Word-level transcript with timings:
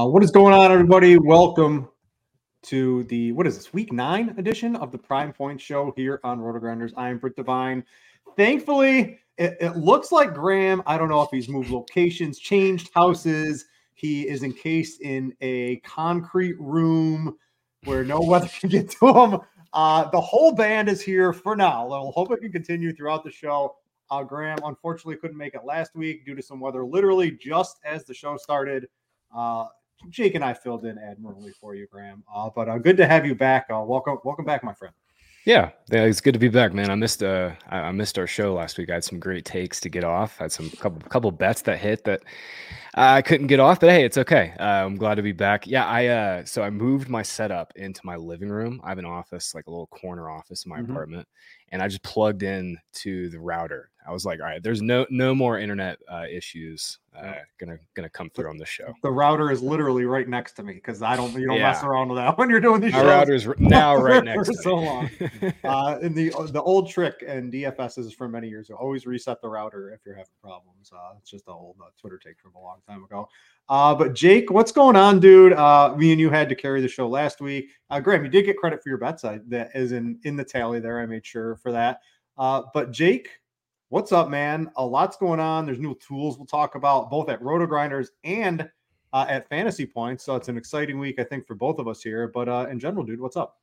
Uh, 0.00 0.06
what 0.06 0.24
is 0.24 0.30
going 0.30 0.54
on, 0.54 0.72
everybody? 0.72 1.18
Welcome 1.18 1.86
to 2.62 3.04
the 3.04 3.32
what 3.32 3.46
is 3.46 3.58
this 3.58 3.74
week 3.74 3.92
nine 3.92 4.34
edition 4.38 4.74
of 4.76 4.92
the 4.92 4.96
Prime 4.96 5.30
Point 5.30 5.60
Show 5.60 5.92
here 5.94 6.20
on 6.24 6.40
RotoGrinders. 6.40 6.94
I 6.96 7.10
am 7.10 7.18
Brit 7.18 7.36
Devine. 7.36 7.84
Thankfully, 8.34 9.18
it, 9.36 9.58
it 9.60 9.76
looks 9.76 10.10
like 10.10 10.32
Graham. 10.32 10.82
I 10.86 10.96
don't 10.96 11.10
know 11.10 11.20
if 11.20 11.28
he's 11.30 11.50
moved 11.50 11.68
locations, 11.68 12.38
changed 12.38 12.88
houses. 12.94 13.66
He 13.92 14.26
is 14.26 14.42
encased 14.42 15.02
in 15.02 15.34
a 15.42 15.76
concrete 15.80 16.56
room 16.58 17.36
where 17.84 18.02
no 18.02 18.20
weather 18.22 18.48
can 18.48 18.70
get 18.70 18.88
to 18.92 19.06
him. 19.06 19.40
Uh, 19.74 20.08
the 20.08 20.20
whole 20.20 20.52
band 20.52 20.88
is 20.88 21.02
here 21.02 21.34
for 21.34 21.54
now. 21.54 21.90
I'll 21.90 22.12
hope 22.12 22.32
it 22.32 22.40
can 22.40 22.52
continue 22.52 22.94
throughout 22.94 23.22
the 23.22 23.30
show. 23.30 23.76
Uh, 24.10 24.22
Graham 24.22 24.60
unfortunately 24.64 25.16
couldn't 25.16 25.36
make 25.36 25.52
it 25.52 25.66
last 25.66 25.94
week 25.94 26.24
due 26.24 26.34
to 26.36 26.42
some 26.42 26.58
weather, 26.58 26.86
literally 26.86 27.32
just 27.32 27.80
as 27.84 28.06
the 28.06 28.14
show 28.14 28.38
started. 28.38 28.86
Uh, 29.36 29.66
Jake 30.08 30.34
and 30.34 30.44
I 30.44 30.54
filled 30.54 30.84
in 30.84 30.98
admirably 30.98 31.52
for 31.60 31.74
you, 31.74 31.86
Graham. 31.86 32.22
Uh, 32.32 32.50
but 32.54 32.68
uh, 32.68 32.78
good 32.78 32.96
to 32.96 33.06
have 33.06 33.26
you 33.26 33.34
back. 33.34 33.66
Uh, 33.70 33.82
welcome, 33.84 34.18
welcome 34.24 34.44
back, 34.44 34.64
my 34.64 34.74
friend. 34.74 34.94
Yeah, 35.44 35.70
yeah, 35.90 36.04
it's 36.04 36.20
good 36.20 36.34
to 36.34 36.38
be 36.38 36.48
back, 36.48 36.74
man. 36.74 36.90
I 36.90 36.94
missed 36.94 37.22
uh, 37.22 37.52
I 37.70 37.90
missed 37.92 38.18
our 38.18 38.26
show 38.26 38.54
last 38.54 38.76
week. 38.76 38.90
I 38.90 38.94
had 38.94 39.04
some 39.04 39.18
great 39.18 39.46
takes 39.46 39.80
to 39.80 39.88
get 39.88 40.04
off. 40.04 40.38
I 40.38 40.44
had 40.44 40.52
some 40.52 40.68
couple 40.70 41.00
couple 41.08 41.30
bets 41.30 41.62
that 41.62 41.78
hit 41.78 42.04
that 42.04 42.22
I 42.94 43.22
couldn't 43.22 43.46
get 43.46 43.60
off, 43.60 43.78
but 43.78 43.90
hey, 43.90 44.04
it's 44.04 44.18
okay. 44.18 44.52
Uh, 44.58 44.64
I'm 44.64 44.96
glad 44.96 45.14
to 45.16 45.22
be 45.22 45.32
back. 45.32 45.66
Yeah, 45.66 45.86
I 45.86 46.06
uh, 46.06 46.44
so 46.44 46.62
I 46.62 46.70
moved 46.70 47.08
my 47.08 47.22
setup 47.22 47.72
into 47.76 48.00
my 48.04 48.16
living 48.16 48.48
room. 48.48 48.80
I 48.82 48.88
have 48.88 48.98
an 48.98 49.04
office, 49.04 49.54
like 49.54 49.66
a 49.66 49.70
little 49.70 49.86
corner 49.88 50.28
office 50.28 50.64
in 50.64 50.70
my 50.70 50.80
mm-hmm. 50.80 50.90
apartment, 50.90 51.28
and 51.70 51.82
I 51.82 51.88
just 51.88 52.02
plugged 52.02 52.42
in 52.42 52.76
to 52.94 53.28
the 53.30 53.38
router 53.38 53.90
I 54.06 54.12
was 54.12 54.24
like, 54.24 54.40
all 54.40 54.46
right, 54.46 54.62
there's 54.62 54.80
no 54.82 55.06
no 55.10 55.34
more 55.34 55.58
internet 55.58 55.98
uh, 56.10 56.24
issues 56.30 56.98
uh, 57.16 57.34
gonna 57.58 57.78
gonna 57.94 58.08
come 58.08 58.30
through 58.30 58.48
on 58.48 58.56
the 58.56 58.64
show. 58.64 58.94
The 59.02 59.10
router 59.10 59.50
is 59.50 59.62
literally 59.62 60.04
right 60.04 60.28
next 60.28 60.54
to 60.54 60.62
me 60.62 60.74
because 60.74 61.02
I 61.02 61.16
don't 61.16 61.32
you 61.34 61.46
don't 61.46 61.58
yeah. 61.58 61.70
mess 61.70 61.84
around 61.84 62.08
with 62.08 62.16
that 62.16 62.38
when 62.38 62.48
you're 62.48 62.60
doing 62.60 62.80
these. 62.80 62.94
Our 62.94 63.04
router 63.04 63.34
is 63.34 63.46
now 63.58 63.96
right 63.96 64.24
next 64.24 64.48
for 64.48 64.52
so 64.54 64.74
long. 64.76 65.10
uh, 65.64 65.98
and 66.02 66.14
the 66.14 66.30
the 66.50 66.62
old 66.62 66.90
trick 66.90 67.22
and 67.26 67.52
DFS 67.52 67.98
is 67.98 68.12
from 68.12 68.32
many 68.32 68.48
years 68.48 68.70
ago. 68.70 68.78
Always 68.80 69.06
reset 69.06 69.40
the 69.42 69.48
router 69.48 69.92
if 69.92 70.00
you're 70.06 70.16
having 70.16 70.30
problems. 70.42 70.90
Uh, 70.92 71.14
it's 71.18 71.30
just 71.30 71.46
an 71.46 71.54
old 71.54 71.76
uh, 71.80 71.90
Twitter 72.00 72.18
take 72.18 72.38
from 72.40 72.54
a 72.54 72.60
long 72.60 72.79
time 72.86 73.04
ago. 73.04 73.28
Uh, 73.68 73.94
but 73.94 74.14
Jake, 74.14 74.50
what's 74.50 74.72
going 74.72 74.96
on, 74.96 75.20
dude? 75.20 75.52
Uh, 75.52 75.94
me 75.96 76.10
and 76.10 76.20
you 76.20 76.30
had 76.30 76.48
to 76.48 76.54
carry 76.54 76.80
the 76.80 76.88
show 76.88 77.08
last 77.08 77.40
week. 77.40 77.70
Uh, 77.88 78.00
Graham, 78.00 78.24
you 78.24 78.30
did 78.30 78.44
get 78.44 78.56
credit 78.56 78.82
for 78.82 78.88
your 78.88 78.98
bets. 78.98 79.24
I, 79.24 79.40
that 79.48 79.70
is 79.74 79.92
in 79.92 80.18
in 80.24 80.36
the 80.36 80.44
tally 80.44 80.80
there. 80.80 81.00
I 81.00 81.06
made 81.06 81.24
sure 81.24 81.56
for 81.56 81.70
that. 81.72 82.00
Uh, 82.36 82.62
but 82.74 82.90
Jake, 82.90 83.40
What's 83.90 84.12
up, 84.12 84.28
man? 84.28 84.70
A 84.76 84.86
lot's 84.86 85.16
going 85.16 85.40
on. 85.40 85.66
There's 85.66 85.80
new 85.80 85.96
tools 85.96 86.38
we'll 86.38 86.46
talk 86.46 86.76
about 86.76 87.10
both 87.10 87.28
at 87.28 87.42
Roto 87.42 87.66
Grinders 87.66 88.12
and 88.22 88.70
uh, 89.12 89.26
at 89.28 89.48
Fantasy 89.48 89.84
Points. 89.84 90.22
So 90.22 90.36
it's 90.36 90.48
an 90.48 90.56
exciting 90.56 91.00
week, 91.00 91.18
I 91.18 91.24
think, 91.24 91.44
for 91.44 91.56
both 91.56 91.80
of 91.80 91.88
us 91.88 92.00
here. 92.00 92.28
But 92.28 92.48
uh, 92.48 92.68
in 92.70 92.78
general, 92.78 93.04
dude, 93.04 93.20
what's 93.20 93.36
up? 93.36 93.58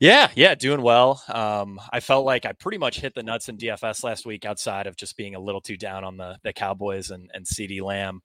Yeah, 0.00 0.30
yeah, 0.34 0.54
doing 0.54 0.82
well. 0.82 1.22
Um, 1.28 1.80
I 1.92 2.00
felt 2.00 2.24
like 2.24 2.44
I 2.44 2.52
pretty 2.52 2.78
much 2.78 3.00
hit 3.00 3.14
the 3.14 3.22
nuts 3.22 3.48
in 3.48 3.56
DFS 3.56 4.02
last 4.02 4.26
week, 4.26 4.44
outside 4.44 4.86
of 4.86 4.96
just 4.96 5.16
being 5.16 5.34
a 5.34 5.40
little 5.40 5.60
too 5.60 5.76
down 5.76 6.04
on 6.04 6.16
the 6.16 6.38
the 6.42 6.52
Cowboys 6.52 7.10
and 7.10 7.30
and 7.34 7.46
CeeDee 7.46 7.82
Lamb. 7.82 8.20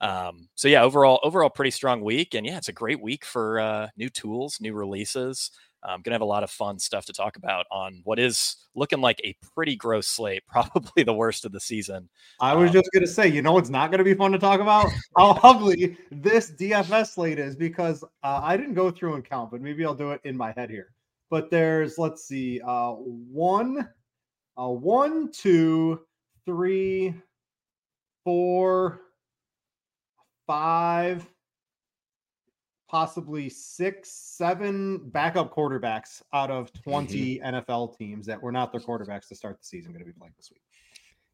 Um, 0.00 0.48
so 0.54 0.66
yeah, 0.68 0.82
overall, 0.82 1.20
overall, 1.22 1.50
pretty 1.50 1.70
strong 1.70 2.00
week, 2.00 2.34
and 2.34 2.46
yeah, 2.46 2.56
it's 2.56 2.68
a 2.68 2.72
great 2.72 3.00
week 3.00 3.24
for 3.24 3.60
uh, 3.60 3.88
new 3.96 4.08
tools, 4.08 4.58
new 4.60 4.74
releases. 4.74 5.50
I'm 5.82 6.02
going 6.02 6.10
to 6.10 6.12
have 6.12 6.20
a 6.20 6.26
lot 6.26 6.44
of 6.44 6.50
fun 6.50 6.78
stuff 6.78 7.06
to 7.06 7.12
talk 7.12 7.36
about 7.36 7.66
on 7.70 8.00
what 8.04 8.18
is 8.18 8.56
looking 8.74 9.00
like 9.00 9.20
a 9.24 9.34
pretty 9.54 9.76
gross 9.76 10.06
slate, 10.06 10.42
probably 10.48 11.02
the 11.02 11.14
worst 11.14 11.44
of 11.44 11.52
the 11.52 11.60
season. 11.60 12.08
I 12.40 12.54
was 12.54 12.68
um, 12.68 12.74
just 12.74 12.90
going 12.92 13.04
to 13.04 13.10
say, 13.10 13.28
you 13.28 13.42
know, 13.42 13.58
it's 13.58 13.70
not 13.70 13.90
going 13.90 13.98
to 13.98 14.04
be 14.04 14.14
fun 14.14 14.32
to 14.32 14.38
talk 14.38 14.60
about 14.60 14.86
how 15.16 15.38
ugly 15.42 15.96
this 16.10 16.50
DFS 16.52 17.14
slate 17.14 17.38
is 17.38 17.56
because 17.56 18.04
uh, 18.22 18.40
I 18.42 18.56
didn't 18.56 18.74
go 18.74 18.90
through 18.90 19.14
and 19.14 19.24
count, 19.24 19.50
but 19.50 19.60
maybe 19.60 19.84
I'll 19.84 19.94
do 19.94 20.10
it 20.12 20.20
in 20.24 20.36
my 20.36 20.52
head 20.52 20.70
here. 20.70 20.92
But 21.30 21.50
there's, 21.50 21.96
let's 21.96 22.24
see, 22.24 22.60
uh, 22.60 22.92
one, 22.92 23.88
uh, 24.56 24.68
one, 24.68 25.30
two, 25.30 26.00
three, 26.44 27.14
four, 28.24 29.00
five, 30.46 31.26
possibly 32.90 33.48
six, 33.48 34.10
seven 34.10 34.98
backup 35.10 35.54
quarterbacks 35.54 36.22
out 36.32 36.50
of 36.50 36.72
20 36.82 37.38
mm-hmm. 37.38 37.54
NFL 37.54 37.96
teams 37.96 38.26
that 38.26 38.42
were 38.42 38.50
not 38.50 38.72
their 38.72 38.80
quarterbacks 38.80 39.28
to 39.28 39.36
start 39.36 39.60
the 39.60 39.66
season 39.66 39.92
going 39.92 40.00
to 40.00 40.06
be 40.06 40.18
playing 40.18 40.34
this 40.36 40.50
week. 40.50 40.62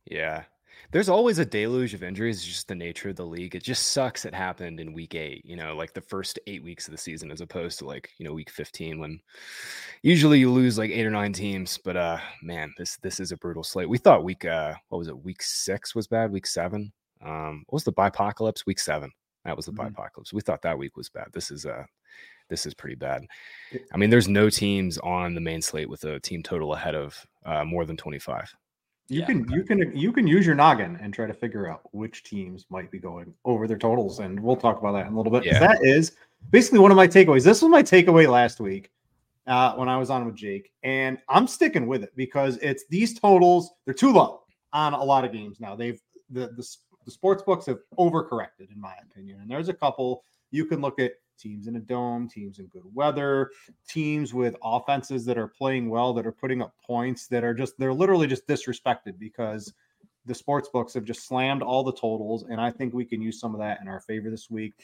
Yeah. 0.04 0.44
There's 0.92 1.08
always 1.08 1.38
a 1.38 1.46
deluge 1.46 1.94
of 1.94 2.02
injuries. 2.02 2.36
It's 2.36 2.46
just 2.46 2.68
the 2.68 2.74
nature 2.74 3.08
of 3.08 3.16
the 3.16 3.24
league. 3.24 3.54
It 3.54 3.62
just 3.62 3.92
sucks 3.92 4.26
it 4.26 4.34
happened 4.34 4.78
in 4.78 4.92
week 4.92 5.14
eight, 5.14 5.42
you 5.46 5.56
know, 5.56 5.74
like 5.74 5.94
the 5.94 6.02
first 6.02 6.38
eight 6.46 6.62
weeks 6.62 6.86
of 6.86 6.92
the 6.92 6.98
season, 6.98 7.30
as 7.30 7.40
opposed 7.40 7.78
to 7.78 7.86
like, 7.86 8.10
you 8.18 8.26
know, 8.26 8.34
week 8.34 8.50
15 8.50 8.98
when 8.98 9.18
usually 10.02 10.38
you 10.38 10.52
lose 10.52 10.76
like 10.76 10.90
eight 10.90 11.06
or 11.06 11.10
nine 11.10 11.32
teams. 11.32 11.78
But 11.82 11.96
uh 11.96 12.18
man, 12.42 12.74
this 12.76 12.98
this 12.98 13.18
is 13.18 13.32
a 13.32 13.38
brutal 13.38 13.64
slate. 13.64 13.88
We 13.88 13.96
thought 13.96 14.22
week 14.22 14.44
uh 14.44 14.74
what 14.90 14.98
was 14.98 15.08
it, 15.08 15.24
week 15.24 15.40
six 15.40 15.94
was 15.94 16.06
bad, 16.06 16.30
week 16.30 16.46
seven. 16.46 16.92
Um, 17.24 17.64
what 17.68 17.76
was 17.76 17.84
the 17.84 17.94
bipocalypse? 17.94 18.66
Week 18.66 18.78
seven. 18.78 19.10
That 19.46 19.56
was 19.56 19.66
the 19.66 19.72
mm-hmm. 19.72 19.86
apocalypse. 19.86 20.32
We 20.32 20.40
thought 20.40 20.62
that 20.62 20.78
week 20.78 20.96
was 20.96 21.08
bad. 21.08 21.28
This 21.32 21.50
is 21.50 21.66
uh 21.66 21.84
this 22.48 22.66
is 22.66 22.74
pretty 22.74 22.94
bad. 22.94 23.26
I 23.92 23.96
mean, 23.96 24.10
there's 24.10 24.28
no 24.28 24.48
teams 24.50 24.98
on 24.98 25.34
the 25.34 25.40
main 25.40 25.60
slate 25.60 25.88
with 25.88 26.04
a 26.04 26.20
team 26.20 26.42
total 26.42 26.74
ahead 26.74 26.94
of 26.94 27.26
uh, 27.44 27.64
more 27.64 27.84
than 27.84 27.96
25. 27.96 28.54
You 29.08 29.20
yeah. 29.20 29.26
can 29.26 29.48
you 29.50 29.62
can 29.62 29.96
you 29.96 30.12
can 30.12 30.26
use 30.26 30.44
your 30.44 30.56
noggin 30.56 30.98
and 31.00 31.14
try 31.14 31.26
to 31.26 31.34
figure 31.34 31.70
out 31.70 31.82
which 31.92 32.24
teams 32.24 32.66
might 32.70 32.90
be 32.90 32.98
going 32.98 33.32
over 33.44 33.68
their 33.68 33.78
totals, 33.78 34.18
and 34.18 34.38
we'll 34.38 34.56
talk 34.56 34.78
about 34.78 34.92
that 34.92 35.06
in 35.06 35.12
a 35.12 35.16
little 35.16 35.30
bit. 35.30 35.44
Yeah. 35.44 35.60
That 35.60 35.78
is 35.84 36.12
basically 36.50 36.80
one 36.80 36.90
of 36.90 36.96
my 36.96 37.06
takeaways. 37.06 37.44
This 37.44 37.62
was 37.62 37.70
my 37.70 37.84
takeaway 37.84 38.28
last 38.28 38.58
week 38.58 38.90
uh, 39.46 39.74
when 39.74 39.88
I 39.88 39.96
was 39.96 40.10
on 40.10 40.26
with 40.26 40.34
Jake, 40.34 40.72
and 40.82 41.18
I'm 41.28 41.46
sticking 41.46 41.86
with 41.86 42.02
it 42.02 42.12
because 42.16 42.56
it's 42.58 42.84
these 42.88 43.18
totals. 43.18 43.70
They're 43.84 43.94
too 43.94 44.12
low 44.12 44.42
on 44.72 44.92
a 44.92 45.04
lot 45.04 45.24
of 45.24 45.30
games 45.32 45.60
now. 45.60 45.76
They've 45.76 46.00
the 46.30 46.48
the 46.56 46.76
the 47.06 47.10
sports 47.12 47.42
books 47.42 47.64
have 47.66 47.78
overcorrected, 47.98 48.70
in 48.70 48.78
my 48.80 48.94
opinion. 49.10 49.40
And 49.40 49.50
there's 49.50 49.70
a 49.70 49.74
couple 49.74 50.24
you 50.50 50.66
can 50.66 50.80
look 50.80 50.98
at 50.98 51.12
teams 51.38 51.68
in 51.68 51.76
a 51.76 51.80
dome, 51.80 52.28
teams 52.28 52.58
in 52.58 52.66
good 52.66 52.82
weather, 52.94 53.50
teams 53.88 54.34
with 54.34 54.56
offenses 54.62 55.24
that 55.24 55.38
are 55.38 55.48
playing 55.48 55.88
well, 55.88 56.12
that 56.14 56.26
are 56.26 56.32
putting 56.32 56.60
up 56.60 56.74
points, 56.84 57.26
that 57.28 57.44
are 57.44 57.54
just 57.54 57.78
they're 57.78 57.94
literally 57.94 58.26
just 58.26 58.46
disrespected 58.46 59.18
because 59.18 59.72
the 60.26 60.34
sports 60.34 60.68
books 60.68 60.92
have 60.94 61.04
just 61.04 61.26
slammed 61.26 61.62
all 61.62 61.84
the 61.84 61.92
totals, 61.92 62.44
and 62.44 62.60
I 62.60 62.70
think 62.70 62.92
we 62.92 63.04
can 63.04 63.22
use 63.22 63.38
some 63.40 63.54
of 63.54 63.60
that 63.60 63.80
in 63.80 63.88
our 63.88 64.00
favor 64.00 64.28
this 64.28 64.50
week. 64.50 64.74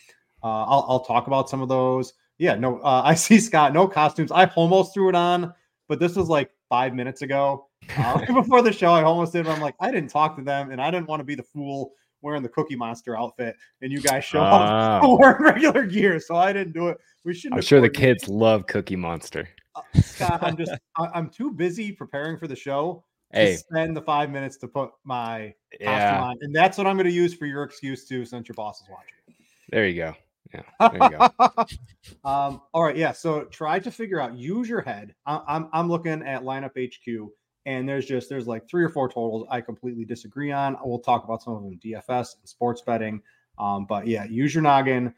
Uh, 0.42 0.64
I'll, 0.64 0.86
I'll 0.88 1.04
talk 1.04 1.26
about 1.26 1.50
some 1.50 1.60
of 1.60 1.68
those. 1.68 2.14
Yeah, 2.38 2.54
no, 2.54 2.78
uh, 2.80 3.02
I 3.04 3.14
see 3.14 3.40
Scott. 3.40 3.72
No 3.72 3.88
costumes. 3.88 4.30
I 4.30 4.46
almost 4.54 4.94
threw 4.94 5.08
it 5.08 5.14
on, 5.14 5.52
but 5.88 5.98
this 5.98 6.14
was 6.14 6.28
like 6.28 6.50
five 6.68 6.94
minutes 6.94 7.22
ago 7.22 7.66
uh, 7.96 8.24
before 8.32 8.62
the 8.62 8.72
show. 8.72 8.92
I 8.92 9.02
almost 9.02 9.32
did. 9.32 9.48
I'm 9.48 9.60
like, 9.60 9.74
I 9.80 9.90
didn't 9.90 10.10
talk 10.10 10.36
to 10.36 10.42
them, 10.42 10.70
and 10.70 10.80
I 10.80 10.90
didn't 10.90 11.08
want 11.08 11.20
to 11.20 11.24
be 11.24 11.34
the 11.34 11.42
fool 11.42 11.92
wearing 12.22 12.42
the 12.42 12.48
Cookie 12.48 12.76
Monster 12.76 13.18
outfit, 13.18 13.56
and 13.80 13.92
you 13.92 14.00
guys 14.00 14.24
show 14.24 14.40
up 14.40 15.02
uh, 15.02 15.08
wearing 15.20 15.42
regular 15.42 15.84
gear, 15.84 16.20
so 16.20 16.36
I 16.36 16.52
didn't 16.52 16.72
do 16.72 16.88
it. 16.88 16.98
We 17.24 17.34
should. 17.34 17.52
I'm 17.52 17.60
sure 17.60 17.80
the 17.80 17.90
kids 17.90 18.28
love 18.28 18.66
Cookie 18.66 18.96
Monster. 18.96 19.48
Uh, 19.74 19.82
Scott, 20.00 20.42
I'm 20.42 20.56
just 20.56 20.72
I'm 20.96 21.30
too 21.30 21.52
busy 21.52 21.92
preparing 21.92 22.38
for 22.38 22.46
the 22.46 22.56
show 22.56 23.04
hey. 23.32 23.56
spend 23.56 23.96
the 23.96 24.02
five 24.02 24.30
minutes 24.30 24.56
to 24.58 24.68
put 24.68 24.90
my 25.04 25.54
yeah. 25.80 26.10
costume 26.10 26.30
on, 26.30 26.36
and 26.42 26.54
that's 26.54 26.78
what 26.78 26.86
I'm 26.86 26.96
going 26.96 27.06
to 27.06 27.12
use 27.12 27.34
for 27.34 27.46
your 27.46 27.62
excuse 27.62 28.06
too, 28.06 28.24
since 28.24 28.48
your 28.48 28.54
boss 28.54 28.80
is 28.80 28.88
watching. 28.90 29.36
There 29.70 29.86
you 29.86 29.96
go. 29.96 30.14
Yeah, 30.54 30.88
there 30.90 31.10
you 31.10 31.18
go. 31.18 32.28
um, 32.28 32.60
all 32.74 32.84
right, 32.84 32.96
yeah. 32.96 33.12
So 33.12 33.44
try 33.44 33.78
to 33.78 33.90
figure 33.90 34.20
out. 34.20 34.36
Use 34.36 34.68
your 34.68 34.82
head. 34.82 35.14
I, 35.24 35.40
I'm 35.48 35.68
I'm 35.72 35.88
looking 35.88 36.22
at 36.22 36.42
lineup 36.42 36.72
HQ 36.76 37.30
and 37.66 37.88
there's 37.88 38.06
just 38.06 38.28
there's 38.28 38.46
like 38.46 38.68
three 38.68 38.82
or 38.82 38.88
four 38.88 39.08
totals 39.08 39.46
I 39.50 39.60
completely 39.60 40.04
disagree 40.04 40.50
on. 40.52 40.76
We'll 40.84 40.98
talk 40.98 41.24
about 41.24 41.42
some 41.42 41.54
of 41.54 41.62
them 41.62 41.78
DFS 41.78 42.36
and 42.38 42.48
sports 42.48 42.82
betting. 42.82 43.22
Um, 43.58 43.86
but 43.86 44.06
yeah, 44.06 44.24
use 44.24 44.54
your 44.54 44.62
noggin. 44.62 45.14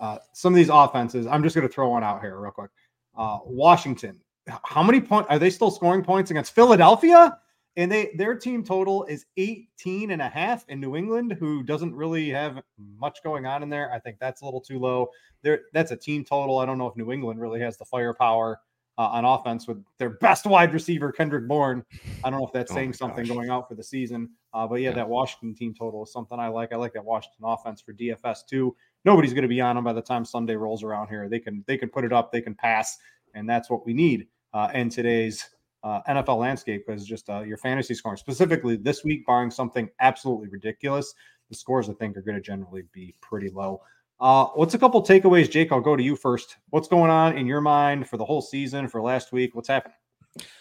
Uh, 0.00 0.18
some 0.32 0.52
of 0.52 0.56
these 0.56 0.70
offenses, 0.70 1.26
I'm 1.26 1.42
just 1.42 1.54
going 1.54 1.66
to 1.66 1.72
throw 1.72 1.90
one 1.90 2.02
out 2.02 2.20
here 2.20 2.38
real 2.38 2.50
quick. 2.50 2.70
Uh, 3.16 3.38
Washington, 3.44 4.20
how 4.64 4.82
many 4.82 5.00
points 5.00 5.28
are 5.30 5.38
they 5.38 5.50
still 5.50 5.70
scoring 5.70 6.02
points 6.02 6.30
against 6.30 6.54
Philadelphia? 6.54 7.38
And 7.76 7.90
they 7.90 8.10
their 8.16 8.34
team 8.34 8.64
total 8.64 9.04
is 9.04 9.24
18 9.38 10.10
and 10.10 10.20
a 10.20 10.28
half 10.28 10.64
in 10.68 10.80
New 10.80 10.94
England, 10.94 11.36
who 11.38 11.62
doesn't 11.62 11.94
really 11.94 12.28
have 12.30 12.60
much 12.98 13.22
going 13.22 13.46
on 13.46 13.62
in 13.62 13.70
there. 13.70 13.90
I 13.92 13.98
think 13.98 14.18
that's 14.18 14.42
a 14.42 14.44
little 14.44 14.60
too 14.60 14.78
low. 14.78 15.08
There, 15.42 15.60
that's 15.72 15.90
a 15.90 15.96
team 15.96 16.24
total. 16.24 16.58
I 16.58 16.66
don't 16.66 16.76
know 16.76 16.86
if 16.86 16.96
New 16.96 17.12
England 17.12 17.40
really 17.40 17.60
has 17.60 17.78
the 17.78 17.86
firepower 17.86 18.60
uh, 18.98 19.02
on 19.02 19.24
offense 19.24 19.66
with 19.66 19.82
their 19.98 20.10
best 20.10 20.46
wide 20.46 20.72
receiver, 20.72 21.12
Kendrick 21.12 21.48
Bourne. 21.48 21.84
I 22.22 22.30
don't 22.30 22.40
know 22.40 22.46
if 22.46 22.52
that's 22.52 22.70
oh 22.72 22.74
saying 22.74 22.92
something 22.92 23.24
gosh. 23.24 23.34
going 23.34 23.50
out 23.50 23.68
for 23.68 23.74
the 23.74 23.82
season. 23.82 24.30
Uh, 24.52 24.66
but 24.66 24.76
yeah, 24.76 24.90
yeah, 24.90 24.96
that 24.96 25.08
Washington 25.08 25.54
team 25.54 25.74
total 25.74 26.04
is 26.04 26.12
something 26.12 26.38
I 26.38 26.48
like. 26.48 26.72
I 26.72 26.76
like 26.76 26.92
that 26.92 27.04
Washington 27.04 27.44
offense 27.44 27.80
for 27.80 27.94
DFS 27.94 28.46
too. 28.46 28.76
Nobody's 29.04 29.32
going 29.32 29.42
to 29.42 29.48
be 29.48 29.60
on 29.60 29.76
them 29.76 29.84
by 29.84 29.92
the 29.92 30.02
time 30.02 30.24
Sunday 30.24 30.54
rolls 30.54 30.82
around 30.82 31.08
here. 31.08 31.28
They 31.28 31.38
can 31.38 31.64
they 31.66 31.78
can 31.78 31.88
put 31.88 32.04
it 32.04 32.12
up, 32.12 32.32
they 32.32 32.42
can 32.42 32.54
pass, 32.54 32.98
and 33.34 33.48
that's 33.48 33.70
what 33.70 33.86
we 33.86 33.94
need 33.94 34.26
uh, 34.52 34.68
in 34.74 34.90
today's 34.90 35.48
uh, 35.82 36.02
NFL 36.08 36.38
landscape. 36.38 36.84
Because 36.86 37.06
just 37.06 37.30
uh, 37.30 37.40
your 37.40 37.56
fantasy 37.56 37.94
scoring, 37.94 38.18
specifically 38.18 38.76
this 38.76 39.04
week, 39.04 39.24
barring 39.26 39.50
something 39.50 39.88
absolutely 40.00 40.48
ridiculous, 40.48 41.14
the 41.48 41.56
scores 41.56 41.88
I 41.88 41.94
think 41.94 42.16
are 42.16 42.22
going 42.22 42.36
to 42.36 42.42
generally 42.42 42.84
be 42.92 43.14
pretty 43.22 43.48
low. 43.48 43.80
Uh, 44.22 44.46
what's 44.54 44.72
a 44.72 44.78
couple 44.78 45.02
takeaways, 45.02 45.50
Jake? 45.50 45.72
I'll 45.72 45.80
go 45.80 45.96
to 45.96 46.02
you 46.02 46.14
first. 46.14 46.56
What's 46.70 46.86
going 46.86 47.10
on 47.10 47.36
in 47.36 47.44
your 47.44 47.60
mind 47.60 48.08
for 48.08 48.16
the 48.16 48.24
whole 48.24 48.40
season, 48.40 48.86
for 48.86 49.02
last 49.02 49.32
week? 49.32 49.56
What's 49.56 49.66
happening? 49.66 49.96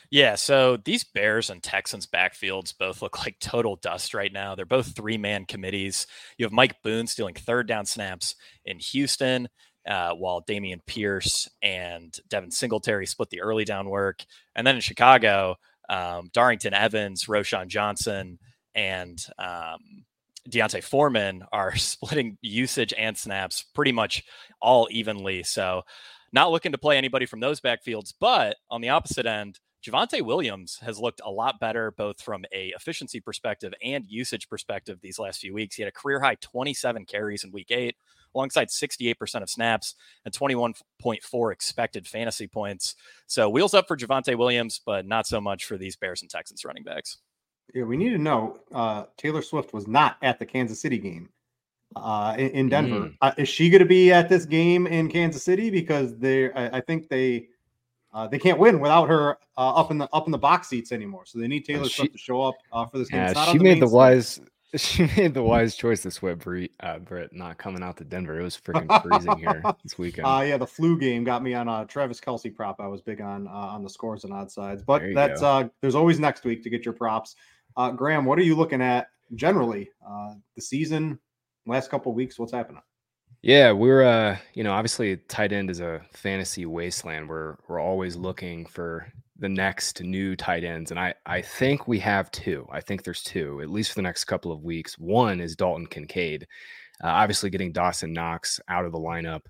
Yeah, 0.10 0.34
so 0.34 0.78
these 0.78 1.04
Bears 1.04 1.52
and 1.52 1.62
Texans 1.62 2.08
backfields 2.08 2.74
both 2.78 3.04
look 3.04 3.20
like 3.20 3.38
total 3.40 3.76
dust 3.76 4.16
right 4.16 4.34
now. 4.34 4.56
They're 4.56 4.66
both 4.66 4.96
three 4.96 5.18
man 5.18 5.46
committees. 5.46 6.08
You 6.40 6.46
have 6.46 6.52
Mike 6.52 6.82
Boone 6.84 7.06
stealing 7.06 7.36
third 7.36 7.68
down 7.68 7.86
snaps 7.86 8.34
in 8.66 8.80
Houston, 8.80 9.48
uh, 9.88 10.14
while 10.16 10.42
Dameon 10.42 10.80
Pierce 10.88 11.48
and 11.62 12.18
Devin 12.30 12.50
Singletary 12.50 13.06
split 13.06 13.30
the 13.30 13.42
early 13.42 13.64
down 13.64 13.90
work. 13.90 14.26
And 14.56 14.66
then 14.66 14.74
in 14.74 14.82
Chicago, 14.82 15.56
um, 15.88 16.32
Darrynton 16.34 16.74
Evans, 16.74 17.26
Roschon 17.26 17.68
Johnson, 17.68 18.40
and 18.74 19.24
um, 19.38 20.04
D'Onta 20.50 20.84
Foreman 20.84 21.44
are 21.52 21.76
splitting 21.76 22.38
usage 22.42 22.94
and 22.98 23.18
snaps 23.18 23.66
pretty 23.74 23.92
much 23.92 24.24
all 24.62 24.88
evenly. 24.92 25.44
So, 25.44 25.84
not 26.34 26.52
looking 26.52 26.72
to 26.72 26.78
play 26.78 26.98
anybody 26.98 27.26
from 27.26 27.42
those 27.42 27.60
backfields. 27.60 28.14
But 28.20 28.56
on 28.70 28.82
the 28.82 28.90
opposite 28.90 29.26
end, 29.26 29.60
Javonte 29.86 30.22
Williams 30.22 30.78
has 30.82 31.00
looked 31.00 31.22
a 31.26 31.32
lot 31.32 31.60
better, 31.60 31.92
both 31.92 32.22
from 32.22 32.46
a 32.54 32.72
efficiency 32.76 33.20
perspective 33.20 33.74
and 33.84 34.06
usage 34.08 34.48
perspective 34.48 35.00
these 35.02 35.18
last 35.18 35.40
few 35.42 35.54
weeks. 35.54 35.76
He 35.76 35.82
had 35.82 35.90
a 35.90 36.00
career 36.00 36.22
high 36.22 36.36
27 36.36 37.06
carries 37.06 37.44
in 37.44 37.52
week 37.52 37.72
eight, 37.72 37.96
alongside 38.36 38.70
68% 38.70 39.42
of 39.42 39.50
snaps 39.50 39.96
and 40.24 40.34
21.4 40.34 41.52
expected 41.52 42.08
fantasy 42.08 42.48
points. 42.48 42.96
So 43.26 43.50
wheels 43.50 43.74
up 43.74 43.88
for 43.88 43.98
Javonte 43.98 44.38
Williams, 44.38 44.80
but 44.86 45.08
not 45.08 45.26
so 45.26 45.42
much 45.42 45.66
for 45.66 45.78
these 45.78 45.96
Bears 45.96 46.22
and 46.22 46.30
Texans 46.30 46.64
running 46.64 46.84
backs. 46.84 47.18
Yeah, 47.74 47.84
we 47.84 47.98
need 47.98 48.10
to 48.10 48.18
know. 48.18 48.60
Uh, 48.74 49.06
Taylor 49.18 49.42
Swift 49.42 49.74
was 49.74 49.88
not 49.88 50.18
at 50.22 50.40
the 50.40 50.46
Kansas 50.46 50.82
City 50.82 50.98
game 50.98 51.30
uh, 51.96 52.36
in, 52.38 52.50
in 52.50 52.70
Denver. 52.70 53.00
Mm. 53.00 53.16
Uh, 53.22 53.32
is 53.38 53.50
she 53.50 53.70
going 53.70 53.80
to 53.80 53.86
be 53.86 54.12
at 54.12 54.30
this 54.30 54.46
game 54.46 54.88
in 54.88 55.10
Kansas 55.10 55.44
City? 55.44 55.70
Because 55.70 56.18
they, 56.18 56.52
I, 56.52 56.78
I 56.78 56.82
think 56.82 57.10
they, 57.10 57.48
uh, 58.14 58.28
they 58.28 58.40
can't 58.40 58.60
win 58.60 58.80
without 58.80 59.08
her 59.08 59.38
uh, 59.58 59.76
up 59.76 59.92
in 59.92 59.98
the 59.98 60.10
up 60.12 60.26
in 60.26 60.32
the 60.32 60.38
box 60.38 60.68
seats 60.68 60.92
anymore. 60.92 61.26
So 61.26 61.40
they 61.40 61.48
need 61.48 61.66
Taylor 61.66 61.86
she, 61.86 62.02
Swift 62.02 62.14
to 62.14 62.18
show 62.18 62.42
up 62.42 62.56
uh, 62.72 62.86
for 62.86 62.98
this 62.98 63.10
game. 63.10 63.22
Yeah, 63.22 63.52
she 63.52 63.58
the 63.58 63.64
made 63.64 63.82
the 63.82 63.88
wise. 63.88 64.40
She 64.74 65.04
made 65.18 65.34
the 65.34 65.44
wise 65.44 65.76
choice 65.76 66.02
this 66.02 66.24
uh, 66.24 67.00
Brit, 67.00 67.34
not 67.34 67.58
coming 67.58 67.84
out 67.84 67.98
to 67.98 68.06
Denver. 68.06 68.40
It 68.40 68.44
was 68.44 68.56
freaking 68.56 69.04
freezing 69.04 69.38
here 69.38 69.62
this 69.84 69.98
weekend. 69.98 70.26
Uh, 70.26 70.44
yeah, 70.48 70.56
the 70.56 70.66
flu 70.66 70.98
game 70.98 71.26
got 71.26 71.44
me 71.44 71.54
on 71.54 71.68
a 71.68 71.86
Travis 71.86 72.22
Kelce 72.22 72.56
prop. 72.56 72.80
I 72.80 72.88
was 72.88 73.02
big 73.02 73.20
on 73.20 73.48
uh, 73.48 73.52
on 73.52 73.84
the 73.84 73.90
scores 73.90 74.24
and 74.24 74.32
odd 74.32 74.50
sides, 74.50 74.82
but 74.82 75.04
that's 75.14 75.42
uh, 75.42 75.68
there's 75.82 75.94
always 75.94 76.22
next 76.22 76.46
week 76.46 76.64
to 76.64 76.70
get 76.70 76.86
your 76.86 76.94
props. 76.94 77.36
Uh, 77.78 77.92
Graham, 77.92 78.26
what 78.26 78.40
are 78.40 78.44
you 78.44 78.56
looking 78.56 78.82
at 78.82 79.08
generally 79.36 79.90
uh, 80.08 80.34
the 80.56 80.62
season, 80.62 81.20
last 81.66 81.90
couple 81.90 82.14
weeks? 82.14 82.38
What's 82.38 82.52
happening? 82.52 82.82
Yeah, 83.42 83.72
we're 83.72 84.04
uh, 84.04 84.38
you 84.54 84.64
know, 84.64 84.72
obviously 84.72 85.18
tight 85.18 85.52
end 85.52 85.70
is 85.72 85.80
a 85.80 86.02
fantasy 86.14 86.66
wasteland. 86.66 87.28
We're 87.28 87.58
we're 87.68 87.80
always 87.80 88.16
looking 88.16 88.66
for 88.68 89.12
the 89.40 89.50
next 89.50 90.02
new 90.04 90.36
tight 90.36 90.64
ends, 90.64 90.92
and 90.92 91.00
I 91.00 91.16
I 91.26 91.42
think 91.42 91.88
we 91.88 91.98
have 92.00 92.30
two. 92.30 92.68
I 92.72 92.82
think 92.82 93.04
there's 93.04 93.24
two, 93.24 93.60
at 93.62 93.70
least 93.70 93.92
for 93.92 93.96
the 93.96 94.04
next 94.04 94.26
couple 94.26 94.52
of 94.52 94.64
weeks. 94.64 95.00
One 95.00 95.42
is 95.42 95.56
Dalton 95.56 95.88
Kincaid, 95.88 96.46
uh, 97.04 97.08
obviously 97.08 97.50
getting 97.50 97.72
Dawson 97.72 98.14
Knox 98.14 98.60
out 98.68 98.86
of 98.86 98.92
the 98.92 99.00
lineup. 99.00 99.42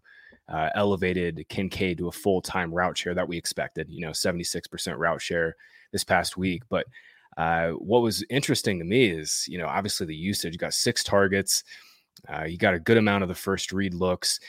Uh, 0.48 0.70
elevated 0.76 1.46
Kincaid 1.48 1.98
to 1.98 2.10
a 2.10 2.12
full 2.12 2.42
time 2.42 2.74
route 2.74 2.98
share 2.98 3.14
that 3.14 3.28
we 3.28 3.38
expected, 3.38 3.90
you 3.90 4.02
know, 4.02 4.10
76% 4.10 4.98
route 4.98 5.22
share 5.22 5.56
this 5.94 6.04
past 6.04 6.36
week. 6.36 6.64
But 6.70 6.86
uh, 7.42 7.72
what 7.72 8.04
was 8.04 8.24
interesting 8.30 8.78
to 8.78 8.86
me 8.86 9.08
is, 9.08 9.48
you 9.50 9.58
know, 9.58 9.66
obviously 9.66 10.06
the 10.06 10.16
usage 10.16 10.54
You 10.54 10.60
got 10.60 10.76
six 10.76 11.04
targets. 11.04 11.64
Uh, 12.30 12.44
he 12.44 12.56
got 12.56 12.76
a 12.76 12.80
good 12.80 12.98
amount 12.98 13.24
of 13.24 13.30
the 13.30 13.36
first 13.36 13.74
read 13.74 13.96
looks. 13.96 14.40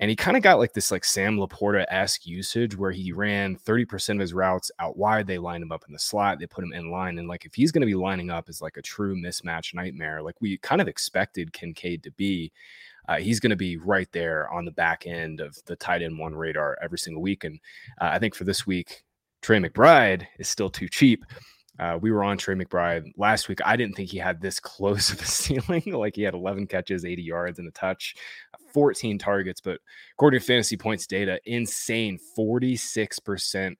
And 0.00 0.08
he 0.08 0.16
kind 0.16 0.38
of 0.38 0.42
got 0.42 0.58
like 0.58 0.72
this 0.72 0.90
like 0.90 1.04
Sam 1.04 1.36
LaPorta 1.36 1.84
esque 1.90 2.26
usage 2.26 2.74
where 2.74 2.92
he 2.92 3.12
ran 3.12 3.56
30% 3.56 4.14
of 4.14 4.20
his 4.20 4.32
routes 4.32 4.70
out 4.78 4.96
wide. 4.96 5.26
They 5.26 5.36
lined 5.36 5.62
him 5.62 5.70
up 5.70 5.84
in 5.86 5.92
the 5.92 5.98
slot, 5.98 6.38
they 6.38 6.46
put 6.46 6.64
him 6.64 6.72
in 6.72 6.90
line. 6.90 7.18
And 7.18 7.28
like 7.28 7.44
if 7.44 7.54
he's 7.54 7.72
going 7.72 7.82
to 7.82 7.86
be 7.86 7.94
lining 7.94 8.30
up 8.30 8.48
as 8.48 8.62
like 8.62 8.78
a 8.78 8.82
true 8.82 9.14
mismatch 9.14 9.74
nightmare, 9.74 10.22
like 10.22 10.40
we 10.40 10.56
kind 10.56 10.80
of 10.80 10.88
expected 10.88 11.52
Kincaid 11.52 12.02
to 12.04 12.10
be, 12.12 12.50
uh, 13.06 13.18
he's 13.18 13.40
going 13.40 13.50
to 13.50 13.56
be 13.56 13.76
right 13.76 14.10
there 14.12 14.50
on 14.50 14.64
the 14.64 14.70
back 14.70 15.06
end 15.06 15.42
of 15.42 15.58
the 15.66 15.76
tight 15.76 16.00
end 16.00 16.18
one 16.18 16.34
radar 16.34 16.78
every 16.80 16.98
single 16.98 17.20
week. 17.20 17.44
And 17.44 17.60
uh, 18.00 18.08
I 18.12 18.18
think 18.18 18.34
for 18.34 18.44
this 18.44 18.66
week, 18.66 19.04
Trey 19.42 19.58
McBride 19.58 20.26
is 20.38 20.48
still 20.48 20.70
too 20.70 20.88
cheap. 20.88 21.26
Uh, 21.80 21.96
we 21.98 22.10
were 22.10 22.22
on 22.22 22.36
Trey 22.36 22.54
McBride 22.54 23.10
last 23.16 23.48
week. 23.48 23.58
I 23.64 23.74
didn't 23.74 23.96
think 23.96 24.10
he 24.10 24.18
had 24.18 24.38
this 24.40 24.60
close 24.60 25.10
of 25.10 25.20
a 25.22 25.24
ceiling. 25.24 25.82
like 25.86 26.14
he 26.14 26.22
had 26.22 26.34
11 26.34 26.66
catches, 26.66 27.06
80 27.06 27.22
yards, 27.22 27.58
and 27.58 27.66
a 27.66 27.70
touch, 27.72 28.14
14 28.74 29.18
targets. 29.18 29.62
But 29.62 29.80
according 30.12 30.40
to 30.40 30.46
fantasy 30.46 30.76
points 30.76 31.06
data, 31.06 31.40
insane 31.46 32.18
46% 32.38 33.76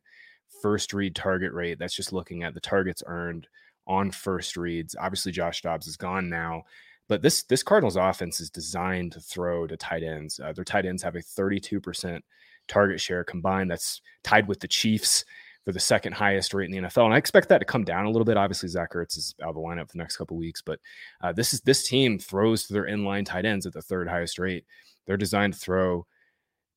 first 0.63 0.95
read 0.95 1.15
target 1.15 1.53
rate. 1.53 1.79
That's 1.79 1.95
just 1.95 2.13
looking 2.13 2.43
at 2.43 2.55
the 2.55 2.61
targets 2.61 3.03
earned 3.07 3.47
on 3.87 4.11
first 4.11 4.57
reads. 4.57 4.97
Obviously, 4.99 5.33
Josh 5.33 5.61
Dobbs 5.61 5.87
is 5.87 5.99
gone 5.99 6.31
now. 6.31 6.63
But 7.07 7.21
this 7.21 7.43
this 7.43 7.63
Cardinals 7.63 7.97
offense 7.97 8.41
is 8.41 8.51
designed 8.51 9.13
to 9.13 9.21
throw 9.21 9.67
to 9.67 9.77
tight 9.77 10.05
ends. 10.05 10.41
Uh, 10.41 10.53
their 10.53 10.65
tight 10.65 10.87
ends 10.87 11.03
have 11.03 11.17
a 11.17 11.21
32% 11.21 12.21
target 12.69 13.01
share 13.01 13.25
combined. 13.25 13.71
That's 13.71 14.01
tied 14.23 14.49
with 14.49 14.61
the 14.61 14.69
Chiefs 14.69 15.25
for 15.65 15.73
the 15.73 15.81
second 15.81 16.13
highest 16.13 16.55
rate 16.55 16.71
in 16.71 16.73
the 16.73 16.89
NFL. 16.89 17.05
And 17.05 17.15
I 17.15 17.19
expect 17.19 17.49
that 17.49 17.59
to 17.59 17.65
come 17.65 17.85
down 17.85 18.07
a 18.07 18.11
little 18.11 18.25
bit. 18.25 18.37
Obviously, 18.37 18.69
Zach 18.69 18.93
Ertz 18.93 19.17
is 19.17 19.35
out 19.43 19.51
of 19.51 19.55
the 19.55 19.61
lineup 19.61 19.89
for 19.89 19.93
the 19.93 19.99
next 19.99 20.17
couple 20.17 20.37
weeks, 20.37 20.63
but 20.63 20.81
uh, 21.23 21.33
this 21.33 21.53
is 21.53 21.61
this 21.63 21.87
team 21.87 22.19
throws 22.19 22.67
to 22.67 22.73
their 22.73 22.87
inline 22.87 23.27
tight 23.27 23.45
ends 23.45 23.67
at 23.67 23.73
the 23.73 23.83
third 23.83 24.09
highest 24.09 24.39
rate. 24.39 24.65
They're 25.07 25.17
designed 25.17 25.55
to 25.55 25.59
throw 25.59 26.07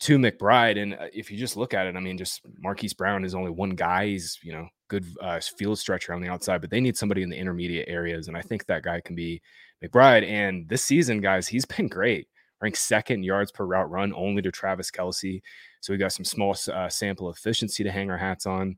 to 0.02 0.18
McBride, 0.18 0.82
and 0.82 0.96
uh, 0.96 1.08
if 1.14 1.32
you 1.32 1.38
just 1.38 1.56
look 1.56 1.74
at 1.74 1.88
it, 1.88 1.96
I 1.96 2.00
mean, 2.00 2.18
just 2.18 2.42
Marquise 2.60 2.94
Brown 2.94 3.24
is 3.24 3.36
only 3.36 3.52
one 3.52 3.72
guy. 3.72 4.08
He's 4.08 4.38
you 4.44 4.52
know 4.54 4.68
good 4.90 5.06
uh, 5.22 5.40
field 5.58 5.80
stretcher 5.80 6.14
on 6.14 6.22
the 6.22 6.30
outside, 6.30 6.62
but 6.62 6.70
they 6.70 6.82
need 6.82 6.98
somebody 6.98 7.24
in 7.24 7.30
the 7.30 7.38
intermediate 7.38 7.88
areas, 7.88 8.28
and 8.28 8.36
I 8.36 8.42
think 8.42 8.66
that 8.66 8.84
guy 8.84 9.02
can 9.02 9.16
be 9.16 9.42
McBride. 9.84 10.28
And 10.28 10.68
this 10.68 10.84
season, 10.84 11.22
guys, 11.22 11.48
he's 11.48 11.66
been 11.66 11.88
great 11.88 12.28
ranked 12.64 12.78
second 12.78 13.24
yards 13.24 13.52
per 13.52 13.66
route 13.66 13.92
run, 13.92 14.14
only 14.16 14.42
to 14.42 14.52
Travis 14.52 14.90
Kelce. 14.90 15.42
So 15.84 15.92
we 15.92 15.98
got 15.98 16.14
some 16.14 16.24
small 16.24 16.56
uh, 16.72 16.88
sample 16.88 17.30
efficiency 17.30 17.84
to 17.84 17.92
hang 17.92 18.10
our 18.10 18.18
hats 18.18 18.46
on. 18.46 18.78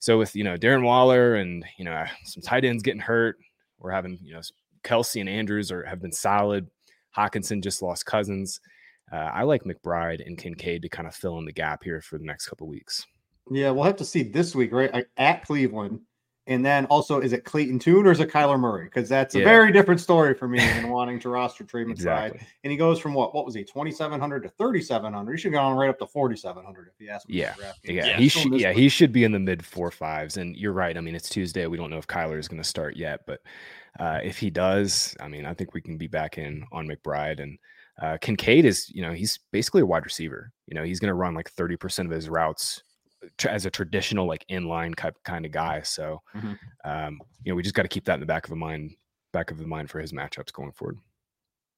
So 0.00 0.18
with 0.18 0.34
you 0.34 0.42
know 0.42 0.56
Darren 0.56 0.82
Waller 0.82 1.36
and 1.36 1.64
you 1.78 1.84
know 1.84 2.04
some 2.24 2.42
tight 2.42 2.64
ends 2.64 2.82
getting 2.82 3.00
hurt, 3.00 3.36
we're 3.78 3.92
having 3.92 4.18
you 4.20 4.34
know 4.34 4.40
Kelce 4.82 5.20
and 5.20 5.28
Andrews 5.28 5.70
are 5.70 5.84
have 5.84 6.02
been 6.02 6.10
solid. 6.10 6.68
Hockenson 7.16 7.62
just 7.62 7.82
lost 7.82 8.04
Cousins. 8.04 8.60
Uh, 9.12 9.30
I 9.32 9.44
like 9.44 9.62
McBride 9.62 10.26
and 10.26 10.36
Kincaid 10.36 10.82
to 10.82 10.88
kind 10.88 11.06
of 11.06 11.14
fill 11.14 11.38
in 11.38 11.44
the 11.44 11.52
gap 11.52 11.84
here 11.84 12.00
for 12.00 12.18
the 12.18 12.24
next 12.24 12.48
couple 12.48 12.66
weeks. 12.66 13.06
Yeah, 13.48 13.70
we'll 13.70 13.84
have 13.84 13.96
to 13.96 14.04
see 14.04 14.24
this 14.24 14.52
week, 14.52 14.72
right? 14.72 15.06
At 15.16 15.44
Cleveland. 15.44 16.00
And 16.50 16.66
then 16.66 16.86
also, 16.86 17.20
is 17.20 17.32
it 17.32 17.44
Clayton 17.44 17.78
Tune 17.78 18.08
or 18.08 18.10
is 18.10 18.18
it 18.18 18.28
Kyler 18.28 18.58
Murray? 18.58 18.86
Because 18.86 19.08
that's 19.08 19.36
a 19.36 19.38
very 19.38 19.70
different 19.70 20.00
story 20.00 20.34
for 20.34 20.48
me 20.48 20.58
than 20.58 20.88
wanting 20.88 21.20
to 21.20 21.28
roster 21.28 21.62
Trey 21.62 21.84
McBride. 21.84 21.90
Exactly. 21.92 22.40
And 22.64 22.72
he 22.72 22.76
goes 22.76 22.98
from 22.98 23.14
what? 23.14 23.32
What 23.36 23.46
was 23.46 23.54
he? 23.54 23.62
Twenty 23.62 23.92
seven 23.92 24.18
hundred 24.18 24.42
to 24.42 24.48
thirty 24.48 24.82
seven 24.82 25.12
hundred. 25.12 25.34
He 25.34 25.38
should 25.38 25.52
go 25.52 25.60
on 25.60 25.76
right 25.76 25.88
up 25.88 26.00
to 26.00 26.08
forty 26.08 26.34
seven 26.34 26.64
hundred 26.64 26.88
if 26.88 27.00
you 27.00 27.08
ask 27.08 27.28
me. 27.28 27.36
Yeah, 27.36 27.54
yeah. 27.84 27.92
yeah. 27.92 28.16
He 28.16 28.28
should. 28.28 28.52
Yeah, 28.52 28.72
he 28.72 28.88
should 28.88 29.12
be 29.12 29.22
in 29.22 29.30
the 29.30 29.38
mid 29.38 29.64
four 29.64 29.92
fives. 29.92 30.38
And 30.38 30.56
you're 30.56 30.72
right. 30.72 30.96
I 30.96 31.00
mean, 31.00 31.14
it's 31.14 31.28
Tuesday. 31.28 31.68
We 31.68 31.76
don't 31.76 31.88
know 31.88 31.98
if 31.98 32.08
Kyler 32.08 32.40
is 32.40 32.48
going 32.48 32.60
to 32.60 32.68
start 32.68 32.96
yet, 32.96 33.20
but 33.28 33.42
uh, 34.00 34.18
if 34.24 34.36
he 34.36 34.50
does, 34.50 35.16
I 35.20 35.28
mean, 35.28 35.46
I 35.46 35.54
think 35.54 35.72
we 35.72 35.80
can 35.80 35.98
be 35.98 36.08
back 36.08 36.36
in 36.36 36.64
on 36.72 36.88
McBride 36.88 37.40
and. 37.40 37.58
Uh, 38.00 38.16
Kincaid 38.18 38.64
is, 38.64 38.88
you 38.88 39.02
know, 39.02 39.12
he's 39.12 39.38
basically 39.52 39.82
a 39.82 39.86
wide 39.86 40.06
receiver. 40.06 40.52
You 40.66 40.74
know, 40.74 40.84
he's 40.84 41.00
going 41.00 41.10
to 41.10 41.14
run 41.14 41.34
like 41.34 41.54
30% 41.54 42.06
of 42.06 42.10
his 42.10 42.30
routes 42.30 42.82
as 43.46 43.66
a 43.66 43.70
traditional 43.70 44.26
like 44.26 44.44
inline 44.50 44.94
type 44.94 45.16
kind 45.24 45.44
of 45.44 45.52
guy. 45.52 45.82
So, 45.82 46.22
mm-hmm. 46.34 46.52
um, 46.84 47.20
you 47.44 47.52
know, 47.52 47.56
we 47.56 47.62
just 47.62 47.74
got 47.74 47.82
to 47.82 47.88
keep 47.88 48.04
that 48.06 48.14
in 48.14 48.20
the 48.20 48.26
back 48.26 48.44
of 48.44 48.50
the 48.50 48.56
mind, 48.56 48.94
back 49.32 49.50
of 49.50 49.58
the 49.58 49.66
mind 49.66 49.90
for 49.90 50.00
his 50.00 50.12
matchups 50.12 50.52
going 50.52 50.72
forward. 50.72 50.98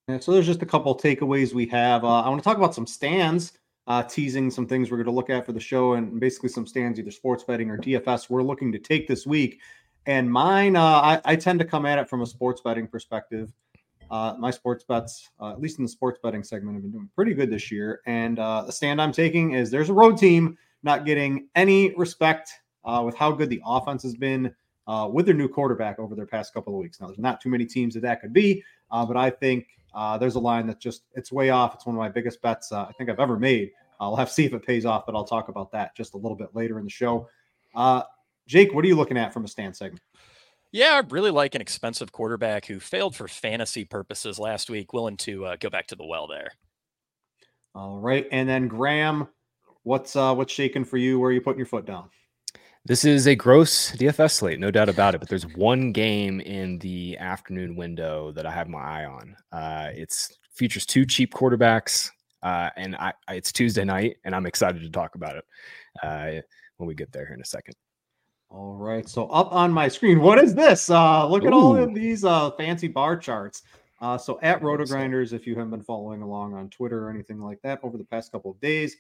Yeah, 0.09 0.19
so 0.19 0.33
there's 0.33 0.47
just 0.47 0.63
a 0.63 0.67
couple 0.67 0.97
takeaways 0.97 1.53
we 1.53 1.67
have. 1.67 2.05
Uh, 2.05 2.23
I 2.23 2.29
want 2.29 2.43
to 2.43 2.45
talk 2.45 2.57
about 2.57 2.75
some 2.75 2.87
stands, 2.87 3.53
uh, 3.87 4.03
teasing 4.03 4.51
some 4.51 4.67
things 4.67 4.91
we're 4.91 4.97
going 4.97 5.07
to 5.07 5.13
look 5.13 5.31
at 5.31 5.47
for 5.47 5.53
the 5.53 5.61
show, 5.61 5.95
and 5.95 6.19
basically 6.19 6.49
some 6.49 6.67
stands, 6.67 6.99
either 6.99 7.11
sports 7.11 7.45
betting 7.45 7.71
or 7.71 7.79
DFS, 7.79 8.29
we're 8.29 8.43
looking 8.43 8.73
to 8.73 8.79
take 8.79 9.07
this 9.07 9.27
week. 9.27 9.61
And 10.07 10.31
mine, 10.31 10.75
uh, 10.75 10.83
I, 10.83 11.21
I, 11.25 11.37
tend 11.37 11.61
to 11.61 11.65
come 11.65 11.87
at 11.87 11.97
it 11.97 12.09
from 12.09 12.23
a 12.23 12.27
sports 12.27 12.61
betting 12.61 12.89
perspective. 12.89 13.53
Uh, 14.11 14.35
my 14.37 14.51
sports 14.51 14.83
bets, 14.83 15.31
uh, 15.41 15.53
at 15.53 15.61
least 15.61 15.79
in 15.79 15.85
the 15.85 15.89
sports 15.89 16.19
betting 16.21 16.43
segment, 16.43 16.75
have 16.75 16.83
been 16.83 16.91
doing 16.91 17.09
pretty 17.15 17.33
good 17.33 17.51
this 17.51 17.71
year. 17.71 18.01
And 18.05 18.39
uh, 18.41 18.63
the 18.63 18.73
stand 18.73 19.01
I'm 19.01 19.13
taking 19.13 19.53
is 19.53 19.71
there's 19.71 19.89
a 19.91 19.95
road 19.95 20.19
team 20.19 20.59
not 20.83 21.05
getting 21.05 21.49
any 21.55 21.95
respect 21.97 22.53
uh, 22.85 23.03
with 23.05 23.17
how 23.17 23.33
good 23.33 23.49
the 23.49 23.61
offense 23.65 24.03
has 24.03 24.15
been 24.15 24.55
uh, 24.87 25.09
with 25.11 25.27
their 25.27 25.35
new 25.35 25.49
quarterback 25.49 25.99
over 25.99 26.15
their 26.15 26.27
past 26.27 26.53
couple 26.53 26.75
of 26.75 26.81
weeks. 26.81 27.01
Now, 27.01 27.07
there's 27.07 27.19
not 27.19 27.41
too 27.41 27.49
many 27.49 27.65
teams 27.65 27.95
that 27.95 28.01
that 28.01 28.21
could 28.21 28.33
be, 28.33 28.63
uh, 28.91 29.07
but 29.07 29.17
I 29.17 29.31
think 29.31 29.67
uh, 29.95 30.19
there's 30.19 30.35
a 30.35 30.41
line 30.41 30.67
that 30.67 30.81
just 30.81 31.05
it's 31.15 31.31
way 31.31 31.51
off. 31.51 31.75
It's 31.75 31.87
one 31.87 31.95
of 31.95 32.01
my 32.01 32.09
biggest 32.09 32.43
bets 32.43 32.73
uh, 32.73 32.85
I 32.85 32.93
think 32.93 33.11
I've 33.11 33.21
ever 33.21 33.39
made. 33.39 33.71
I'll 34.01 34.17
have 34.17 34.29
to 34.29 34.35
see 34.35 34.45
if 34.45 34.53
it 34.53 34.67
pays 34.67 34.85
off, 34.85 35.07
but 35.07 35.15
I'll 35.15 35.25
talk 35.25 35.49
about 35.49 35.71
that 35.73 35.95
just 35.97 36.15
a 36.15 36.17
little 36.17 36.37
bit 36.37 36.49
later 36.55 36.79
in 36.79 36.85
the 36.85 36.91
show. 36.91 37.29
Uh, 37.75 38.03
Jake, 38.49 38.75
what 38.75 38.85
are 38.85 38.89
you 38.89 38.97
looking 38.97 39.17
at 39.17 39.33
from 39.33 39.45
a 39.45 39.49
stand 39.49 39.77
segment? 39.77 40.03
Yeah, 40.73 41.01
I 41.03 41.07
really 41.09 41.31
like 41.31 41.55
an 41.55 41.61
expensive 41.61 42.11
quarterback 42.11 42.67
who 42.67 42.81
failed 42.81 43.15
for 43.15 43.29
fantasy 43.29 43.85
purposes 43.85 44.39
last 44.39 44.71
week. 44.71 44.93
Willing 44.93 45.19
to 45.19 45.55
go 45.61 45.71
back 45.71 45.87
to 45.89 45.97
the 45.97 46.05
well 46.05 46.27
there. 46.27 46.53
All 47.75 47.99
right, 47.99 48.27
and 48.33 48.49
then 48.49 48.69
Graham 48.69 49.29
What's 49.85 50.15
uh 50.15 50.35
what's 50.35 50.53
shaking 50.53 50.85
for 50.85 50.97
you? 50.97 51.19
Where 51.19 51.31
are 51.31 51.33
you 51.33 51.41
putting 51.41 51.59
your 51.59 51.67
foot 51.67 51.87
down? 51.87 52.09
This 52.85 53.05
is 53.05 53.29
a 53.29 53.37
gross 53.37 53.93
DFS 53.93 54.33
slate, 54.33 54.59
no 54.59 54.71
doubt 54.71 54.89
about 54.89 55.15
it. 55.15 55.19
But 55.19 55.29
there's 55.29 55.47
one 55.55 55.93
game 55.93 56.41
in 56.41 56.79
the 56.79 57.17
afternoon 57.19 57.77
window 57.77 58.33
that 58.33 58.45
I 58.45 58.51
have 58.51 58.69
my 58.69 58.81
eye 58.81 59.05
on. 59.05 59.37
Uh, 59.53 59.91
it's 59.93 60.37
features 60.53 60.85
two 60.85 61.07
cheap 61.07 61.33
quarterbacks, 61.33 62.11
uh, 62.43 62.71
and 62.77 62.97
I, 62.97 63.13
it's 63.29 63.53
Tuesday 63.53 63.85
night, 63.85 64.17
and 64.25 64.35
I'm 64.35 64.47
excited 64.47 64.83
to 64.83 64.91
talk 64.91 65.15
about 65.15 65.37
it 65.37 65.45
uh, 66.03 66.43
when 66.79 66.89
we 66.89 66.95
get 66.95 67.13
there 67.13 67.25
here 67.25 67.35
in 67.35 67.41
a 67.41 67.45
second. 67.45 67.75
All 68.51 68.75
right, 68.75 69.09
so 69.09 69.29
up 69.29 69.53
on 69.53 69.73
my 69.73 69.89
screen, 69.89 70.21
what 70.21 70.39
is 70.39 70.55
this? 70.55 70.91
Uh, 70.91 71.27
look 71.29 71.45
Ooh. 71.45 71.47
at 71.47 71.53
all 71.53 71.77
of 71.77 71.95
these 71.95 72.25
uh, 72.25 72.51
fancy 72.51 72.89
bar 72.89 73.17
charts. 73.17 73.63
Uh, 74.01 74.19
so 74.19 74.41
at 74.43 74.61
RotoGrinders, 74.61 75.33
if 75.33 75.47
you 75.47 75.55
haven't 75.55 75.71
been 75.71 75.83
following 75.83 76.21
along 76.23 76.55
on 76.55 76.69
Twitter 76.69 77.07
or 77.07 77.11
anything 77.11 77.41
like 77.41 77.63
that 77.63 77.79
over 77.85 77.97
the 77.97 78.05
past 78.05 78.33
couple 78.33 78.51
of 78.51 78.61
days, 78.61 78.97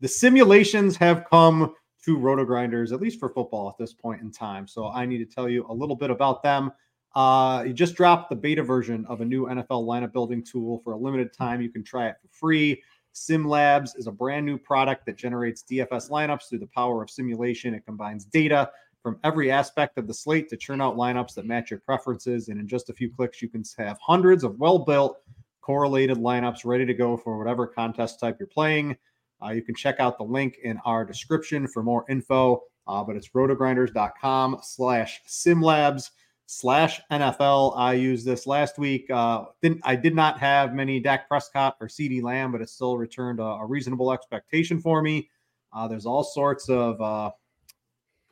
the 0.00 0.08
simulations 0.08 0.96
have 0.96 1.24
come 1.30 1.74
to 2.04 2.16
roto 2.16 2.44
grinders, 2.44 2.92
at 2.92 3.00
least 3.00 3.18
for 3.18 3.28
football 3.28 3.68
at 3.68 3.76
this 3.78 3.92
point 3.92 4.22
in 4.22 4.30
time. 4.30 4.66
So 4.66 4.88
I 4.88 5.06
need 5.06 5.18
to 5.18 5.24
tell 5.24 5.48
you 5.48 5.66
a 5.68 5.74
little 5.74 5.96
bit 5.96 6.10
about 6.10 6.42
them. 6.42 6.70
Uh, 7.14 7.64
you 7.66 7.72
just 7.72 7.94
dropped 7.96 8.30
the 8.30 8.36
beta 8.36 8.62
version 8.62 9.04
of 9.08 9.22
a 9.22 9.24
new 9.24 9.46
NFL 9.46 9.86
lineup 9.86 10.12
building 10.12 10.44
tool 10.44 10.80
for 10.84 10.92
a 10.92 10.96
limited 10.96 11.32
time. 11.32 11.60
You 11.60 11.70
can 11.70 11.82
try 11.82 12.08
it 12.08 12.16
for 12.20 12.28
free. 12.28 12.82
Sim 13.12 13.48
Labs 13.48 13.94
is 13.94 14.06
a 14.06 14.12
brand 14.12 14.44
new 14.44 14.58
product 14.58 15.06
that 15.06 15.16
generates 15.16 15.62
DFS 15.62 16.10
lineups 16.10 16.50
through 16.50 16.58
the 16.58 16.66
power 16.66 17.02
of 17.02 17.08
simulation. 17.08 17.72
It 17.72 17.86
combines 17.86 18.26
data 18.26 18.70
from 19.02 19.18
every 19.24 19.50
aspect 19.50 19.96
of 19.96 20.06
the 20.06 20.12
slate 20.12 20.50
to 20.50 20.56
churn 20.56 20.82
out 20.82 20.96
lineups 20.96 21.34
that 21.34 21.46
match 21.46 21.70
your 21.70 21.80
preferences. 21.80 22.48
And 22.48 22.60
in 22.60 22.68
just 22.68 22.90
a 22.90 22.92
few 22.92 23.10
clicks, 23.10 23.40
you 23.40 23.48
can 23.48 23.64
have 23.78 23.98
hundreds 24.00 24.44
of 24.44 24.58
well 24.58 24.80
built, 24.80 25.22
correlated 25.62 26.18
lineups 26.18 26.66
ready 26.66 26.84
to 26.84 26.92
go 26.92 27.16
for 27.16 27.38
whatever 27.38 27.66
contest 27.66 28.20
type 28.20 28.36
you're 28.38 28.46
playing. 28.46 28.96
Uh, 29.44 29.50
you 29.50 29.62
can 29.62 29.74
check 29.74 30.00
out 30.00 30.18
the 30.18 30.24
link 30.24 30.58
in 30.62 30.78
our 30.84 31.04
description 31.04 31.68
for 31.68 31.82
more 31.82 32.04
info, 32.08 32.62
uh, 32.86 33.02
but 33.04 33.16
it's 33.16 33.30
rotogrinders.com 33.30 34.58
slash 34.62 35.20
simlabs 35.28 36.10
slash 36.46 37.00
NFL. 37.10 37.76
I 37.76 37.94
used 37.94 38.24
this 38.24 38.46
last 38.46 38.78
week. 38.78 39.10
Uh, 39.10 39.46
didn't, 39.62 39.80
I 39.84 39.96
did 39.96 40.14
not 40.14 40.38
have 40.38 40.74
many 40.74 41.00
Dak 41.00 41.28
Prescott 41.28 41.76
or 41.80 41.88
CeeDee 41.88 42.22
Lamb, 42.22 42.52
but 42.52 42.60
it 42.60 42.70
still 42.70 42.96
returned 42.96 43.40
a, 43.40 43.44
a 43.44 43.66
reasonable 43.66 44.12
expectation 44.12 44.80
for 44.80 45.02
me. 45.02 45.28
Uh, 45.72 45.88
there's 45.88 46.06
all 46.06 46.24
sorts 46.24 46.68
of 46.68 47.00
uh, 47.00 47.30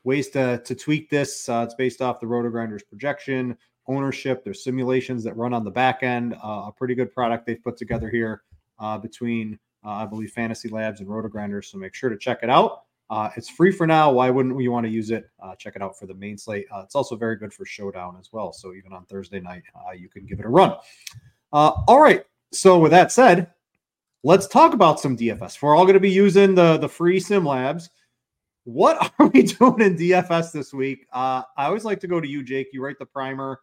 ways 0.04 0.28
to, 0.30 0.62
to 0.64 0.74
tweak 0.74 1.10
this. 1.10 1.48
Uh, 1.48 1.64
it's 1.66 1.74
based 1.74 2.00
off 2.00 2.20
the 2.20 2.26
RotoGrinders 2.26 2.86
projection, 2.88 3.56
ownership. 3.86 4.44
There's 4.44 4.62
simulations 4.62 5.24
that 5.24 5.36
run 5.36 5.52
on 5.52 5.64
the 5.64 5.70
back 5.70 6.02
end. 6.02 6.34
Uh, 6.34 6.66
a 6.68 6.72
pretty 6.76 6.94
good 6.94 7.12
product 7.12 7.46
they've 7.46 7.62
put 7.62 7.76
together 7.76 8.08
here 8.08 8.42
uh, 8.78 8.96
between 8.98 9.58
I 9.90 10.06
believe 10.06 10.30
Fantasy 10.30 10.68
Labs 10.68 11.00
and 11.00 11.08
RotoGrinders. 11.08 11.66
So 11.66 11.78
make 11.78 11.94
sure 11.94 12.10
to 12.10 12.16
check 12.16 12.40
it 12.42 12.50
out. 12.50 12.84
Uh, 13.10 13.30
it's 13.36 13.48
free 13.48 13.70
for 13.70 13.86
now. 13.86 14.10
Why 14.10 14.30
wouldn't 14.30 14.60
you 14.60 14.72
want 14.72 14.86
to 14.86 14.90
use 14.90 15.10
it? 15.10 15.28
Uh, 15.42 15.54
check 15.56 15.76
it 15.76 15.82
out 15.82 15.98
for 15.98 16.06
the 16.06 16.14
main 16.14 16.38
slate. 16.38 16.66
Uh, 16.74 16.80
it's 16.80 16.94
also 16.94 17.16
very 17.16 17.36
good 17.36 17.52
for 17.52 17.66
Showdown 17.66 18.16
as 18.18 18.32
well. 18.32 18.52
So 18.52 18.72
even 18.72 18.92
on 18.92 19.04
Thursday 19.06 19.40
night, 19.40 19.62
uh, 19.74 19.92
you 19.92 20.08
can 20.08 20.24
give 20.24 20.40
it 20.40 20.46
a 20.46 20.48
run. 20.48 20.74
Uh, 21.52 21.72
all 21.86 22.00
right. 22.00 22.24
So 22.52 22.78
with 22.78 22.92
that 22.92 23.12
said, 23.12 23.50
let's 24.22 24.46
talk 24.46 24.72
about 24.72 25.00
some 25.00 25.16
DFS. 25.16 25.60
We're 25.60 25.76
all 25.76 25.84
going 25.84 25.94
to 25.94 26.00
be 26.00 26.10
using 26.10 26.54
the 26.54 26.78
the 26.78 26.88
free 26.88 27.20
Sim 27.20 27.44
Labs. 27.44 27.90
What 28.64 29.12
are 29.18 29.26
we 29.26 29.42
doing 29.42 29.80
in 29.80 29.96
DFS 29.96 30.52
this 30.52 30.72
week? 30.72 31.06
I 31.12 31.44
always 31.56 31.84
like 31.84 32.00
to 32.00 32.08
go 32.08 32.20
to 32.20 32.28
you, 32.28 32.42
Jake. 32.42 32.68
You 32.72 32.82
write 32.82 32.98
the 32.98 33.06
primer, 33.06 33.60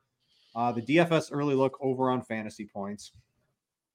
the 0.56 0.82
DFS 0.82 1.30
early 1.32 1.56
look 1.56 1.78
over 1.82 2.12
on 2.12 2.22
fantasy 2.22 2.70
points. 2.72 3.12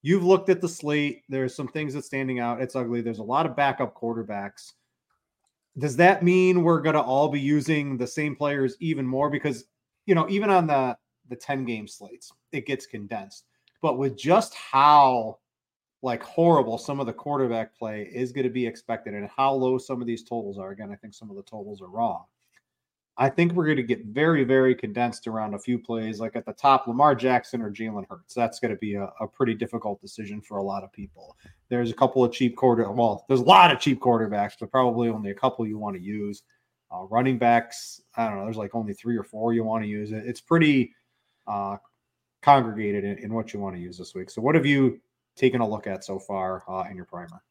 You've 0.07 0.23
looked 0.23 0.51
at 0.51 0.61
the 0.61 0.69
slate. 0.69 1.25
There's 1.29 1.53
some 1.53 1.67
things 1.67 1.93
that's 1.93 2.07
standing 2.07 2.39
out. 2.39 2.63
It's 2.63 2.77
ugly. 2.77 3.01
There's 3.01 3.19
a 3.19 3.25
lot 3.25 3.45
of 3.45 3.57
backup 3.57 3.93
quarterbacks. 3.97 4.75
Does 5.79 5.97
that 5.97 6.23
mean 6.23 6.63
we're 6.63 6.81
going 6.81 6.95
to 6.95 7.03
all 7.03 7.29
be 7.29 7.41
using 7.41 7.97
the 7.97 8.07
same 8.07 8.37
players 8.37 8.77
even 8.79 9.05
more? 9.05 9.29
Because, 9.29 9.65
you 10.07 10.15
know, 10.15 10.25
even 10.29 10.49
on 10.49 10.69
the, 10.69 10.97
the 11.29 11.35
10 11.35 11.65
game 11.65 11.89
slates, 11.89 12.31
it 12.53 12.67
gets 12.67 12.87
condensed. 12.87 13.47
But 13.83 13.99
with 13.99 14.17
just 14.17 14.55
how 14.55 15.39
like 16.03 16.23
horrible 16.23 16.79
some 16.79 17.01
of 17.01 17.07
the 17.07 17.13
quarterback 17.13 17.77
play 17.77 18.09
is 18.15 18.31
going 18.31 18.47
to 18.47 18.51
be 18.51 18.65
expected 18.65 19.13
and 19.13 19.29
how 19.37 19.55
low 19.55 19.77
some 19.77 20.01
of 20.01 20.07
these 20.07 20.23
totals 20.23 20.57
are, 20.57 20.71
again, 20.71 20.93
I 20.93 20.95
think 20.95 21.15
some 21.15 21.31
of 21.31 21.37
the 21.37 21.43
totals 21.43 21.83
are 21.83 21.89
wrong. 21.89 22.27
I 23.18 23.30
think 23.30 23.52
we're 23.52 23.64
going 23.64 23.78
to 23.78 23.82
get 23.82 24.04
very, 24.04 24.44
very 24.44 24.75
condensed 24.75 25.26
around 25.26 25.54
a 25.54 25.58
few 25.58 25.78
plays. 25.78 26.20
Like 26.20 26.37
at 26.37 26.44
the 26.44 26.52
top, 26.52 26.87
Lamar 26.87 27.14
Jackson 27.14 27.62
or 27.62 27.70
Jalen 27.70 28.04
Hurts. 28.11 28.35
That's 28.35 28.61
going 28.61 28.73
to 28.73 28.76
be 28.76 28.94
a, 28.94 29.11
a, 29.20 29.26
pretty 29.26 29.54
difficult 29.54 30.02
decision 30.02 30.42
for 30.42 30.58
a 30.58 30.62
lot 30.62 30.85
of 30.85 30.92
people. 30.92 31.35
There's 31.70 31.90
a 31.90 31.94
couple 31.94 32.23
of 32.23 32.32
cheap 32.32 32.56
quarter. 32.56 32.90
Well, 32.90 33.25
there's 33.26 33.40
a 33.40 33.44
lot 33.44 33.73
of 33.73 33.80
cheap 33.80 34.00
quarterbacks, 34.00 34.52
but 34.61 34.70
probably 34.70 35.08
only 35.08 35.30
a 35.30 35.35
couple 35.35 35.66
you 35.66 35.78
want 35.78 35.96
to 35.96 36.02
use. 36.02 36.42
Uh, 36.92 37.04
running 37.04 37.38
backs, 37.38 38.02
I 38.16 38.28
don't 38.28 38.37
know. 38.37 38.44
There's 38.44 38.56
like 38.58 38.75
only 38.75 38.92
three 38.92 39.16
or 39.16 39.25
four 39.25 39.54
you 39.54 39.64
want 39.64 39.82
to 39.82 39.88
use. 39.88 40.12
It's 40.12 40.40
pretty 40.40 40.92
uh, 41.46 41.78
congregated 42.42 43.02
in, 43.02 43.18
in, 43.18 43.35
what 43.35 43.52
you 43.52 43.61
want 43.61 43.75
to 43.76 43.82
use 43.82 43.99
this 43.99 44.14
week. 44.14 44.30
So, 44.30 44.40
what 44.40 44.54
have 44.54 44.66
you 44.66 45.00
taken 45.37 45.61
a 45.61 45.68
look 45.68 45.87
at 45.87 46.04
so 46.04 46.18
far 46.18 46.62
uh, 46.68 46.85
in 46.88 46.96
your 46.96 47.06
primer? 47.06 47.42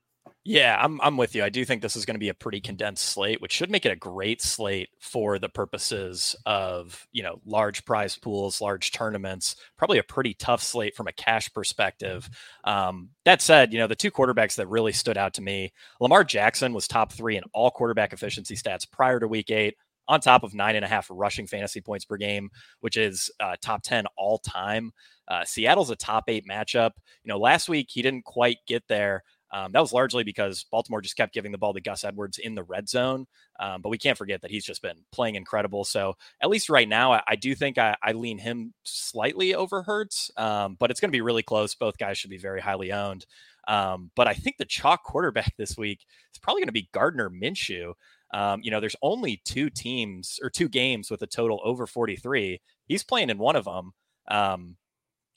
Yeah, 0.47 0.77
I'm 0.79 1.01
I'm 1.01 1.17
with 1.17 1.33
you. 1.33 1.43
I 1.43 1.49
do 1.49 1.65
think 1.65 1.81
this 1.81 1.95
is 1.95 2.05
going 2.05 2.13
to 2.13 2.19
be 2.19 2.29
a 2.29 2.33
pretty 2.35 2.61
condensed 2.61 3.03
slate, 3.05 3.41
which 3.41 3.51
should 3.51 3.71
make 3.71 3.83
it 3.83 3.91
a 3.91 3.95
great 3.95 4.43
slate 4.43 4.89
for 4.99 5.39
the 5.39 5.49
purposes 5.49 6.35
of, 6.45 7.07
you 7.11 7.23
know, 7.23 7.41
large 7.47 7.83
prize 7.83 8.15
pools, 8.15 8.61
large 8.61 8.91
tournaments, 8.91 9.55
probably 9.75 9.97
a 9.97 10.03
pretty 10.03 10.35
tough 10.35 10.61
slate 10.61 10.95
from 10.95 11.07
a 11.07 11.13
cash 11.13 11.51
perspective. 11.51 12.29
Um, 12.63 13.09
that 13.25 13.41
said, 13.41 13.73
you 13.73 13.79
know, 13.79 13.87
the 13.87 13.95
two 13.95 14.11
quarterbacks 14.11 14.55
that 14.57 14.67
really 14.67 14.91
stood 14.91 15.17
out 15.17 15.33
to 15.35 15.41
me, 15.41 15.73
Lamar 15.99 16.23
Jackson 16.23 16.73
was 16.73 16.87
top 16.87 17.11
3 17.11 17.37
in 17.37 17.43
all 17.51 17.71
quarterback 17.71 18.13
efficiency 18.13 18.55
stats 18.55 18.89
prior 18.89 19.19
to 19.19 19.27
week 19.27 19.49
8 19.49 19.75
on 20.07 20.19
top 20.21 20.43
of 20.43 20.53
nine 20.53 20.75
and 20.75 20.85
a 20.85 20.87
half 20.87 21.07
rushing 21.09 21.47
fantasy 21.47 21.81
points 21.81 22.05
per 22.05 22.17
game, 22.17 22.51
which 22.81 22.97
is 22.97 23.31
uh, 23.39 23.55
top 23.63 23.81
10 23.81 24.05
all 24.15 24.37
time. 24.37 24.91
Uh, 25.27 25.43
Seattle's 25.43 25.89
a 25.89 25.95
top 25.95 26.25
eight 26.27 26.45
matchup. 26.47 26.91
You 27.23 27.29
know, 27.29 27.39
last 27.39 27.67
week 27.67 27.87
he 27.91 28.03
didn't 28.03 28.25
quite 28.25 28.57
get 28.67 28.83
there. 28.87 29.23
Um, 29.51 29.71
that 29.71 29.79
was 29.79 29.93
largely 29.93 30.23
because 30.23 30.65
Baltimore 30.71 31.01
just 31.01 31.15
kept 31.15 31.33
giving 31.33 31.51
the 31.51 31.57
ball 31.57 31.73
to 31.73 31.81
Gus 31.81 32.03
Edwards 32.03 32.37
in 32.37 32.55
the 32.55 32.63
red 32.63 32.89
zone. 32.89 33.25
Um, 33.59 33.81
but 33.81 33.89
we 33.89 33.97
can't 33.97 34.17
forget 34.17 34.41
that 34.41 34.51
he's 34.51 34.65
just 34.65 34.81
been 34.81 34.97
playing 35.11 35.35
incredible. 35.35 35.85
So 35.85 36.15
at 36.41 36.49
least 36.49 36.69
right 36.69 36.89
now, 36.89 37.13
I, 37.13 37.21
I 37.27 37.35
do 37.35 37.55
think 37.55 37.77
I, 37.77 37.95
I, 38.03 38.11
lean 38.11 38.37
him 38.37 38.73
slightly 38.83 39.55
over 39.55 39.83
Hurts, 39.83 40.29
um, 40.35 40.75
but 40.79 40.91
it's 40.91 40.99
going 40.99 41.09
to 41.09 41.15
be 41.15 41.21
really 41.21 41.43
close. 41.43 41.75
Both 41.75 41.97
guys 41.97 42.17
should 42.17 42.31
be 42.31 42.37
very 42.37 42.59
highly 42.59 42.91
owned. 42.91 43.25
Um, 43.67 44.11
but 44.15 44.27
I 44.27 44.33
think 44.33 44.57
the 44.57 44.65
chalk 44.65 45.03
quarterback 45.03 45.53
this 45.57 45.77
week 45.77 46.05
is 46.33 46.39
probably 46.39 46.61
going 46.61 46.67
to 46.67 46.73
be 46.73 46.89
Gardner 46.91 47.29
Minshew. 47.29 47.93
Um, 48.33 48.59
you 48.63 48.71
know, 48.71 48.79
there's 48.79 48.95
only 49.01 49.41
two 49.45 49.69
teams 49.69 50.39
or 50.41 50.49
two 50.49 50.67
games 50.67 51.09
with 51.09 51.21
a 51.21 51.27
total 51.27 51.61
over 51.63 51.87
43. 51.87 52.59
He's 52.87 53.03
playing 53.03 53.29
in 53.29 53.37
one 53.37 53.55
of 53.55 53.65
them. 53.65 53.93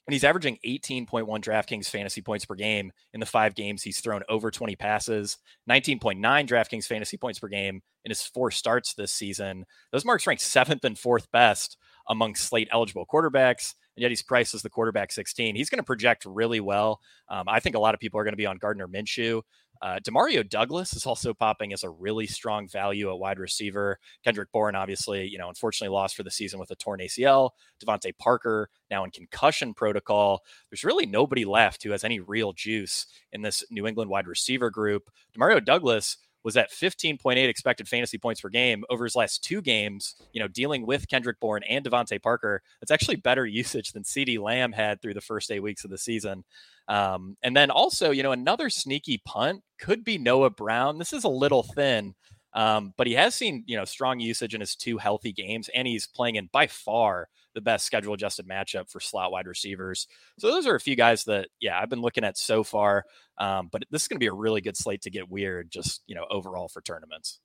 And 0.09 0.13
he's 0.15 0.23
averaging 0.23 0.57
18.1 0.65 1.07
DraftKings 1.07 1.87
fantasy 1.87 2.19
points 2.19 2.43
per 2.43 2.55
game 2.55 2.91
in 3.13 3.19
the 3.19 3.27
five 3.27 3.53
games 3.53 3.83
he's 3.83 4.01
thrown 4.01 4.23
over 4.27 4.49
20 4.49 4.75
passes, 4.75 5.37
19.9 5.69 6.19
DraftKings 6.19 6.85
fantasy 6.85 7.15
points 7.15 7.37
per 7.37 7.47
game 7.47 7.83
in 8.05 8.09
his 8.09 8.23
four 8.23 8.49
starts 8.49 8.95
this 8.95 9.13
season. 9.13 9.67
Those 9.91 10.05
marks 10.05 10.25
rank 10.25 10.39
seventh 10.39 10.83
and 10.83 10.97
fourth 10.97 11.31
best 11.31 11.77
among 12.07 12.33
slate 12.33 12.69
eligible 12.71 13.05
quarterbacks 13.05 13.75
and 13.95 14.01
yet 14.01 14.09
he's 14.09 14.23
priced 14.23 14.55
as 14.55 14.63
the 14.63 14.69
quarterback 14.71 15.11
16. 15.11 15.55
He's 15.55 15.69
going 15.69 15.77
to 15.77 15.83
project 15.83 16.25
really 16.25 16.59
well. 16.59 17.01
Um, 17.29 17.43
I 17.47 17.59
think 17.59 17.75
a 17.75 17.79
lot 17.79 17.93
of 17.93 17.99
people 17.99 18.19
are 18.19 18.23
going 18.23 18.33
to 18.33 18.37
be 18.37 18.47
on 18.47 18.57
Gardner 18.57 18.87
Minshew. 18.87 19.43
Uh, 19.81 19.99
Demario 20.03 20.47
Douglas 20.47 20.93
is 20.93 21.05
also 21.05 21.33
popping 21.33 21.71
as 21.73 21.83
a 21.83 21.89
really 21.89 22.27
strong 22.27 22.67
value 22.67 23.09
at 23.09 23.19
wide 23.19 23.39
receiver. 23.39 23.97
Kendrick 24.23 24.51
Bourne, 24.51 24.75
obviously, 24.75 25.27
you 25.27 25.37
know, 25.37 25.49
unfortunately 25.49 25.93
lost 25.93 26.15
for 26.15 26.23
the 26.23 26.31
season 26.31 26.59
with 26.59 26.71
a 26.71 26.75
torn 26.75 26.99
ACL. 26.99 27.51
DeVante 27.83 28.17
Parker 28.17 28.69
now 28.91 29.03
in 29.03 29.11
concussion 29.11 29.73
protocol. 29.73 30.41
There's 30.69 30.83
really 30.83 31.05
nobody 31.05 31.45
left 31.45 31.83
who 31.83 31.91
has 31.91 32.03
any 32.03 32.19
real 32.19 32.53
juice 32.53 33.07
in 33.31 33.41
this 33.41 33.63
New 33.69 33.87
England 33.87 34.09
wide 34.09 34.27
receiver 34.27 34.69
group. 34.69 35.09
Demario 35.37 35.63
Douglas 35.63 36.17
was 36.43 36.57
at 36.57 36.71
15.8 36.71 37.37
expected 37.47 37.87
fantasy 37.87 38.17
points 38.17 38.41
per 38.41 38.49
game 38.49 38.83
over 38.89 39.03
his 39.03 39.15
last 39.15 39.43
two 39.43 39.61
games, 39.61 40.15
you 40.31 40.39
know, 40.39 40.47
dealing 40.47 40.85
with 40.85 41.07
Kendrick 41.07 41.39
Bourne 41.39 41.63
and 41.63 41.85
DeVante 41.85 42.21
Parker. 42.21 42.61
It's 42.81 42.91
actually 42.91 43.17
better 43.17 43.45
usage 43.45 43.91
than 43.91 44.03
CeeDee 44.03 44.39
Lamb 44.39 44.71
had 44.71 45.01
through 45.01 45.13
the 45.13 45.21
first 45.21 45.51
eight 45.51 45.61
weeks 45.61 45.83
of 45.83 45.91
the 45.91 45.97
season. 45.97 46.43
Um, 46.87 47.37
and 47.43 47.55
then 47.55 47.69
also, 47.69 48.11
you 48.11 48.23
know, 48.23 48.31
another 48.31 48.69
sneaky 48.69 49.21
punt 49.25 49.61
could 49.79 50.03
be 50.03 50.17
Noah 50.17 50.49
Brown. 50.49 50.97
This 50.97 51.13
is 51.13 51.23
a 51.23 51.29
little 51.29 51.63
thin, 51.63 52.15
um, 52.53 52.93
but 52.97 53.05
he 53.05 53.13
has 53.13 53.35
seen, 53.35 53.63
you 53.67 53.77
know, 53.77 53.85
strong 53.85 54.19
usage 54.19 54.55
in 54.55 54.61
his 54.61 54.75
two 54.75 54.97
healthy 54.97 55.31
games, 55.31 55.69
and 55.75 55.87
he's 55.87 56.07
playing 56.07 56.35
in 56.35 56.49
by 56.51 56.67
far 56.67 57.27
the 57.53 57.61
best 57.61 57.85
schedule 57.85 58.13
adjusted 58.13 58.47
matchup 58.47 58.89
for 58.89 58.99
slot 58.99 59.31
wide 59.31 59.47
receivers. 59.47 60.07
So 60.37 60.51
those 60.51 60.67
are 60.67 60.75
a 60.75 60.79
few 60.79 60.95
guys 60.95 61.23
that, 61.25 61.47
yeah, 61.59 61.79
I've 61.79 61.89
been 61.89 62.01
looking 62.01 62.23
at 62.23 62.37
so 62.37 62.63
far. 62.63 63.05
Um, 63.37 63.69
but 63.71 63.83
this 63.91 64.03
is 64.03 64.07
going 64.07 64.17
to 64.17 64.23
be 64.23 64.27
a 64.27 64.33
really 64.33 64.61
good 64.61 64.77
slate 64.77 65.01
to 65.03 65.09
get 65.09 65.29
weird, 65.29 65.71
just 65.71 66.01
you 66.07 66.15
know, 66.15 66.25
overall 66.29 66.67
for 66.67 66.81
tournaments. 66.81 67.39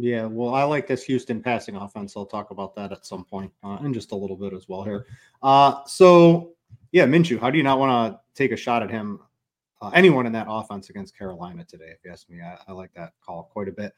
Yeah, 0.00 0.26
well, 0.26 0.54
I 0.54 0.62
like 0.62 0.86
this 0.86 1.02
Houston 1.04 1.42
passing 1.42 1.74
offense. 1.74 2.16
I'll 2.16 2.24
talk 2.24 2.52
about 2.52 2.76
that 2.76 2.92
at 2.92 3.04
some 3.04 3.24
point 3.24 3.50
uh, 3.64 3.78
in 3.82 3.92
just 3.92 4.12
a 4.12 4.16
little 4.16 4.36
bit 4.36 4.52
as 4.52 4.68
well 4.68 4.84
here. 4.84 5.06
Uh, 5.42 5.84
so, 5.86 6.52
yeah, 6.92 7.04
Minshew, 7.04 7.40
how 7.40 7.50
do 7.50 7.58
you 7.58 7.64
not 7.64 7.80
want 7.80 8.12
to 8.12 8.20
take 8.40 8.52
a 8.52 8.56
shot 8.56 8.84
at 8.84 8.90
him? 8.90 9.18
Uh, 9.82 9.90
anyone 9.94 10.24
in 10.24 10.32
that 10.32 10.46
offense 10.48 10.88
against 10.88 11.18
Carolina 11.18 11.64
today, 11.64 11.90
if 11.90 11.98
you 12.04 12.12
ask 12.12 12.30
me, 12.30 12.40
I, 12.40 12.58
I 12.68 12.72
like 12.72 12.92
that 12.94 13.12
call 13.24 13.50
quite 13.52 13.68
a 13.68 13.72
bit. 13.72 13.92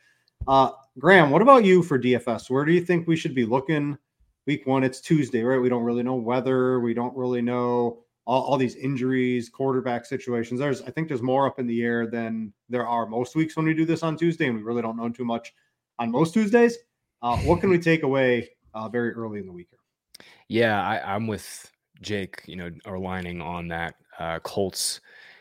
Uh, 0.49 0.71
Graham, 0.99 1.31
what 1.31 1.43
about 1.43 1.64
you 1.64 1.83
for 1.83 1.99
DFS? 1.99 2.49
Where 2.49 2.64
do 2.64 2.73
you 2.73 2.83
think 2.83 3.07
we 3.07 3.17
should 3.17 3.35
be 3.35 3.45
looking? 3.45 3.99
Week 4.47 4.66
one, 4.66 4.85
it's 4.85 5.00
Tuesday, 5.00 5.42
right? 5.42 5.61
We 5.61 5.68
don't 5.68 5.85
really 5.85 6.02
know 6.02 6.14
weather. 6.14 6.80
We 6.80 6.94
don't 6.94 7.16
really 7.16 7.42
know 7.42 8.04
all, 8.26 8.42
all, 8.42 8.56
these 8.56 8.76
injuries, 8.76 9.49
quarterback 9.49 10.06
situations. 10.06 10.61
There's, 10.61 10.82
I 10.82 10.90
think, 10.90 11.09
there's 11.09 11.23
more 11.23 11.47
up 11.47 11.59
in 11.59 11.66
the 11.66 11.82
air 11.82 12.06
than 12.06 12.52
there 12.68 12.87
are 12.87 13.06
most 13.06 13.37
weeks 13.37 13.56
when 13.56 13.66
we 13.66 13.75
do 13.75 13.85
this 13.85 14.02
on 14.02 14.16
Tuesday, 14.16 14.47
and 14.47 14.56
we 14.56 14.62
really 14.62 14.82
don't 14.82 14.97
know 14.97 15.09
too 15.09 15.25
much 15.25 15.52
on 15.99 16.11
most 16.11 16.32
Tuesdays. 16.32 16.78
Uh, 17.23 17.37
what 17.38 17.61
can 17.61 17.70
we 17.70 17.78
take 17.78 18.02
away 18.02 18.49
uh, 18.75 18.88
very 18.88 19.12
early 19.12 19.40
in 19.40 19.47
the 19.47 19.52
week 19.52 19.68
here? 19.70 20.26
Yeah, 20.49 20.82
I, 20.82 21.14
am 21.14 21.26
with 21.26 21.70
Jake. 22.00 22.42
You 22.47 22.56
know, 22.56 22.70
aligning 22.87 23.40
on 23.40 23.68
that 23.68 23.94
uh, 24.18 24.38
Colts 24.40 25.00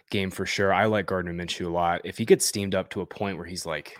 game 0.09 0.31
for 0.31 0.45
sure. 0.45 0.73
I 0.73 0.85
like 0.85 1.05
Gardner 1.05 1.33
Minshew 1.33 1.67
a 1.67 1.69
lot. 1.69 2.01
If 2.03 2.17
he 2.17 2.25
gets 2.25 2.45
steamed 2.45 2.75
up 2.75 2.89
to 2.91 3.01
a 3.01 3.05
point 3.05 3.37
where 3.37 3.45
he's 3.45 3.65
like 3.65 3.97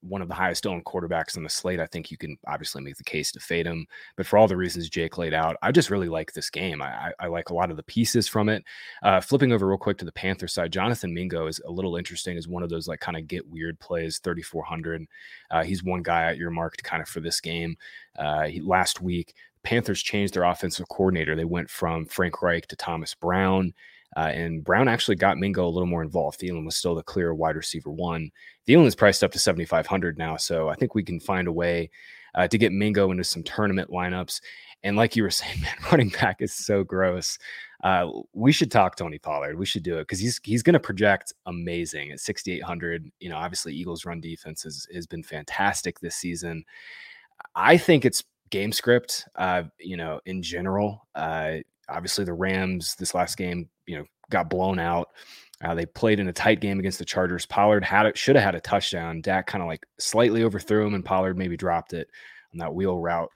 one 0.00 0.22
of 0.22 0.28
the 0.28 0.34
highest 0.34 0.66
owned 0.66 0.84
quarterbacks 0.84 1.36
on 1.36 1.42
the 1.42 1.48
slate. 1.48 1.80
I 1.80 1.86
think 1.86 2.10
you 2.10 2.16
can 2.16 2.36
obviously 2.46 2.82
make 2.82 2.96
the 2.96 3.04
case 3.04 3.32
to 3.32 3.40
fade 3.40 3.66
him. 3.66 3.86
But 4.16 4.26
for 4.26 4.38
all 4.38 4.48
the 4.48 4.56
reasons 4.56 4.88
Jake 4.88 5.18
laid 5.18 5.34
out, 5.34 5.56
I 5.62 5.72
just 5.72 5.90
really 5.90 6.08
like 6.08 6.32
this 6.32 6.50
game. 6.50 6.80
I, 6.80 7.12
I 7.18 7.26
like 7.26 7.50
a 7.50 7.54
lot 7.54 7.70
of 7.70 7.76
the 7.76 7.82
pieces 7.82 8.28
from 8.28 8.48
it. 8.48 8.64
Uh, 9.02 9.20
flipping 9.20 9.52
over 9.52 9.66
real 9.66 9.78
quick 9.78 9.98
to 9.98 10.04
the 10.04 10.12
Panther 10.12 10.48
side, 10.48 10.72
Jonathan 10.72 11.12
Mingo 11.12 11.46
is 11.46 11.60
a 11.66 11.70
little 11.70 11.96
interesting 11.96 12.36
as 12.36 12.48
one 12.48 12.62
of 12.62 12.70
those 12.70 12.88
like 12.88 13.00
kind 13.00 13.16
of 13.16 13.26
get 13.26 13.48
weird 13.48 13.78
plays, 13.80 14.18
3,400. 14.18 15.06
Uh, 15.50 15.64
he's 15.64 15.82
one 15.82 16.02
guy 16.02 16.24
at 16.24 16.36
your 16.36 16.50
marked 16.50 16.82
kind 16.82 17.02
of 17.02 17.08
for 17.08 17.20
this 17.20 17.40
game. 17.40 17.76
Uh, 18.18 18.44
he, 18.44 18.60
last 18.60 19.00
week, 19.00 19.34
Panthers 19.62 20.02
changed 20.02 20.34
their 20.34 20.44
offensive 20.44 20.88
coordinator. 20.88 21.34
They 21.34 21.44
went 21.44 21.68
from 21.68 22.06
Frank 22.06 22.40
Reich 22.42 22.66
to 22.68 22.76
Thomas 22.76 23.14
Brown. 23.14 23.74
Uh, 24.16 24.30
and 24.32 24.64
Brown 24.64 24.88
actually 24.88 25.16
got 25.16 25.38
Mingo 25.38 25.66
a 25.66 25.68
little 25.68 25.86
more 25.86 26.02
involved. 26.02 26.40
Thielen 26.40 26.64
was 26.64 26.76
still 26.76 26.94
the 26.94 27.02
clear 27.02 27.34
wide 27.34 27.56
receiver 27.56 27.90
one. 27.90 28.30
Thielen 28.66 28.86
is 28.86 28.94
priced 28.94 29.22
up 29.22 29.32
to 29.32 29.38
7,500 29.38 30.18
now. 30.18 30.36
So 30.36 30.68
I 30.68 30.74
think 30.74 30.94
we 30.94 31.02
can 31.02 31.20
find 31.20 31.46
a 31.46 31.52
way 31.52 31.90
uh, 32.34 32.48
to 32.48 32.58
get 32.58 32.72
Mingo 32.72 33.10
into 33.10 33.24
some 33.24 33.42
tournament 33.42 33.90
lineups. 33.90 34.40
And 34.82 34.96
like 34.96 35.16
you 35.16 35.22
were 35.22 35.30
saying, 35.30 35.60
man, 35.60 35.76
running 35.90 36.08
back 36.08 36.40
is 36.40 36.54
so 36.54 36.84
gross. 36.84 37.38
Uh, 37.84 38.08
we 38.32 38.50
should 38.50 38.70
talk 38.70 38.96
Tony 38.96 39.18
Pollard. 39.18 39.58
We 39.58 39.66
should 39.66 39.82
do 39.82 39.98
it 39.98 40.02
because 40.02 40.18
he's 40.18 40.40
he's 40.42 40.62
going 40.62 40.74
to 40.74 40.80
project 40.80 41.32
amazing 41.46 42.10
at 42.10 42.20
6,800. 42.20 43.10
You 43.20 43.28
know, 43.28 43.36
obviously 43.36 43.74
Eagles' 43.74 44.04
run 44.04 44.20
defense 44.20 44.64
has, 44.64 44.86
has 44.92 45.06
been 45.06 45.22
fantastic 45.22 46.00
this 46.00 46.16
season. 46.16 46.64
I 47.54 47.76
think 47.76 48.04
it's 48.04 48.24
game 48.50 48.72
script. 48.72 49.26
Uh, 49.36 49.64
you 49.78 49.96
know, 49.96 50.20
in 50.26 50.42
general, 50.42 51.06
uh, 51.14 51.58
obviously 51.88 52.24
the 52.24 52.32
Rams 52.32 52.94
this 52.96 53.14
last 53.14 53.36
game, 53.36 53.68
you 53.86 53.98
know, 53.98 54.04
got 54.30 54.50
blown 54.50 54.78
out. 54.78 55.08
Uh, 55.62 55.74
they 55.74 55.86
played 55.86 56.20
in 56.20 56.28
a 56.28 56.32
tight 56.32 56.60
game 56.60 56.78
against 56.78 56.98
the 56.98 57.04
Chargers. 57.04 57.46
Pollard 57.46 57.82
had 57.82 58.06
it, 58.06 58.16
should 58.16 58.36
have 58.36 58.44
had 58.44 58.54
a 58.54 58.60
touchdown. 58.60 59.20
Dak 59.20 59.46
kind 59.46 59.62
of 59.62 59.68
like 59.68 59.84
slightly 59.98 60.44
overthrew 60.44 60.86
him, 60.86 60.94
and 60.94 61.04
Pollard 61.04 61.36
maybe 61.36 61.56
dropped 61.56 61.94
it 61.94 62.08
on 62.52 62.58
that 62.58 62.74
wheel 62.74 62.98
route. 62.98 63.30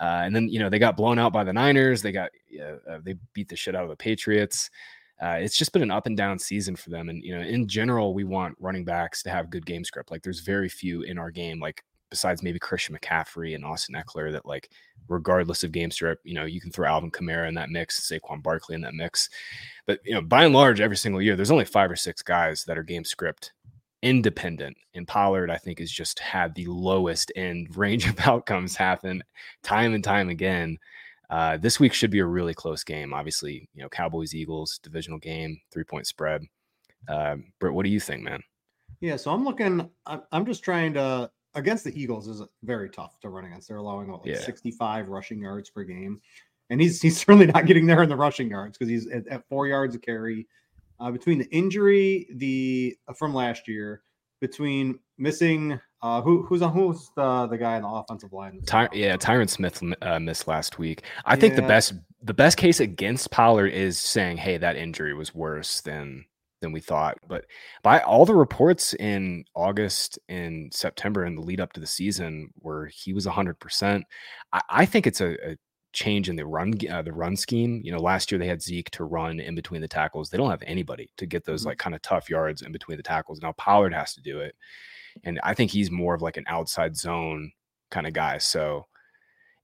Uh, 0.00 0.22
and 0.24 0.34
then 0.34 0.48
you 0.48 0.60
know 0.60 0.70
they 0.70 0.78
got 0.78 0.96
blown 0.96 1.18
out 1.18 1.32
by 1.32 1.44
the 1.44 1.52
Niners. 1.52 2.00
They 2.00 2.12
got 2.12 2.30
uh, 2.62 2.98
they 3.02 3.16
beat 3.34 3.48
the 3.48 3.56
shit 3.56 3.74
out 3.74 3.82
of 3.82 3.90
the 3.90 3.96
Patriots. 3.96 4.70
Uh, 5.20 5.38
it's 5.40 5.56
just 5.56 5.72
been 5.72 5.82
an 5.82 5.90
up 5.90 6.06
and 6.06 6.16
down 6.16 6.38
season 6.38 6.76
for 6.76 6.90
them. 6.90 7.08
And 7.08 7.22
you 7.24 7.36
know, 7.36 7.42
in 7.42 7.66
general, 7.66 8.14
we 8.14 8.24
want 8.24 8.56
running 8.60 8.84
backs 8.84 9.22
to 9.24 9.30
have 9.30 9.50
good 9.50 9.66
game 9.66 9.84
script. 9.84 10.10
Like 10.10 10.22
there's 10.22 10.40
very 10.40 10.68
few 10.68 11.02
in 11.02 11.18
our 11.18 11.30
game. 11.30 11.58
Like 11.58 11.82
besides 12.10 12.42
maybe 12.42 12.58
Christian 12.58 12.96
McCaffrey 12.96 13.54
and 13.54 13.64
Austin 13.64 13.94
Ekeler 13.94 14.32
that 14.32 14.46
like 14.46 14.70
regardless 15.08 15.62
of 15.62 15.72
game 15.72 15.90
script, 15.90 16.24
you 16.24 16.34
know, 16.34 16.44
you 16.44 16.60
can 16.60 16.70
throw 16.70 16.88
Alvin 16.88 17.10
Kamara 17.10 17.48
in 17.48 17.54
that 17.54 17.70
mix, 17.70 18.00
Saquon 18.10 18.42
Barkley 18.42 18.74
in 18.74 18.80
that 18.82 18.94
mix. 18.94 19.28
But 19.86 20.00
you 20.04 20.14
know, 20.14 20.20
by 20.20 20.44
and 20.44 20.54
large, 20.54 20.80
every 20.80 20.96
single 20.96 21.22
year, 21.22 21.36
there's 21.36 21.50
only 21.50 21.64
five 21.64 21.90
or 21.90 21.96
six 21.96 22.22
guys 22.22 22.64
that 22.64 22.78
are 22.78 22.82
game 22.82 23.04
script 23.04 23.52
independent. 24.02 24.76
And 24.94 25.08
Pollard, 25.08 25.50
I 25.50 25.56
think, 25.56 25.78
has 25.80 25.90
just 25.90 26.18
had 26.18 26.54
the 26.54 26.66
lowest 26.66 27.32
end 27.36 27.68
range 27.76 28.08
of 28.08 28.20
outcomes 28.20 28.76
happen 28.76 29.22
time 29.62 29.94
and 29.94 30.04
time 30.04 30.28
again. 30.28 30.78
Uh, 31.30 31.58
this 31.58 31.78
week 31.78 31.92
should 31.92 32.10
be 32.10 32.20
a 32.20 32.26
really 32.26 32.54
close 32.54 32.82
game. 32.84 33.12
Obviously, 33.12 33.68
you 33.74 33.82
know, 33.82 33.88
Cowboys 33.88 34.34
Eagles 34.34 34.80
divisional 34.82 35.18
game, 35.18 35.60
three 35.70 35.84
point 35.84 36.06
spread. 36.06 36.42
Uh, 37.06 37.36
Brit, 37.60 37.74
what 37.74 37.84
do 37.84 37.90
you 37.90 38.00
think, 38.00 38.22
man? 38.22 38.42
Yeah, 39.00 39.16
so 39.16 39.30
I'm 39.30 39.44
looking. 39.44 39.88
I'm 40.06 40.46
just 40.46 40.64
trying 40.64 40.94
to 40.94 41.30
against 41.58 41.84
the 41.84 42.00
Eagles 42.00 42.28
is 42.28 42.42
very 42.62 42.88
tough 42.88 43.18
to 43.20 43.28
run 43.28 43.44
against. 43.44 43.68
They're 43.68 43.76
allowing 43.76 44.10
what, 44.10 44.20
like 44.20 44.36
yeah. 44.36 44.40
65 44.40 45.08
rushing 45.08 45.40
yards 45.40 45.70
per 45.70 45.84
game, 45.84 46.20
and 46.70 46.80
he's 46.80 47.02
he's 47.02 47.18
certainly 47.18 47.46
not 47.46 47.66
getting 47.66 47.86
there 47.86 48.02
in 48.02 48.08
the 48.08 48.16
rushing 48.16 48.48
yards 48.48 48.78
because 48.78 48.90
he's 48.90 49.06
at, 49.08 49.26
at, 49.28 49.48
four 49.48 49.66
yards 49.66 49.94
a 49.94 49.98
carry. 49.98 50.46
Uh, 51.00 51.12
between 51.12 51.38
the 51.38 51.48
injury, 51.50 52.26
the 52.34 52.96
uh, 53.06 53.12
from 53.12 53.32
last 53.32 53.68
year, 53.68 54.02
between 54.40 54.98
missing 55.16 55.78
uh, 56.02 56.20
who 56.22 56.42
who's 56.44 56.62
on 56.62 56.72
who's 56.72 57.10
the 57.16 57.46
the 57.46 57.58
guy 57.58 57.76
in 57.76 57.82
the 57.82 57.88
offensive 57.88 58.32
line? 58.32 58.60
Ty- 58.66 58.88
yeah, 58.92 59.16
Tyron 59.16 59.48
Smith 59.48 59.82
uh, 60.02 60.18
missed 60.18 60.48
last 60.48 60.78
week. 60.78 61.02
I 61.24 61.34
yeah. 61.34 61.40
think 61.40 61.56
the 61.56 61.62
best 61.62 61.94
the 62.22 62.34
best 62.34 62.56
case 62.56 62.80
against 62.80 63.30
Pollard 63.30 63.68
is 63.68 63.98
saying, 63.98 64.38
"Hey, 64.38 64.58
that 64.58 64.76
injury 64.76 65.14
was 65.14 65.34
worse 65.34 65.80
than 65.80 66.24
than 66.60 66.72
we 66.72 66.80
thought. 66.80 67.18
But 67.26 67.46
by 67.82 68.00
all 68.00 68.24
the 68.24 68.34
reports 68.34 68.94
in 68.94 69.44
August 69.54 70.18
and 70.28 70.72
September 70.72 71.24
and 71.24 71.36
the 71.36 71.42
lead 71.42 71.60
up 71.60 71.72
to 71.74 71.80
the 71.80 71.86
season, 71.86 72.50
where 72.56 72.86
he 72.86 73.12
was 73.12 73.26
100%, 73.26 74.02
I, 74.52 74.62
I 74.68 74.86
think 74.86 75.06
it's 75.06 75.20
a, 75.20 75.52
a, 75.52 75.56
change 75.94 76.28
in 76.28 76.36
the 76.36 76.46
run 76.46 76.74
uh, 76.90 77.00
the 77.00 77.12
run 77.12 77.34
scheme. 77.34 77.80
You 77.82 77.90
know, 77.90 77.98
last 77.98 78.30
year 78.30 78.38
they 78.38 78.46
had 78.46 78.62
Zeke 78.62 78.90
to 78.90 79.04
run 79.04 79.40
in 79.40 79.54
between 79.54 79.80
the 79.80 79.88
tackles. 79.88 80.28
They 80.28 80.36
don't 80.36 80.50
have 80.50 80.62
anybody 80.66 81.10
to 81.16 81.26
get 81.26 81.44
those 81.44 81.62
mm-hmm. 81.62 81.70
like 81.70 81.78
kind 81.78 81.94
of 81.94 82.02
tough 82.02 82.28
yards 82.28 82.60
in 82.60 82.72
between 82.72 82.98
the 82.98 83.02
tackles. 83.02 83.40
Now 83.40 83.52
Pollard 83.52 83.94
has 83.94 84.12
to 84.14 84.20
do 84.20 84.38
it, 84.40 84.54
and 85.24 85.40
I 85.42 85.54
think 85.54 85.70
he's 85.70 85.90
more 85.90 86.14
of 86.14 86.20
like 86.20 86.36
an 86.36 86.44
outside 86.46 86.94
zone 86.94 87.52
kind 87.90 88.06
of 88.06 88.12
guy. 88.12 88.36
So 88.36 88.84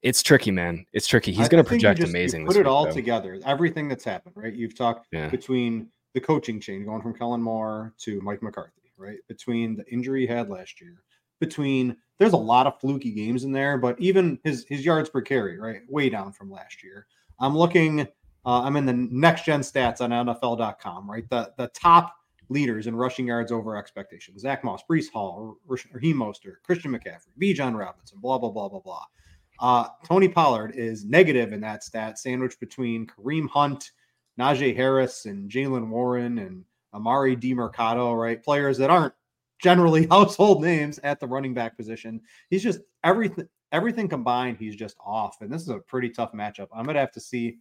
it's 0.04 0.22
tricky, 0.22 0.50
man. 0.50 0.84
It's 0.92 1.06
tricky. 1.06 1.32
He's 1.32 1.48
going 1.48 1.64
to 1.64 1.68
project 1.68 1.98
just, 1.98 2.10
amazing. 2.10 2.46
put 2.46 2.56
it 2.56 2.60
week, 2.60 2.66
all 2.66 2.84
though. 2.84 2.92
together, 2.92 3.40
everything 3.46 3.88
that's 3.88 4.04
happened, 4.04 4.34
right? 4.36 4.52
You've 4.52 4.76
talked 4.76 5.08
Yeah. 5.12 5.28
between 5.28 5.88
the 6.14 6.20
coaching 6.20 6.60
chain 6.60 6.84
going 6.84 7.02
from 7.02 7.14
Kellen 7.14 7.42
Moore 7.42 7.92
to 7.98 8.20
Mike 8.20 8.42
McCarthy, 8.42 8.92
right? 8.96 9.18
Between 9.28 9.76
the 9.76 9.84
injury 9.92 10.22
he 10.22 10.26
had 10.26 10.48
last 10.48 10.80
year, 10.80 11.02
between 11.40 11.96
there's 12.18 12.32
a 12.32 12.38
lot 12.38 12.66
of 12.66 12.80
fluky 12.80 13.10
games 13.10 13.44
in 13.44 13.52
there, 13.52 13.76
but 13.76 14.00
even 14.00 14.38
his 14.44 14.64
his 14.68 14.84
yards 14.84 15.10
per 15.10 15.20
carry, 15.20 15.58
right, 15.58 15.80
way 15.88 16.08
down 16.08 16.32
from 16.32 16.50
last 16.50 16.82
year. 16.82 17.06
I'm 17.40 17.58
looking, 17.58 18.02
uh, 18.46 18.62
I'm 18.62 18.76
in 18.76 18.86
the 18.86 18.92
next 18.92 19.44
gen 19.44 19.60
stats 19.60 20.00
on 20.00 20.10
NFL.com, 20.10 21.10
right? 21.10 21.28
The 21.28 21.52
the 21.58 21.68
top 21.68 22.14
leaders 22.48 22.86
in 22.86 22.94
rushing 22.94 23.26
yards 23.26 23.50
over 23.50 23.76
expectations: 23.76 24.42
Zach 24.42 24.62
Moss, 24.62 24.82
Breece 24.88 25.10
Hall, 25.10 25.58
Raheem 25.66 26.16
Mostert, 26.16 26.62
Christian 26.62 26.92
McCaffrey, 26.92 27.34
Bijan 27.40 27.76
Robinson, 27.76 28.18
blah 28.20 28.38
blah 28.38 28.50
blah 28.50 28.68
blah 28.68 28.80
blah. 28.80 29.04
Uh, 29.60 29.88
Tony 30.04 30.28
Pollard 30.28 30.72
is 30.74 31.04
negative 31.04 31.52
in 31.52 31.60
that 31.60 31.84
stat, 31.84 32.18
sandwiched 32.18 32.60
between 32.60 33.06
Kareem 33.06 33.48
Hunt, 33.48 33.92
Najee 34.38 34.74
Harris, 34.74 35.26
and 35.26 35.50
Jaylen 35.50 35.88
Warren 35.88 36.38
and 36.38 36.64
Emari 36.94 37.40
Demercado, 37.40 38.18
right? 38.18 38.42
Players 38.42 38.78
that 38.78 38.90
aren't 38.90 39.14
generally 39.62 40.06
household 40.10 40.62
names 40.62 40.98
at 41.02 41.20
the 41.20 41.26
running 41.26 41.54
back 41.54 41.76
position. 41.76 42.20
He's 42.50 42.62
just 42.62 42.80
everything, 43.02 43.48
everything 43.72 44.08
combined, 44.08 44.58
he's 44.58 44.76
just 44.76 44.96
off. 45.04 45.36
And 45.40 45.52
this 45.52 45.62
is 45.62 45.68
a 45.68 45.78
pretty 45.78 46.10
tough 46.10 46.32
matchup. 46.32 46.68
I'm 46.74 46.84
gonna 46.84 47.00
have 47.00 47.12
to 47.12 47.20
see 47.20 47.58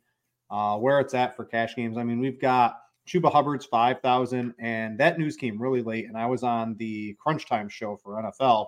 uh, 0.50 0.78
where 0.78 1.00
it's 1.00 1.14
at 1.14 1.36
for 1.36 1.46
cash 1.46 1.76
games. 1.76 1.98
I 1.98 2.04
mean, 2.04 2.20
we've 2.20 2.40
got 2.40 2.78
Chuba 3.08 3.32
Hubbard's 3.32 3.66
5,000, 3.66 4.54
and 4.60 4.98
that 5.00 5.18
news 5.18 5.36
came 5.36 5.62
really 5.62 5.82
late. 5.82 6.08
And 6.08 6.18
I 6.18 6.26
was 6.26 6.44
on 6.44 6.76
the 6.78 7.16
Crunch 7.20 7.48
Time 7.48 7.68
show 7.68 7.98
for 7.98 8.22
NFL. 8.22 8.68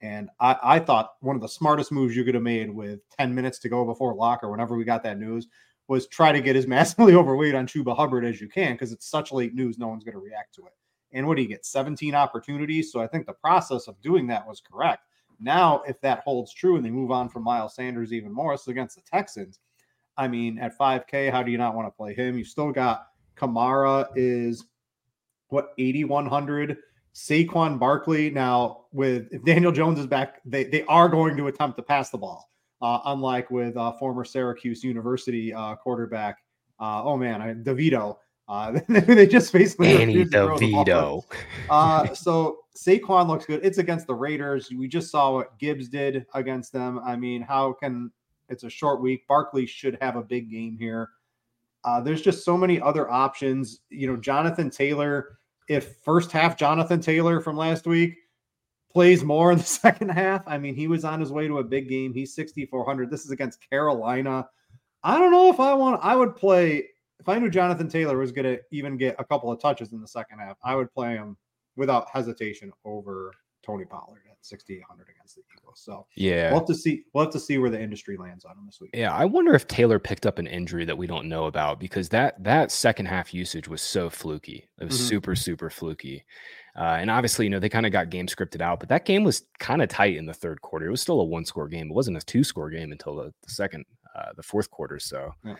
And 0.00 0.30
I, 0.40 0.56
I 0.62 0.78
thought 0.78 1.14
one 1.20 1.36
of 1.36 1.42
the 1.42 1.48
smartest 1.48 1.90
moves 1.90 2.16
you 2.16 2.24
could 2.24 2.34
have 2.34 2.42
made 2.42 2.70
with 2.70 3.00
10 3.18 3.34
minutes 3.34 3.58
to 3.60 3.68
go 3.68 3.84
before 3.84 4.14
lock 4.14 4.40
or 4.42 4.50
whenever 4.50 4.76
we 4.76 4.84
got 4.84 5.02
that 5.02 5.18
news 5.18 5.48
was 5.88 6.06
try 6.06 6.30
to 6.30 6.40
get 6.40 6.56
as 6.56 6.66
massively 6.68 7.14
overweight 7.14 7.54
on 7.54 7.66
Chuba 7.66 7.96
Hubbard 7.96 8.24
as 8.24 8.40
you 8.40 8.48
can 8.48 8.72
because 8.72 8.92
it's 8.92 9.08
such 9.08 9.32
late 9.32 9.54
news, 9.54 9.78
no 9.78 9.88
one's 9.88 10.04
going 10.04 10.14
to 10.14 10.20
react 10.20 10.54
to 10.54 10.66
it. 10.66 10.72
And 11.12 11.26
what 11.26 11.36
do 11.36 11.42
you 11.42 11.48
get? 11.48 11.64
17 11.64 12.14
opportunities. 12.14 12.92
So 12.92 13.00
I 13.00 13.06
think 13.06 13.26
the 13.26 13.32
process 13.32 13.88
of 13.88 14.00
doing 14.02 14.26
that 14.28 14.46
was 14.46 14.60
correct. 14.60 15.02
Now, 15.40 15.82
if 15.86 16.00
that 16.02 16.20
holds 16.20 16.52
true 16.52 16.76
and 16.76 16.84
they 16.84 16.90
move 16.90 17.10
on 17.10 17.28
from 17.28 17.44
Miles 17.44 17.74
Sanders 17.74 18.12
even 18.12 18.32
more, 18.32 18.56
so 18.56 18.70
against 18.70 18.96
the 18.96 19.02
Texans, 19.02 19.60
I 20.16 20.26
mean, 20.26 20.58
at 20.58 20.76
5K, 20.76 21.30
how 21.30 21.42
do 21.42 21.50
you 21.50 21.58
not 21.58 21.74
want 21.74 21.86
to 21.86 21.96
play 21.96 22.12
him? 22.12 22.36
You 22.36 22.44
still 22.44 22.72
got 22.72 23.06
Kamara 23.36 24.08
is 24.16 24.64
what 25.48 25.72
8100 25.78 26.76
Saquon 27.14 27.78
Barkley. 27.78 28.30
Now, 28.30 28.86
with 28.92 29.28
if 29.30 29.44
Daniel 29.44 29.72
Jones 29.72 29.98
is 29.98 30.06
back, 30.06 30.40
they, 30.44 30.64
they 30.64 30.82
are 30.84 31.08
going 31.08 31.36
to 31.36 31.46
attempt 31.46 31.76
to 31.78 31.82
pass 31.82 32.10
the 32.10 32.18
ball, 32.18 32.50
uh, 32.80 33.00
unlike 33.06 33.50
with 33.50 33.76
uh, 33.76 33.92
former 33.92 34.24
Syracuse 34.24 34.84
University 34.84 35.52
uh, 35.52 35.74
quarterback. 35.76 36.38
Uh, 36.80 37.02
oh 37.04 37.16
man, 37.16 37.42
I, 37.42 37.54
DeVito. 37.54 38.16
Uh, 38.48 38.80
they 38.88 39.26
just 39.26 39.52
basically 39.52 39.92
Danny 39.96 40.16
refused 40.18 40.32
the. 40.32 40.46
DeVito. 40.46 41.22
Uh, 41.70 42.14
so 42.14 42.60
Saquon 42.74 43.28
looks 43.28 43.44
good. 43.44 43.60
It's 43.62 43.76
against 43.76 44.06
the 44.06 44.14
Raiders. 44.14 44.70
We 44.70 44.88
just 44.88 45.10
saw 45.10 45.34
what 45.34 45.58
Gibbs 45.58 45.88
did 45.88 46.24
against 46.32 46.72
them. 46.72 46.98
I 47.04 47.14
mean, 47.14 47.42
how 47.42 47.74
can 47.74 48.10
it's 48.48 48.64
a 48.64 48.70
short 48.70 49.02
week? 49.02 49.28
Barkley 49.28 49.66
should 49.66 49.98
have 50.00 50.16
a 50.16 50.22
big 50.22 50.50
game 50.50 50.78
here. 50.78 51.10
Uh, 51.84 52.00
there's 52.00 52.22
just 52.22 52.42
so 52.42 52.56
many 52.56 52.80
other 52.80 53.10
options. 53.10 53.80
You 53.90 54.06
know, 54.06 54.16
Jonathan 54.16 54.70
Taylor. 54.70 55.38
If 55.68 55.96
first 56.02 56.32
half 56.32 56.56
Jonathan 56.56 57.02
Taylor 57.02 57.42
from 57.42 57.54
last 57.54 57.86
week 57.86 58.16
plays 58.98 59.22
more 59.22 59.52
in 59.52 59.58
the 59.58 59.64
second 59.84 60.08
half, 60.08 60.42
I 60.48 60.58
mean, 60.58 60.74
he 60.74 60.88
was 60.88 61.04
on 61.04 61.20
his 61.20 61.30
way 61.30 61.46
to 61.46 61.58
a 61.58 61.62
big 61.64 61.88
game. 61.88 62.12
He's 62.12 62.34
6,400. 62.34 63.08
This 63.12 63.24
is 63.24 63.30
against 63.30 63.60
Carolina. 63.70 64.48
I 65.04 65.18
don't 65.20 65.30
know 65.30 65.48
if 65.50 65.60
I 65.60 65.72
want. 65.74 66.00
I 66.02 66.16
would 66.16 66.34
play 66.34 66.82
if 67.20 67.28
I 67.28 67.38
knew 67.38 67.48
Jonathan 67.48 67.88
Taylor 67.88 68.18
was 68.18 68.32
going 68.32 68.44
to 68.56 68.60
even 68.72 68.96
get 68.96 69.14
a 69.20 69.24
couple 69.24 69.52
of 69.52 69.60
touches 69.60 69.92
in 69.92 70.00
the 70.00 70.08
second 70.08 70.40
half. 70.40 70.56
I 70.64 70.74
would 70.74 70.92
play 70.92 71.14
him 71.14 71.36
without 71.76 72.08
hesitation 72.12 72.72
over 72.84 73.32
Tony 73.64 73.84
Pollard 73.84 74.22
at 74.28 74.36
6,800 74.40 75.06
against 75.08 75.36
the 75.36 75.42
Eagles. 75.56 75.80
So 75.80 76.04
Yeah. 76.16 76.50
we'll 76.50 76.58
have 76.60 76.66
to 76.66 76.74
see. 76.74 77.04
We'll 77.14 77.22
have 77.24 77.32
to 77.34 77.38
see 77.38 77.58
where 77.58 77.70
the 77.70 77.80
industry 77.80 78.16
lands 78.16 78.44
on 78.44 78.58
him 78.58 78.66
this 78.66 78.80
week. 78.80 78.90
Yeah, 78.94 79.14
I 79.14 79.24
wonder 79.26 79.54
if 79.54 79.68
Taylor 79.68 80.00
picked 80.00 80.26
up 80.26 80.40
an 80.40 80.48
injury 80.48 80.84
that 80.86 80.98
we 80.98 81.06
don't 81.06 81.28
know 81.28 81.44
about 81.46 81.78
because 81.78 82.08
that 82.08 82.42
that 82.42 82.72
second 82.72 83.06
half 83.06 83.32
usage 83.32 83.68
was 83.68 83.80
so 83.80 84.10
fluky. 84.10 84.68
It 84.80 84.84
was 84.86 84.94
Mhm. 84.98 85.08
super 85.08 85.36
super 85.36 85.70
fluky, 85.70 86.24
uh, 86.78 86.96
and 87.00 87.10
obviously 87.10 87.44
you 87.46 87.50
know 87.50 87.58
they 87.58 87.68
kind 87.68 87.84
of 87.86 87.92
got 87.92 88.08
game 88.10 88.26
scripted 88.26 88.60
out, 88.60 88.78
but 88.80 88.88
that 88.88 89.04
game 89.04 89.24
was 89.24 89.42
kind 89.58 89.82
of 89.82 89.88
tight 89.88 90.16
in 90.16 90.24
the 90.26 90.32
third 90.34 90.62
quarter. 90.62 90.86
It 90.86 90.90
was 90.90 91.02
still 91.02 91.20
a 91.20 91.24
one 91.24 91.44
score 91.44 91.68
game. 91.68 91.90
It 91.90 91.94
wasn't 91.94 92.16
a 92.16 92.20
two 92.20 92.44
score 92.44 92.70
game 92.70 92.92
until 92.92 93.16
the, 93.16 93.34
the 93.42 93.50
second, 93.50 93.84
uh, 94.16 94.32
the 94.36 94.42
fourth 94.42 94.70
quarter. 94.70 94.98
So, 94.98 95.34
Yeah. 95.44 95.56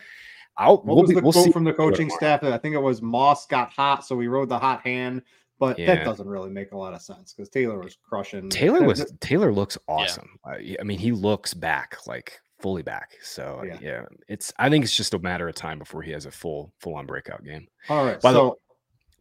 I'll 0.57 0.77
What 0.77 0.85
we'll, 0.87 0.95
was 1.01 1.09
be- 1.09 1.15
the 1.15 1.21
we'll 1.21 1.31
quote 1.33 1.45
see 1.45 1.51
from 1.51 1.63
the 1.63 1.73
coaching 1.73 2.09
staff? 2.09 2.43
I 2.43 2.57
think 2.57 2.75
it 2.75 2.79
was 2.81 3.01
Moss 3.01 3.45
got 3.45 3.71
hot, 3.71 4.05
so 4.05 4.15
we 4.15 4.27
rode 4.27 4.49
the 4.49 4.59
hot 4.59 4.81
hand. 4.81 5.21
But 5.59 5.77
Yeah. 5.77 5.95
that 5.95 6.05
doesn't 6.05 6.27
really 6.27 6.49
make 6.49 6.71
a 6.71 6.77
lot 6.77 6.93
of 6.93 7.01
sense 7.01 7.33
because 7.33 7.49
Taylor 7.49 7.79
was 7.79 7.97
crushing. 8.07 8.49
Taylor 8.49 8.81
was 8.83 9.11
Taylor 9.19 9.51
looks 9.53 9.77
awesome. 9.89 10.29
Uh, 10.45 10.55
y- 10.57 10.77
I 10.79 10.83
mean, 10.83 10.99
he 10.99 11.11
looks 11.11 11.53
back 11.53 11.97
like 12.07 12.39
fully 12.59 12.81
back. 12.81 13.11
So 13.21 13.61
Yeah. 13.65 13.77
yeah. 13.81 14.05
it's 14.29 14.53
I 14.57 14.69
think 14.69 14.85
it's 14.85 14.95
just 14.95 15.13
a 15.13 15.19
matter 15.19 15.47
of 15.49 15.55
time 15.55 15.77
before 15.79 16.01
he 16.01 16.11
has 16.11 16.25
a 16.25 16.31
full 16.31 16.73
full 16.79 16.95
on 16.95 17.05
breakout 17.05 17.43
game. 17.43 17.67
all 17.89 18.05
right. 18.05 18.21
by 18.21 18.31
the- 18.31 18.39
so 18.39 18.59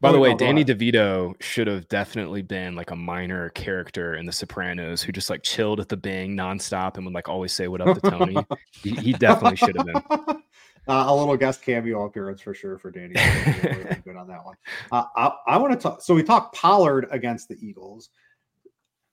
By 0.01 0.13
the 0.13 0.19
way, 0.19 0.35
Danny 0.35 0.63
ahead. 0.63 0.79
DeVito 0.79 1.35
should 1.43 1.67
have 1.67 1.89
definitely 1.89 2.43
been 2.43 2.77
like 2.77 2.91
a 2.91 2.97
minor 2.97 3.49
character 3.51 4.15
in 4.15 4.27
The 4.27 4.33
Sopranos 4.33 5.03
who 5.03 5.11
just 5.11 5.29
like 5.29 5.43
chilled 5.43 5.81
at 5.81 5.89
the 5.89 5.97
Bing 5.97 6.37
nonstop 6.37 6.97
and 6.97 7.05
would 7.05 7.15
like 7.15 7.29
always 7.29 7.53
say 7.53 7.67
what 7.67 7.81
up 7.81 8.01
to 8.01 8.11
Tony. 8.11 8.37
he, 8.71 8.91
he 8.91 9.13
definitely 9.13 9.57
should 9.57 9.77
have 9.77 9.87
been. 9.87 10.43
Uh, 10.89 11.05
a 11.07 11.15
little 11.15 11.37
guest 11.37 11.61
cameo 11.61 12.07
appearance 12.07 12.41
for 12.41 12.55
sure 12.55 12.79
for 12.79 12.91
Danny. 12.91 13.09
He 13.09 13.95
good 14.07 14.17
on 14.17 14.27
that 14.27 14.43
one. 14.43 14.57
Uh, 14.91 15.05
I, 15.17 15.33
I 15.47 15.59
want 15.59 15.75
to 15.75 15.79
talk. 15.79 16.01
So 16.01 16.15
we 16.15 16.23
talked 16.23 16.55
Pollard 16.55 17.07
against 17.11 17.47
the 17.49 17.59
Eagles. 17.61 18.09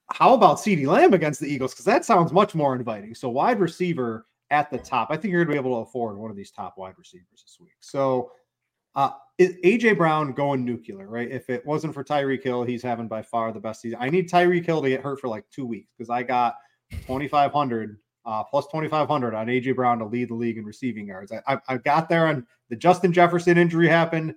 How 0.10 0.34
about 0.34 0.56
CeeDee 0.56 0.88
Lamb 0.88 1.13
against 1.13 1.41
the 1.41 1.48
Eagles? 1.48 1.74
Because 1.74 1.84
that 1.84 2.06
sounds 2.06 2.32
much 2.32 2.56
more 2.56 2.78
inviting. 2.78 3.13
So 3.13 3.28
wide 3.28 3.60
receiver 3.60 4.26
at 4.52 4.71
the 4.71 4.78
top. 4.78 5.10
I 5.12 5.17
think 5.17 5.34
you're 5.34 5.43
going 5.43 5.58
to 5.58 5.62
be 5.62 5.67
able 5.67 5.84
to 5.84 5.89
afford 5.89 6.17
one 6.17 6.32
of 6.32 6.38
these 6.38 6.50
top 6.50 6.78
wide 6.78 6.93
receivers 6.98 7.43
this 7.43 7.58
week. 7.60 7.74
So 7.82 8.32
uh, 8.95 9.12
is 9.38 9.55
AJ 9.63 9.97
Brown 9.97 10.31
going 10.31 10.63
nuclear, 10.63 11.08
right? 11.08 11.29
If 11.29 11.49
it 11.49 11.65
wasn't 11.65 11.93
for 11.93 12.03
Tyreek 12.03 12.43
Hill, 12.43 12.63
he's 12.63 12.81
having 12.81 13.08
by 13.08 13.21
far 13.21 13.51
the 13.51 13.60
best 13.60 13.81
season. 13.81 13.97
I 14.01 14.10
need 14.10 14.29
Tyreek 14.29 14.65
Hill 14.65 14.81
to 14.81 14.89
get 14.89 15.01
hurt 15.01 15.19
for 15.19 15.27
like 15.27 15.43
two 15.51 15.65
weeks 15.65 15.91
because 15.97 16.10
I 16.10 16.23
got 16.23 16.55
2,500 16.91 17.97
uh, 18.25 18.43
plus 18.43 18.65
2,500 18.67 19.36
on 19.36 19.47
AJ 19.47 19.75
Brown 19.75 19.99
to 19.99 20.05
lead 20.05 20.29
the 20.29 20.34
league 20.34 20.58
in 20.58 20.65
receiving 20.65 21.08
yards. 21.08 21.31
I, 21.31 21.41
I, 21.47 21.60
I 21.67 21.77
got 21.77 22.10
there 22.10 22.27
on 22.27 22.45
the 22.69 22.75
Justin 22.75 23.13
Jefferson 23.13 23.58
injury 23.58 23.88
happened. 23.88 24.34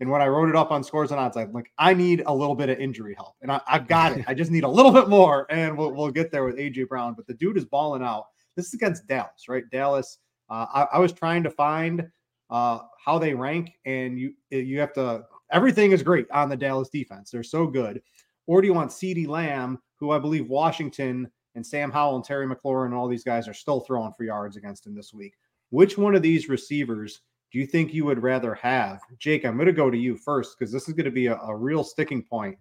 And 0.00 0.10
when 0.10 0.20
I 0.20 0.26
wrote 0.26 0.48
it 0.48 0.56
up 0.56 0.72
on 0.72 0.82
scores 0.82 1.12
and 1.12 1.20
odds, 1.20 1.36
I'm 1.36 1.52
like, 1.52 1.70
I 1.78 1.94
need 1.94 2.22
a 2.26 2.34
little 2.34 2.56
bit 2.56 2.70
of 2.70 2.78
injury 2.78 3.14
help. 3.14 3.34
And 3.42 3.52
I, 3.52 3.60
I've 3.68 3.86
got 3.86 4.18
it. 4.18 4.24
I 4.26 4.34
just 4.34 4.50
need 4.50 4.64
a 4.64 4.68
little 4.68 4.90
bit 4.90 5.08
more. 5.08 5.46
And 5.50 5.76
we'll, 5.76 5.92
we'll 5.92 6.10
get 6.10 6.32
there 6.32 6.44
with 6.44 6.56
AJ 6.56 6.88
Brown. 6.88 7.14
But 7.14 7.26
the 7.26 7.34
dude 7.34 7.56
is 7.56 7.66
balling 7.66 8.02
out. 8.02 8.24
This 8.56 8.66
is 8.68 8.74
against 8.74 9.06
Dallas, 9.06 9.48
right? 9.48 9.64
Dallas. 9.70 10.18
Uh, 10.48 10.66
I, 10.74 10.82
I 10.94 10.98
was 10.98 11.12
trying 11.12 11.44
to 11.44 11.50
find 11.50 12.08
uh, 12.50 12.80
how 13.04 13.18
they 13.18 13.34
rank, 13.34 13.72
and 13.84 14.18
you 14.18 14.34
you 14.50 14.80
have 14.80 14.92
to. 14.94 15.24
Everything 15.52 15.92
is 15.92 16.02
great 16.02 16.30
on 16.30 16.48
the 16.48 16.56
Dallas 16.56 16.90
defense. 16.90 17.30
They're 17.30 17.42
so 17.42 17.66
good. 17.66 18.00
Or 18.46 18.60
do 18.60 18.66
you 18.66 18.74
want 18.74 18.90
CeeDee 18.90 19.28
Lamb, 19.28 19.78
who 19.96 20.10
I 20.10 20.18
believe 20.18 20.48
Washington 20.48 21.30
and 21.54 21.66
Sam 21.66 21.90
Howell 21.90 22.16
and 22.16 22.24
Terry 22.24 22.46
McLaurin 22.46 22.86
and 22.86 22.94
all 22.94 23.08
these 23.08 23.24
guys 23.24 23.48
are 23.48 23.54
still 23.54 23.80
throwing 23.80 24.12
for 24.16 24.24
yards 24.24 24.56
against 24.56 24.86
him 24.86 24.94
this 24.94 25.12
week? 25.12 25.34
Which 25.70 25.98
one 25.98 26.14
of 26.14 26.22
these 26.22 26.48
receivers 26.48 27.20
do 27.52 27.58
you 27.58 27.66
think 27.66 27.92
you 27.92 28.04
would 28.04 28.22
rather 28.22 28.54
have? 28.54 29.00
Jake, 29.18 29.44
I'm 29.44 29.56
going 29.56 29.66
to 29.66 29.72
go 29.72 29.90
to 29.90 29.98
you 29.98 30.16
first 30.16 30.56
because 30.58 30.72
this 30.72 30.88
is 30.88 30.94
going 30.94 31.04
to 31.04 31.10
be 31.10 31.26
a, 31.26 31.36
a 31.36 31.56
real 31.56 31.84
sticking 31.84 32.22
point 32.22 32.56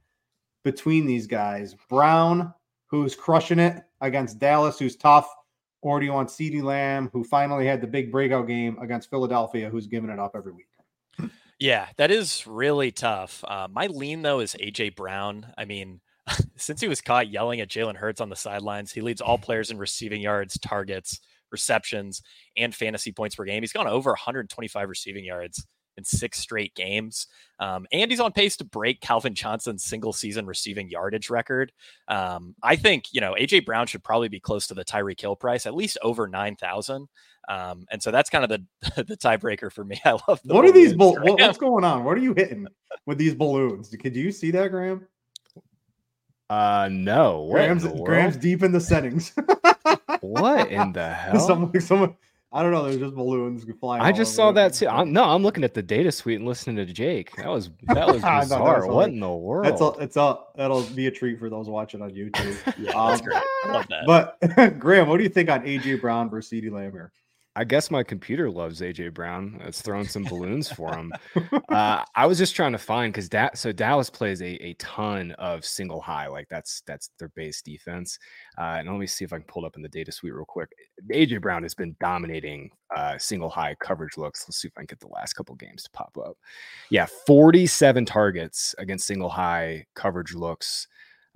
between 0.63 1.05
these 1.05 1.27
guys. 1.27 1.75
Brown, 1.89 2.53
who's 2.87 3.15
crushing 3.15 3.59
it 3.59 3.83
against 4.01 4.39
Dallas, 4.39 4.79
who's 4.79 4.95
tough, 4.95 5.27
or 5.81 5.99
do 5.99 6.05
you 6.05 6.13
want 6.13 6.29
CeeDee 6.29 6.63
Lamb, 6.63 7.09
who 7.13 7.23
finally 7.23 7.65
had 7.65 7.81
the 7.81 7.87
big 7.87 8.11
breakout 8.11 8.47
game 8.47 8.77
against 8.79 9.09
Philadelphia, 9.09 9.69
who's 9.69 9.87
giving 9.87 10.09
it 10.09 10.19
up 10.19 10.31
every 10.35 10.53
week? 10.53 10.67
Yeah, 11.59 11.87
that 11.97 12.09
is 12.09 12.47
really 12.47 12.91
tough. 12.91 13.43
Uh, 13.45 13.67
my 13.69 13.87
lean 13.87 14.21
though 14.21 14.39
is 14.39 14.55
AJ 14.55 14.95
Brown. 14.95 15.47
I 15.57 15.65
mean, 15.65 15.99
since 16.55 16.79
he 16.79 16.87
was 16.87 17.01
caught 17.01 17.29
yelling 17.29 17.59
at 17.59 17.69
Jalen 17.69 17.95
Hurts 17.95 18.21
on 18.21 18.29
the 18.29 18.35
sidelines, 18.35 18.91
he 18.91 19.01
leads 19.01 19.21
all 19.21 19.37
players 19.39 19.71
in 19.71 19.77
receiving 19.77 20.21
yards, 20.21 20.57
targets, 20.59 21.19
receptions, 21.51 22.21
and 22.55 22.73
fantasy 22.73 23.11
points 23.11 23.35
per 23.35 23.43
game. 23.43 23.61
He's 23.61 23.73
gone 23.73 23.87
over 23.87 24.11
125 24.11 24.89
receiving 24.89 25.25
yards 25.25 25.65
in 25.99 26.03
six 26.05 26.39
straight 26.39 26.73
games. 26.73 27.27
Um, 27.59 27.85
and 27.91 28.09
he's 28.09 28.19
on 28.21 28.31
pace 28.31 28.55
to 28.57 28.63
break 28.63 29.01
Calvin 29.01 29.35
Johnson's 29.35 29.83
single 29.83 30.13
season 30.13 30.45
receiving 30.47 30.89
yardage 30.89 31.29
record. 31.29 31.71
Um, 32.07 32.55
I 32.63 32.75
think, 32.77 33.05
you 33.11 33.19
know, 33.21 33.33
AJ 33.39 33.65
Brown 33.65 33.85
should 33.85 34.03
probably 34.03 34.29
be 34.29 34.39
close 34.39 34.65
to 34.67 34.73
the 34.73 34.85
Tyreek 34.85 35.19
Hill 35.19 35.35
price, 35.35 35.65
at 35.65 35.75
least 35.75 35.97
over 36.01 36.25
9,000. 36.27 37.07
Um, 37.49 37.85
and 37.91 38.01
so 38.01 38.11
that's 38.11 38.29
kind 38.29 38.43
of 38.43 38.49
the 38.49 39.03
the 39.03 39.17
tiebreaker 39.17 39.71
for 39.71 39.83
me. 39.83 39.99
I 40.05 40.11
love 40.27 40.39
the 40.45 40.53
what 40.53 40.65
are 40.65 40.71
these? 40.71 40.93
balloons, 40.93 40.97
Bal- 40.97 41.11
Graham. 41.13 41.33
what- 41.35 41.41
what's 41.41 41.57
going 41.57 41.83
on? 41.83 42.03
What 42.03 42.17
are 42.17 42.21
you 42.21 42.33
hitting 42.33 42.67
with 43.05 43.17
these 43.17 43.35
balloons? 43.35 43.89
Could 44.01 44.15
you 44.15 44.31
see 44.31 44.51
that, 44.51 44.69
Graham? 44.71 45.05
Uh, 46.49 46.89
no. 46.91 47.47
Graham's, 47.51 47.85
Graham's 48.03 48.37
deep 48.37 48.63
in 48.63 48.71
the 48.71 48.79
settings. 48.81 49.33
What 50.21 50.71
in 50.71 50.91
the 50.93 51.09
hell? 51.13 51.39
someone, 51.39 51.79
someone, 51.81 52.15
I 52.51 52.63
don't 52.63 52.71
know. 52.71 52.83
There's 52.83 52.97
just 52.97 53.13
balloons 53.13 53.63
flying. 53.79 54.01
I 54.01 54.11
just 54.11 54.33
saw 54.33 54.51
that 54.53 54.73
too. 54.73 54.87
I'm, 54.87 55.13
no, 55.13 55.23
I'm 55.23 55.43
looking 55.43 55.63
at 55.63 55.75
the 55.75 55.83
data 55.83 56.11
suite 56.11 56.39
and 56.39 56.47
listening 56.47 56.77
to 56.77 56.85
Jake. 56.91 57.35
That 57.35 57.47
was 57.47 57.69
that 57.83 58.07
was 58.07 58.21
thought 58.21 58.39
that 58.39 58.41
bizarre. 58.45 58.87
was 58.87 58.95
what 58.95 59.09
in 59.09 59.19
the 59.19 59.29
world? 59.29 59.65
That's 59.65 59.81
all. 59.81 59.97
It's 59.99 60.17
all. 60.17 60.51
That'll 60.55 60.81
be 60.81 61.05
a 61.05 61.11
treat 61.11 61.37
for 61.37 61.49
those 61.49 61.67
watching 61.69 62.01
on 62.01 62.09
YouTube. 62.11 62.55
Yeah, 62.79 62.91
Um, 62.93 63.09
that's 63.09 63.21
great. 63.21 63.37
I 63.65 63.71
love 63.71 63.87
that. 63.89 64.05
But 64.07 64.79
Graham, 64.79 65.07
what 65.09 65.17
do 65.17 65.23
you 65.23 65.29
think 65.29 65.49
on 65.49 65.61
AJ 65.61 66.01
Brown 66.01 66.29
versus 66.29 66.51
CeeDee 66.51 66.71
Lamb 66.71 66.91
here? 66.91 67.11
I 67.59 67.65
guess 67.65 67.91
my 67.91 68.03
computer 68.03 68.49
loves 68.49 68.79
AJ 68.79 69.13
Brown. 69.13 69.59
It's 69.65 69.81
throwing 69.81 70.07
some 70.07 70.23
balloons 70.23 70.71
for 70.71 70.95
him. 70.95 71.11
Uh, 71.67 72.05
I 72.15 72.25
was 72.25 72.37
just 72.37 72.55
trying 72.55 72.71
to 72.71 72.77
find 72.77 73.11
because 73.11 73.27
that 73.29 73.57
so 73.57 73.73
Dallas 73.73 74.09
plays 74.09 74.41
a, 74.41 74.51
a 74.65 74.75
ton 74.75 75.31
of 75.33 75.65
single 75.65 75.99
high, 75.99 76.27
like 76.27 76.47
that's 76.47 76.83
that's 76.87 77.09
their 77.19 77.27
base 77.35 77.61
defense. 77.61 78.17
Uh, 78.57 78.77
and 78.79 78.89
let 78.89 78.97
me 78.97 79.05
see 79.05 79.25
if 79.25 79.33
I 79.33 79.39
can 79.39 79.45
pull 79.45 79.65
it 79.65 79.67
up 79.67 79.75
in 79.75 79.81
the 79.81 79.89
data 79.89 80.09
suite 80.09 80.33
real 80.33 80.45
quick. 80.45 80.69
AJ 81.11 81.41
Brown 81.41 81.63
has 81.63 81.73
been 81.73 81.97
dominating 81.99 82.71
uh, 82.95 83.17
single 83.17 83.49
high 83.49 83.75
coverage 83.81 84.15
looks. 84.15 84.45
Let's 84.47 84.61
see 84.61 84.69
if 84.69 84.77
I 84.77 84.81
can 84.81 84.87
get 84.87 85.01
the 85.01 85.07
last 85.07 85.33
couple 85.33 85.55
games 85.55 85.83
to 85.83 85.89
pop 85.91 86.17
up. 86.17 86.37
Yeah, 86.89 87.07
47 87.27 88.05
targets 88.05 88.73
against 88.77 89.05
single 89.05 89.29
high 89.29 89.85
coverage 89.95 90.33
looks. 90.33 90.87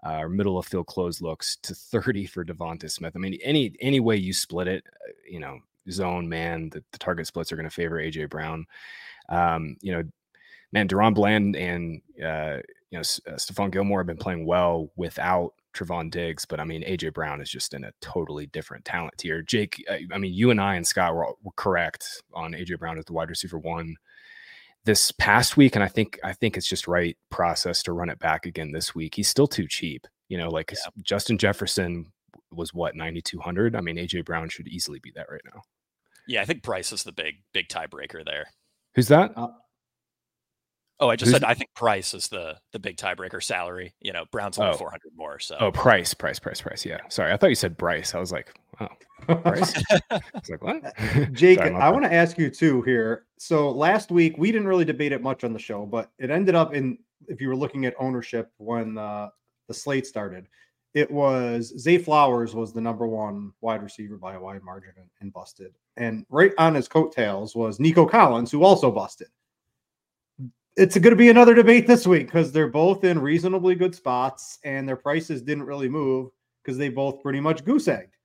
Uh, 0.06 0.20
or 0.20 0.28
middle 0.28 0.58
of 0.58 0.66
field 0.66 0.86
close 0.86 1.22
looks 1.22 1.58
to 1.64 1.74
30 1.74 2.26
for 2.26 2.44
Devonta 2.44 2.92
Smith. 2.92 3.14
I 3.16 3.20
mean, 3.20 3.38
any 3.42 3.74
any 3.80 4.02
way 4.02 4.18
you 4.18 4.34
split 4.34 4.68
it, 4.68 4.84
uh, 4.86 5.12
you 5.26 5.40
know, 5.40 5.60
zone 5.92 6.28
man, 6.30 6.70
the, 6.70 6.84
the 6.92 6.98
target 7.00 7.28
splits 7.28 7.52
are 7.52 7.56
going 7.56 7.70
to 7.70 7.74
favor 7.74 7.98
AJ 7.98 8.30
Brown. 8.30 8.66
Um, 9.30 9.78
you 9.82 9.92
know, 9.94 10.04
man, 10.72 10.88
DaRon 10.88 11.14
Bland 11.14 11.56
and 11.56 12.02
uh, 12.24 12.58
you 12.90 12.98
know 12.98 13.02
S- 13.02 13.22
uh, 13.28 13.34
Stephon 13.34 13.72
Gilmore 13.72 14.00
have 14.00 14.08
been 14.08 14.18
playing 14.18 14.46
well 14.46 14.92
without 14.96 15.54
Trevon 15.74 16.12
Diggs, 16.12 16.46
but 16.46 16.60
I 16.60 16.66
mean 16.66 16.84
AJ 16.84 17.14
Brown 17.14 17.42
is 17.42 17.50
just 17.50 17.74
in 17.74 17.84
a 17.84 17.92
totally 18.02 18.46
different 18.48 18.86
talent 18.86 19.14
tier. 19.18 19.42
Jake, 19.42 19.84
uh, 19.90 19.98
I 20.14 20.18
mean, 20.18 20.34
you 20.34 20.52
and 20.52 20.62
I 20.62 20.76
and 20.76 20.86
Scott 20.86 21.16
were, 21.16 21.26
all- 21.26 21.38
were 21.44 21.52
correct 21.56 22.06
on 22.34 22.54
AJ 22.54 22.80
Brown 22.80 22.98
as 22.98 23.06
the 23.06 23.14
wide 23.14 23.30
receiver 23.30 23.58
one 23.58 23.96
this 24.86 25.12
past 25.14 25.56
week, 25.58 25.76
and 25.76 25.84
I 25.84 25.88
think 25.88 26.20
I 26.24 26.34
think 26.34 26.58
it's 26.58 26.68
just 26.68 26.88
right 26.88 27.18
process 27.30 27.82
to 27.84 27.94
run 27.94 28.10
it 28.10 28.20
back 28.20 28.46
again 28.46 28.72
this 28.72 28.94
week. 28.94 29.16
He's 29.16 29.30
still 29.30 29.48
too 29.48 29.68
cheap, 29.68 30.06
you 30.28 30.38
know. 30.38 30.50
Like 30.50 30.74
Justin 31.04 31.38
Jefferson 31.38 32.12
was 32.52 32.74
what 32.74 32.96
ninety 32.96 33.22
two 33.22 33.40
hundred. 33.40 33.76
I 33.76 33.82
mean, 33.82 33.96
AJ 33.96 34.26
Brown 34.26 34.50
should 34.50 34.68
easily 34.68 35.00
be 35.00 35.12
that 35.16 35.28
right 35.32 35.42
now. 35.54 35.62
Yeah, 36.28 36.42
I 36.42 36.46
think 36.46 36.64
Price 36.64 36.92
is 36.92 37.04
the 37.04 37.12
big 37.12 37.36
big 37.54 37.68
tiebreaker 37.70 38.24
there. 38.26 38.48
Who's 38.96 39.08
that? 39.10 39.32
Uh, 39.36 39.48
Oh, 41.00 41.10
I 41.10 41.18
just 41.18 41.32
said 41.32 41.44
I 41.44 41.54
think 41.54 41.74
Price 41.76 42.14
is 42.14 42.30
the 42.30 42.56
the 42.72 42.80
big 42.80 42.96
tiebreaker 42.98 43.44
salary. 43.44 43.94
You 44.00 44.14
know, 44.14 44.24
Brown's 44.32 44.58
only 44.58 44.74
Oh. 44.74 44.78
400 44.78 45.02
more. 45.16 45.40
So 45.40 45.58
Oh, 45.60 45.72
Price, 45.72 46.14
Price, 46.14 46.40
Price, 46.40 46.62
Price. 46.62 46.86
Yeah, 46.86 47.00
sorry, 47.10 47.34
I 47.34 47.38
thought 47.38 47.50
you 47.50 47.56
said 47.56 47.76
Bryce. 47.78 48.14
I 48.16 48.20
was 48.20 48.32
like, 48.32 48.54
oh, 48.80 48.88
Bryce. 49.36 49.74
I 50.12 50.22
was 50.34 50.50
like, 50.50 50.64
what? 50.64 50.94
Jake, 51.34 51.58
Sorry, 51.58 51.74
I 51.76 51.90
want 51.90 52.06
to 52.06 52.14
ask 52.14 52.38
you 52.38 52.50
too 52.50 52.84
here. 52.84 53.26
So 53.38 53.70
last 53.72 54.12
week 54.12 54.38
we 54.38 54.52
didn't 54.52 54.68
really 54.68 54.86
debate 54.86 55.12
it 55.12 55.22
much 55.22 55.44
on 55.44 55.52
the 55.52 55.60
show, 55.60 55.86
but 55.86 56.12
it 56.20 56.30
ended 56.30 56.56
up 56.56 56.74
in 56.74 56.98
if 57.28 57.42
you 57.42 57.50
were 57.50 57.56
looking 57.56 57.86
at 57.86 57.96
ownership 58.00 58.52
when 58.58 58.98
uh, 58.98 59.30
the 59.68 59.74
slate 59.74 60.06
started, 60.06 60.48
it 60.94 61.10
was 61.10 61.74
Zay 61.80 61.98
Flowers 61.98 62.54
was 62.54 62.72
the 62.72 62.82
number 62.82 63.08
one 63.08 63.52
wide 63.62 63.82
receiver 63.84 64.16
by 64.16 64.36
a 64.36 64.40
wide 64.40 64.62
margin 64.64 64.94
and, 64.96 65.10
and 65.22 65.34
busted, 65.34 65.74
and 65.98 66.26
right 66.30 66.52
on 66.58 66.76
his 66.76 66.88
coattails 66.88 67.56
was 67.56 67.80
Nico 67.80 68.06
Collins, 68.06 68.52
who 68.52 68.64
also 68.64 68.92
busted. 68.92 69.28
It's 70.76 70.98
going 70.98 71.12
to 71.12 71.16
be 71.16 71.30
another 71.30 71.54
debate 71.54 71.86
this 71.86 72.08
week 72.08 72.28
because 72.28 72.52
they're 72.52 72.68
both 72.68 73.04
in 73.04 73.20
reasonably 73.20 73.76
good 73.76 73.94
spots 73.94 74.58
and 74.64 74.88
their 74.90 74.96
prices 74.96 75.44
didn't 75.44 75.66
really 75.66 75.88
move 75.90 76.32
because 76.64 76.78
they 76.78 76.90
both 76.90 77.22
pretty 77.22 77.40
much 77.40 77.64
goose 77.64 77.88
egged. 77.88 78.16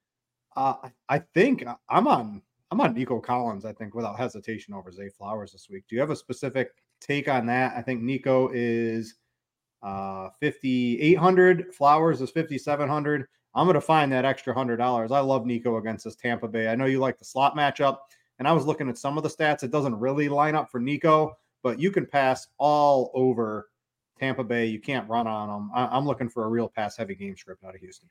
Uh, 0.57 0.74
I- 1.09 1.18
think 1.35 1.66
uh, 1.66 1.76
I'm 1.88 2.07
on 2.09 2.42
I'm 2.70 2.81
on 2.81 2.94
Nico 2.94 3.20
Collins. 3.20 3.64
I 3.64 3.72
think 3.72 3.94
without 3.94 4.18
hesitation 4.18 4.74
over 4.74 4.90
Zay 4.92 5.09
Flowers 5.09 5.52
this 5.52 5.68
week. 5.70 5.85
Do 5.88 5.94
you 5.94 6.00
have 6.00 6.11
a 6.11 6.16
specific 6.16 6.70
take 7.00 7.28
on 7.28 7.46
that? 7.46 7.74
I 7.76 7.83
think 7.83 8.02
Nico 8.02 8.50
is 8.52 9.14
uh 9.83 10.28
5800 10.40 11.72
flowers 11.72 12.20
is 12.20 12.31
5700 12.31 13.26
i'm 13.54 13.66
gonna 13.66 13.80
find 13.80 14.12
that 14.12 14.24
extra 14.24 14.54
hundred 14.54 14.76
dollars. 14.76 15.11
I 15.11 15.20
love 15.20 15.46
nico 15.46 15.76
against 15.78 16.04
this 16.04 16.16
tampa 16.16 16.48
bay. 16.48 16.68
I 16.68 16.74
know 16.74 16.84
you 16.87 16.98
like 17.00 17.18
the 17.18 17.24
slot 17.24 17.56
matchup 17.56 17.98
and 18.38 18.46
i 18.46 18.52
was 18.52 18.66
looking 18.66 18.88
at 18.88 18.98
some 18.98 19.16
of 19.16 19.22
the 19.22 19.28
stats. 19.30 19.62
It 19.62 19.70
doesn't 19.70 19.98
really 19.98 20.28
line 20.28 20.54
up 20.54 20.70
for 20.70 20.80
nico 20.80 21.37
but 21.62 21.80
you 21.80 21.90
can 21.90 22.06
pass 22.06 22.46
all 22.58 23.11
over 23.14 23.68
tampa 24.18 24.44
bay. 24.44 24.66
You 24.66 24.80
can't 24.80 25.08
run 25.08 25.26
on 25.26 25.48
them 25.48 25.70
I- 25.74 25.96
i'm 25.96 26.06
looking 26.06 26.28
for 26.28 26.44
a 26.44 26.48
real 26.48 26.68
pass 26.68 26.96
heavy 26.96 27.14
game 27.14 27.37
script 27.37 27.64
out 27.64 27.74
of 27.74 27.80
houston 27.80 28.08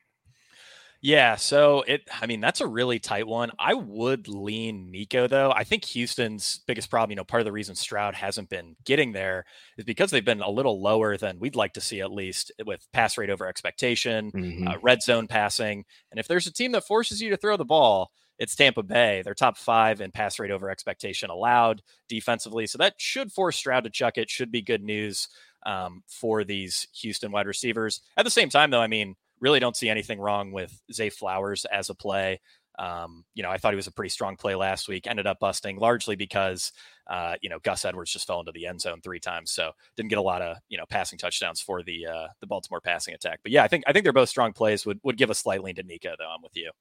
Yeah, 1.01 1.35
so 1.35 1.83
it 1.87 2.07
I 2.21 2.25
mean 2.25 2.41
that's 2.41 2.59
a 2.61 2.67
really 2.67 2.97
tight 2.99 3.27
one. 3.27 3.51
I 3.59 3.75
would 3.75 4.27
lean 4.27 4.89
Nico 4.89 5.27
though. 5.27 5.51
I 5.51 5.63
think 5.63 5.85
Houston's 5.85 6.61
biggest 6.65 6.89
problem, 6.89 7.11
you 7.11 7.15
know, 7.17 7.23
part 7.23 7.41
of 7.41 7.45
the 7.45 7.51
reason 7.51 7.75
Stroud 7.75 8.15
hasn't 8.15 8.49
been 8.49 8.75
getting 8.83 9.11
there 9.11 9.45
is 9.77 9.85
because 9.85 10.09
they've 10.09 10.25
been 10.25 10.41
a 10.41 10.49
little 10.49 10.81
lower 10.81 11.15
than 11.15 11.39
we'd 11.39 11.55
like 11.55 11.73
to 11.73 11.81
see 11.81 12.01
at 12.01 12.11
least 12.11 12.51
with 12.65 12.87
pass 12.93 13.15
rate 13.17 13.29
over 13.29 13.47
expectation, 13.47 14.31
Mhm. 14.31 14.67
uh, 14.73 14.79
red 14.81 15.03
zone 15.03 15.27
passing. 15.27 15.85
And 16.11 16.19
if 16.19 16.27
there's 16.27 16.47
a 16.47 16.53
team 16.53 16.71
that 16.71 16.87
forces 16.87 17.21
you 17.21 17.29
to 17.29 17.37
throw 17.37 17.57
the 17.57 17.65
ball, 17.65 18.11
it's 18.39 18.55
Tampa 18.55 18.81
Bay. 18.83 19.21
They're 19.23 19.33
top 19.35 19.57
5 19.57 20.01
in 20.01 20.11
pass 20.11 20.39
rate 20.39 20.51
over 20.51 20.69
expectation 20.69 21.29
allowed 21.29 21.81
defensively. 22.09 22.65
So 22.67 22.77
that 22.79 22.95
should 22.97 23.31
force 23.31 23.55
Stroud 23.57 23.83
to 23.83 23.89
chuck 23.91 24.17
it. 24.17 24.29
Should 24.31 24.51
be 24.51 24.61
good 24.63 24.83
news 24.83 25.27
um, 25.65 26.03
for 26.07 26.43
these 26.43 26.87
Houston 27.01 27.31
wide 27.31 27.47
receivers. 27.47 28.01
At 28.15 28.25
the 28.25 28.31
same 28.31 28.49
time 28.49 28.69
though, 28.71 28.79
I 28.81 28.87
mean, 28.87 29.15
really 29.39 29.59
don't 29.59 29.75
see 29.75 29.89
anything 29.89 30.19
wrong 30.19 30.51
with 30.51 30.79
Zay 30.91 31.09
Flowers 31.09 31.65
as 31.65 31.89
a 31.89 31.95
play. 31.95 32.39
Um, 32.79 33.25
you 33.33 33.41
know, 33.41 33.49
I 33.49 33.57
thought 33.57 33.71
he 33.73 33.77
was 33.77 33.87
a 33.87 33.91
pretty 33.91 34.09
strong 34.09 34.35
play 34.37 34.53
last 34.53 34.87
week. 34.87 35.07
Ended 35.07 35.25
up 35.25 35.39
busting 35.39 35.77
largely 35.77 36.15
because 36.15 36.71
uh, 37.07 37.35
you 37.41 37.49
know 37.49 37.57
Gus 37.59 37.85
Edwards 37.85 38.11
just 38.11 38.27
fell 38.27 38.39
into 38.39 38.51
the 38.51 38.67
end 38.67 38.81
zone 38.81 39.01
three 39.01 39.19
times, 39.19 39.51
so 39.51 39.71
didn't 39.95 40.09
get 40.09 40.19
a 40.19 40.21
lot 40.21 40.41
of 40.43 40.57
you 40.69 40.77
know 40.77 40.85
passing 40.87 41.17
touchdowns 41.17 41.59
for 41.59 41.81
the 41.81 42.05
uh, 42.05 42.27
the 42.39 42.47
Baltimore 42.47 42.81
passing 42.81 43.15
attack. 43.15 43.39
But 43.41 43.51
yeah, 43.51 43.63
I 43.63 43.67
think 43.67 43.83
I 43.87 43.93
think 43.93 44.03
they're 44.03 44.13
both 44.13 44.29
strong 44.29 44.53
plays. 44.53 44.85
Would 44.85 44.99
would 45.03 45.17
give 45.17 45.31
a 45.31 45.35
slight 45.35 45.63
lean 45.63 45.75
to 45.75 45.83
Nico 45.83 46.13
though. 46.17 46.29
I'm 46.29 46.43
with 46.43 46.55
you. 46.55 46.71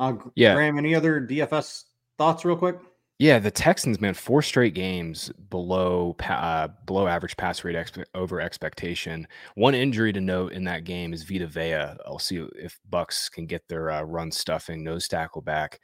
uh 0.00 0.14
Yeah. 0.34 0.54
graham 0.54 0.78
any 0.78 0.94
other 0.94 1.20
dfs 1.20 1.84
thoughts 2.18 2.44
real 2.44 2.56
quick 2.56 2.78
Yeah, 3.20 3.38
the 3.38 3.50
Texans, 3.50 4.00
man, 4.00 4.14
four 4.14 4.40
straight 4.40 4.72
games 4.72 5.30
below 5.50 6.16
uh, 6.26 6.68
below 6.86 7.06
average 7.06 7.36
pass 7.36 7.62
rate 7.62 7.76
over 8.14 8.40
expectation. 8.40 9.28
One 9.56 9.74
injury 9.74 10.10
to 10.14 10.22
note 10.22 10.52
in 10.54 10.64
that 10.64 10.84
game 10.84 11.12
is 11.12 11.22
Vita 11.22 11.46
Vea. 11.46 11.98
I'll 12.06 12.18
see 12.18 12.38
if 12.56 12.80
Bucs 12.90 13.30
can 13.30 13.44
get 13.44 13.68
their 13.68 13.90
uh, 13.90 14.00
run 14.04 14.32
stuffing 14.32 14.82
nose 14.82 15.06
tackle 15.06 15.42
back. 15.42 15.80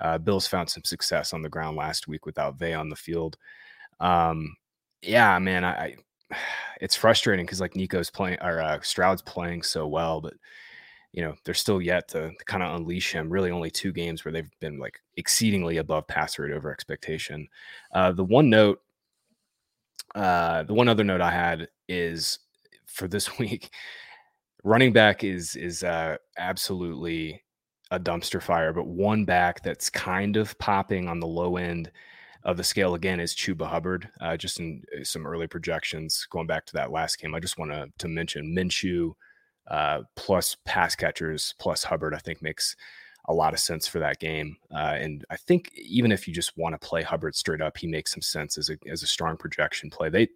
Uh, 0.00 0.18
Bills 0.18 0.48
found 0.48 0.68
some 0.68 0.82
success 0.82 1.32
on 1.32 1.42
the 1.42 1.48
ground 1.48 1.76
last 1.76 2.08
week 2.08 2.26
without 2.26 2.58
Vea 2.58 2.74
on 2.74 2.88
the 2.88 2.96
field. 2.96 3.36
Um, 4.00 4.56
yeah, 5.00 5.38
man, 5.38 5.62
I, 5.62 5.70
I 5.70 5.94
it's 6.80 6.96
frustrating 6.96 7.46
because 7.46 7.60
like 7.60 7.76
Nico's 7.76 8.10
playing 8.10 8.38
or 8.42 8.60
uh, 8.60 8.80
Stroud's 8.82 9.22
playing 9.22 9.62
so 9.62 9.86
well, 9.86 10.20
but 10.20 10.34
you 11.12 11.22
know 11.22 11.34
they're 11.44 11.54
still 11.54 11.80
yet 11.80 12.08
to, 12.08 12.30
to 12.30 12.44
kind 12.44 12.62
of 12.62 12.74
unleash 12.76 13.12
him. 13.12 13.30
Really, 13.30 13.50
only 13.50 13.70
two 13.70 13.92
games 13.92 14.24
where 14.24 14.32
they've 14.32 14.50
been 14.60 14.78
like 14.78 15.00
exceedingly 15.16 15.78
above 15.78 16.06
pass 16.06 16.38
rate 16.38 16.52
over 16.52 16.70
expectation. 16.70 17.48
Uh, 17.92 18.12
the 18.12 18.24
one 18.24 18.48
note, 18.48 18.80
uh, 20.14 20.62
the 20.64 20.74
one 20.74 20.88
other 20.88 21.04
note 21.04 21.20
I 21.20 21.30
had 21.30 21.68
is 21.88 22.38
for 22.86 23.08
this 23.08 23.38
week, 23.38 23.70
running 24.62 24.92
back 24.92 25.24
is 25.24 25.56
is 25.56 25.82
uh, 25.82 26.16
absolutely 26.38 27.42
a 27.90 27.98
dumpster 27.98 28.40
fire. 28.40 28.72
But 28.72 28.86
one 28.86 29.24
back 29.24 29.62
that's 29.62 29.90
kind 29.90 30.36
of 30.36 30.56
popping 30.58 31.08
on 31.08 31.18
the 31.18 31.26
low 31.26 31.56
end 31.56 31.90
of 32.44 32.56
the 32.56 32.64
scale 32.64 32.94
again 32.94 33.20
is 33.20 33.34
Chuba 33.34 33.66
Hubbard. 33.66 34.08
Uh, 34.20 34.36
just 34.36 34.60
in 34.60 34.82
uh, 34.98 35.04
some 35.04 35.26
early 35.26 35.48
projections 35.48 36.26
going 36.30 36.46
back 36.46 36.66
to 36.66 36.72
that 36.74 36.92
last 36.92 37.18
game, 37.18 37.34
I 37.34 37.40
just 37.40 37.58
want 37.58 37.72
to 37.72 37.88
to 37.98 38.08
mention 38.08 38.54
Minshew 38.54 39.14
uh, 39.70 40.02
plus 40.16 40.56
pass 40.64 40.94
catchers 40.94 41.54
plus 41.58 41.82
Hubbard. 41.84 42.14
I 42.14 42.18
think 42.18 42.42
makes 42.42 42.76
a 43.26 43.34
lot 43.34 43.52
of 43.54 43.60
sense 43.60 43.86
for 43.86 43.98
that 44.00 44.18
game. 44.18 44.56
Uh, 44.74 44.96
and 44.98 45.24
I 45.30 45.36
think 45.36 45.70
even 45.76 46.10
if 46.10 46.26
you 46.26 46.34
just 46.34 46.56
want 46.56 46.78
to 46.78 46.86
play 46.86 47.02
Hubbard 47.02 47.36
straight 47.36 47.60
up, 47.60 47.76
he 47.78 47.86
makes 47.86 48.12
some 48.12 48.22
sense 48.22 48.58
as 48.58 48.70
a 48.70 48.76
as 48.90 49.02
a 49.02 49.06
strong 49.06 49.36
projection 49.36 49.90
play. 49.90 50.08
They, 50.08 50.28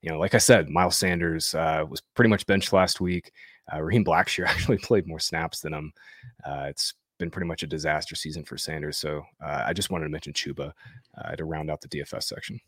you 0.00 0.10
know, 0.10 0.18
like 0.18 0.34
I 0.34 0.38
said, 0.38 0.68
Miles 0.68 0.96
Sanders 0.96 1.54
uh, 1.54 1.84
was 1.88 2.00
pretty 2.14 2.28
much 2.30 2.46
benched 2.46 2.72
last 2.72 3.00
week. 3.00 3.32
Uh, 3.72 3.80
Raheem 3.80 4.04
Blackshear 4.04 4.46
actually 4.48 4.78
played 4.78 5.06
more 5.06 5.20
snaps 5.20 5.60
than 5.60 5.74
him. 5.74 5.92
Uh, 6.44 6.66
it's 6.68 6.94
been 7.18 7.30
pretty 7.30 7.46
much 7.46 7.62
a 7.62 7.68
disaster 7.68 8.16
season 8.16 8.42
for 8.44 8.58
Sanders. 8.58 8.98
So 8.98 9.22
uh, 9.44 9.64
I 9.66 9.72
just 9.72 9.90
wanted 9.90 10.04
to 10.04 10.10
mention 10.10 10.32
Chuba 10.32 10.72
uh, 11.22 11.36
to 11.36 11.44
round 11.44 11.70
out 11.70 11.80
the 11.80 11.88
DFS 11.88 12.24
section. 12.24 12.58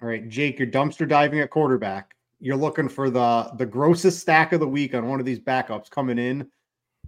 All 0.00 0.08
right, 0.08 0.28
Jake, 0.28 0.58
you're 0.58 0.68
dumpster 0.68 1.08
diving 1.08 1.40
at 1.40 1.50
quarterback. 1.50 2.14
You're 2.40 2.56
looking 2.56 2.88
for 2.88 3.10
the 3.10 3.50
the 3.56 3.66
grossest 3.66 4.20
stack 4.20 4.52
of 4.52 4.60
the 4.60 4.68
week 4.68 4.94
on 4.94 5.08
one 5.08 5.20
of 5.20 5.26
these 5.26 5.40
backups 5.40 5.90
coming 5.90 6.18
in. 6.18 6.48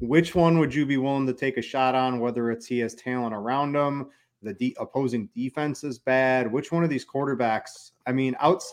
Which 0.01 0.35
one 0.35 0.59
would 0.59 0.75
you 0.75 0.87
be 0.87 0.97
willing 0.97 1.27
to 1.27 1.35
take 1.35 1.57
a 1.57 1.62
shot 1.62 1.95
on? 1.95 2.21
Whether 2.21 2.51
it's 2.51 2.66
he 2.66 2.79
has 2.81 2.95
talent 2.95 3.35
around 3.35 3.77
him, 3.77 4.09
the 4.43 4.55
de- 4.55 4.77
opposing 4.81 5.29
defense 5.35 5.85
is 5.85 5.99
bad. 5.99 6.51
Which 6.51 6.73
one 6.73 6.83
of 6.83 6.90
these 6.90 7.05
quarterbacks? 7.05 7.90
I 8.07 8.12
mean, 8.12 8.35
outs. 8.40 8.73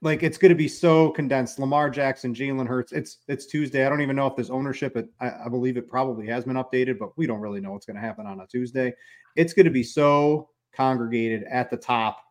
like 0.00 0.22
it's 0.22 0.38
going 0.38 0.50
to 0.50 0.56
be 0.56 0.68
so 0.68 1.10
condensed. 1.10 1.58
Lamar 1.58 1.90
Jackson, 1.90 2.34
Jalen 2.34 2.66
Hurts. 2.66 2.92
It's 2.92 3.18
it's 3.28 3.46
Tuesday. 3.46 3.84
I 3.84 3.88
don't 3.88 4.00
even 4.00 4.16
know 4.16 4.26
if 4.26 4.36
there's 4.36 4.50
ownership. 4.50 4.96
It, 4.96 5.08
I, 5.20 5.30
I 5.46 5.48
believe 5.48 5.76
it 5.76 5.88
probably 5.88 6.26
has 6.28 6.44
been 6.44 6.56
updated, 6.56 6.98
but 6.98 7.16
we 7.18 7.26
don't 7.26 7.40
really 7.40 7.60
know 7.60 7.72
what's 7.72 7.86
going 7.86 7.96
to 7.96 8.02
happen 8.02 8.26
on 8.26 8.40
a 8.40 8.46
Tuesday. 8.46 8.94
It's 9.36 9.52
going 9.52 9.66
to 9.66 9.70
be 9.70 9.82
so 9.82 10.48
congregated 10.72 11.44
at 11.44 11.70
the 11.70 11.76
top. 11.76 12.23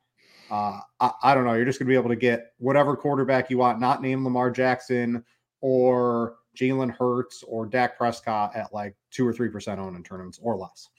Uh, 0.53 0.79
I, 0.99 1.11
I 1.23 1.33
don't 1.33 1.45
know. 1.45 1.53
You're 1.53 1.65
just 1.65 1.79
going 1.79 1.87
to 1.87 1.91
be 1.91 1.97
able 1.97 2.09
to 2.09 2.15
get 2.15 2.53
whatever 2.59 2.95
quarterback 2.95 3.49
you 3.49 3.57
want, 3.57 3.79
not 3.79 4.03
name 4.03 4.23
Lamar 4.23 4.51
Jackson 4.51 5.23
or 5.61 6.35
Jalen 6.55 6.91
Hurts 6.91 7.43
or 7.47 7.65
Dak 7.65 7.97
Prescott 7.97 8.55
at 8.55 8.71
like 8.71 8.95
two 9.09 9.27
or 9.27 9.33
three 9.33 9.49
percent 9.49 9.79
owned 9.79 9.97
in 9.97 10.03
tournaments 10.03 10.39
or 10.39 10.55
less. 10.55 10.89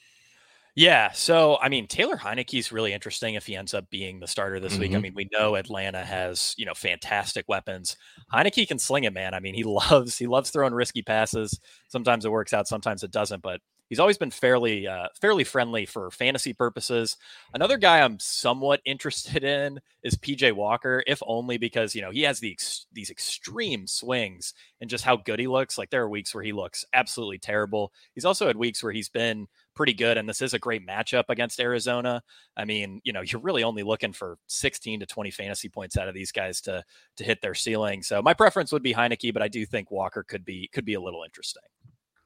Yeah. 0.75 1.13
So, 1.13 1.57
I 1.63 1.69
mean, 1.69 1.87
Taylor 1.87 2.17
Heinicke's 2.17 2.73
really 2.73 2.93
interesting 2.93 3.35
if 3.35 3.47
he 3.47 3.55
ends 3.55 3.75
up 3.75 3.89
being 3.91 4.19
the 4.19 4.27
starter 4.27 4.59
this 4.59 4.73
mm-hmm. 4.73 4.81
week. 4.81 4.91
I 4.91 4.95
mm-hmm. 4.95 5.03
mean, 5.03 5.15
we 5.15 5.29
know 5.31 5.55
Atlanta 5.55 6.05
has, 6.05 6.53
you 6.59 6.67
know, 6.67 6.75
fantastic 6.75 7.45
weapons. 7.47 7.97
Heinicke 8.33 8.67
can 8.67 8.81
sling 8.81 9.05
it, 9.05 9.13
man. 9.13 9.35
I 9.35 9.41
mean, 9.41 9.55
he 9.55 9.63
loves, 9.63 10.19
he 10.19 10.27
loves 10.27 10.51
throwing 10.51 10.75
risky 10.75 11.03
passes. 11.03 11.61
Sometimes 11.87 12.25
it 12.25 12.33
works 12.33 12.53
out, 12.53 12.67
sometimes 12.67 13.05
it 13.05 13.13
doesn't, 13.13 13.41
but 13.41 13.61
he's 13.89 14.01
always 14.01 14.19
been 14.19 14.31
fairly, 14.31 14.87
uh, 14.87 15.09
fairly 15.21 15.45
friendly 15.45 15.87
for 15.87 16.11
fantasy 16.11 16.53
purposes. 16.53 17.17
Another 17.53 17.77
guy 17.77 18.01
I'm 18.01 18.19
somewhat 18.19 18.81
interested 18.85 19.45
in 19.45 19.81
is 20.03 20.17
PJ 20.17 20.53
Walker, 20.53 21.03
if 21.07 21.23
only 21.27 21.59
because, 21.59 21.95
you 21.95 22.03
know, 22.03 22.11
he 22.11 22.23
has 22.23 22.41
the 22.41 22.53
ex- 22.53 22.87
these 22.93 23.11
extreme 23.11 23.87
swings 23.87 24.55
and 24.81 24.91
just 24.91 25.05
how 25.05 25.17
good 25.17 25.39
he 25.39 25.47
looks. 25.47 25.79
Like 25.79 25.91
there 25.91 26.03
are 26.03 26.09
weeks 26.09 26.35
where 26.35 26.45
he 26.45 26.53
looks 26.53 26.85
absolutely 26.93 27.39
terrible. 27.39 27.93
He's 28.15 28.25
also 28.25 28.47
had 28.47 28.57
weeks 28.57 28.83
where 28.83 28.93
he's 28.93 29.09
been, 29.09 29.49
pretty 29.75 29.93
good. 29.93 30.17
And 30.17 30.29
this 30.29 30.41
is 30.41 30.55
a 30.55 30.59
great 30.59 30.87
matchup 30.87 31.25
against 31.29 31.61
Arizona. 31.61 32.23
I 32.57 32.65
mean, 32.65 33.01
you 33.05 33.13
know, 33.13 33.21
you're 33.27 33.41
really 33.41 33.65
only 33.65 33.83
looking 33.83 34.13
for 34.13 34.39
16 34.47 35.01
to 35.01 35.07
20 35.07 35.31
fantasy 35.31 35.69
points 35.69 35.97
out 35.97 36.09
of 36.09 36.15
these 36.15 36.33
guys 36.33 36.61
to 36.63 36.83
to 37.17 37.25
hit 37.25 37.43
their 37.43 37.55
ceiling. 37.55 38.03
So 38.03 38.23
my 38.23 38.35
preference 38.35 38.73
would 38.73 38.83
be 38.83 38.95
Heinicke, 38.95 39.33
but 39.33 39.43
I 39.43 39.49
do 39.49 39.67
think 39.67 39.91
Walker 39.91 40.23
could 40.23 40.45
be 40.45 40.69
could 40.73 40.85
be 40.85 40.95
a 40.95 41.01
little 41.01 41.25
interesting. 41.25 41.63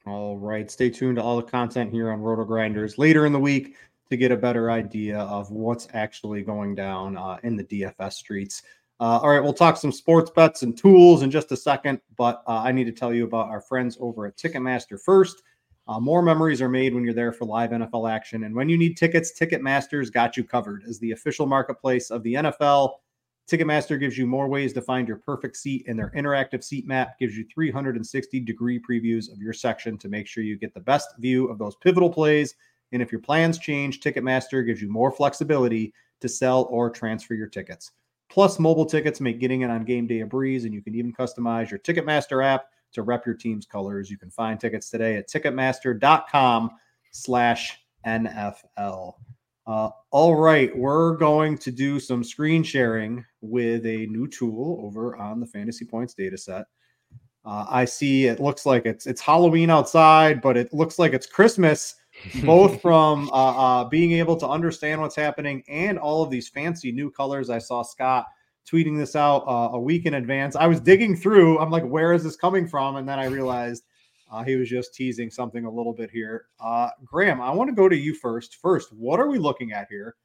All 0.09 0.39
right. 0.39 0.71
Stay 0.71 0.91
tuned 0.91 1.17
to 1.17 1.23
all 1.23 1.37
the 1.37 1.43
content 1.43 1.93
here 1.93 2.11
on 2.11 2.21
RotoGrinders 2.21 2.97
later 2.99 3.27
in 3.27 3.33
the 3.33 3.39
week 3.39 3.77
to 4.11 4.17
get 4.17 4.33
a 4.33 4.37
better 4.37 4.71
idea 4.71 5.19
of 5.19 5.51
what's 5.51 5.87
actually 5.93 6.43
going 6.43 6.75
down 6.75 7.17
uh, 7.17 7.37
in 7.43 7.57
the 7.57 7.65
DFS 7.65 8.15
streets. 8.15 8.63
Uh, 9.01 9.21
all 9.23 9.29
right, 9.29 9.41
we'll 9.41 9.53
talk 9.53 9.77
some 9.77 9.93
sports 9.93 10.31
bets 10.31 10.63
and 10.63 10.77
tools 10.77 11.23
in 11.23 11.31
just 11.31 11.53
a 11.53 11.57
second, 11.57 12.01
but 12.17 12.43
uh, 12.49 12.63
I 12.65 12.73
need 12.73 12.85
to 12.85 12.93
tell 12.93 13.15
you 13.15 13.25
about 13.25 13.49
our 13.49 13.61
friends 13.61 13.97
over 14.01 14.27
at 14.27 14.37
Ticketmaster 14.37 15.01
first. 15.01 15.43
Uh, 15.87 16.01
more 16.01 16.21
memories 16.21 16.61
are 16.61 16.69
made 16.69 16.95
when 16.95 17.05
you're 17.05 17.15
there 17.15 17.33
for 17.33 17.45
live 17.45 17.71
NFL 17.71 18.11
action. 18.11 18.45
And 18.45 18.55
when 18.55 18.69
you 18.69 18.77
need 18.77 18.97
tickets, 18.97 19.33
Ticketmaster's 19.39 20.11
got 20.11 20.37
you 20.37 20.45
covered. 20.45 20.83
As 20.89 20.99
the 20.99 21.13
official 21.13 21.47
marketplace 21.47 22.11
of 22.11 22.23
the 22.23 22.35
NFL, 22.35 22.95
Ticketmaster 23.49 23.99
gives 23.99 24.19
you 24.19 24.27
more 24.27 24.47
ways 24.47 24.75
to 24.75 24.83
find 24.83 25.09
your 25.09 25.17
perfect 25.17 25.57
seat, 25.57 25.87
and 25.89 25.99
their 25.99 26.13
interactive 26.15 26.63
seat 26.63 26.87
map 26.87 27.19
gives 27.19 27.35
you 27.35 27.47
360 27.53 28.41
degree 28.41 28.79
previews 28.79 29.33
of 29.33 29.39
your 29.39 29.55
section 29.55 29.97
to 29.99 30.09
make 30.09 30.27
sure 30.27 30.45
you 30.45 30.59
get 30.59 30.75
the 30.75 30.81
best 30.81 31.17
view 31.19 31.49
of 31.49 31.59
those 31.59 31.75
pivotal 31.77 32.11
plays. 32.11 32.55
And 32.93 33.01
if 33.01 33.11
your 33.11 33.23
plans 33.23 33.59
change, 33.59 34.01
Ticketmaster 34.01 34.67
gives 34.67 34.83
you 34.83 34.91
more 34.91 35.11
flexibility 35.11 35.95
to 36.21 36.29
sell 36.29 36.69
or 36.71 36.91
transfer 36.91 37.35
your 37.35 37.47
tickets. 37.47 37.93
Plus, 38.29 38.59
mobile 38.59 38.85
tickets 38.85 39.21
make 39.21 39.41
getting 39.41 39.63
it 39.63 39.71
on 39.71 39.85
game 39.85 40.07
day 40.07 40.21
a 40.21 40.27
breeze, 40.27 40.67
and 40.67 40.75
you 40.75 40.83
can 40.83 40.95
even 40.95 41.15
customize 41.15 41.71
your 41.71 41.79
Ticketmaster 41.79 42.45
app 42.45 42.67
to 42.93 43.03
rep 43.03 43.25
your 43.25 43.35
team's 43.35 43.65
colors. 43.65 44.11
You 44.11 44.19
can 44.19 44.31
find 44.31 44.61
tickets 44.61 44.91
today 44.91 45.17
at 45.17 45.29
ticketmaster.com 45.29 46.71
slash 47.13 47.79
NFL. 48.07 49.15
Uh, 49.69 49.91
all 50.13 50.35
right, 50.35 50.75
we're 50.75 51.15
going 51.19 51.59
to 51.59 51.71
do 51.71 52.01
some 52.01 52.25
screen 52.25 52.63
sharing 52.63 53.23
with 53.43 53.85
a 53.85 54.07
new 54.07 54.27
tool 54.27 54.81
over 54.83 55.15
on 55.17 55.41
the 55.41 55.47
Fantasy 55.47 55.85
Points 55.85 56.15
data 56.15 56.39
set. 56.39 56.65
Uh, 57.45 57.67
I 57.69 57.85
see 57.85 58.25
it 58.25 58.41
looks 58.41 58.65
like 58.65 58.87
it's 58.87 59.07
it's 59.07 59.21
Halloween 59.21 59.69
outside, 59.69 60.41
but 60.41 60.57
it 60.57 60.73
looks 60.73 60.99
like 60.99 61.13
it's 61.13 61.27
Christmas, 61.27 61.97
both 62.45 62.81
from 62.83 63.29
uh, 63.29 63.33
uh, 63.83 63.85
being 63.85 64.13
able 64.13 64.37
to 64.37 64.49
understand 64.49 65.03
what's 65.03 65.15
happening 65.15 65.63
and 65.69 65.99
all 65.99 66.23
of 66.23 66.31
these 66.31 66.49
fancy 66.49 66.91
new 66.91 67.11
colors. 67.11 67.51
I 67.51 67.59
saw 67.59 67.83
Scott 67.83 68.25
tweeting 68.67 68.97
this 68.97 69.17
out 69.17 69.45
uh, 69.47 69.77
a 69.77 69.81
week 69.81 70.07
in 70.07 70.15
advance. 70.15 70.57
I 70.57 70.67
was 70.67 70.81
digging 70.81 71.15
through. 71.15 71.59
I'm 71.59 71.71
like, 71.71 71.85
where 71.85 72.15
is 72.15 72.25
this 72.25 72.37
coming 72.37 72.67
from? 72.67 72.97
And 72.97 73.07
then 73.07 73.19
I 73.19 73.27
realized 73.27 73.85
uh, 74.31 74.45
he 74.45 74.57
was 74.57 74.69
just 74.69 74.95
teasing 74.95 75.31
something 75.31 75.65
a 75.65 75.71
little 75.71 75.93
bit 75.93 76.11
here. 76.11 76.47
Uh, 76.61 76.91
Graham, 77.05 77.41
I 77.41 77.51
want 77.51 77.69
to 77.69 77.75
go 77.75 77.89
to 77.89 77.97
you 77.97 78.15
first. 78.15 78.57
First, 78.57 78.93
what 78.93 79.21
are 79.21 79.29
we 79.29 79.39
looking 79.39 79.73
at 79.73 79.89
here? 79.89 80.17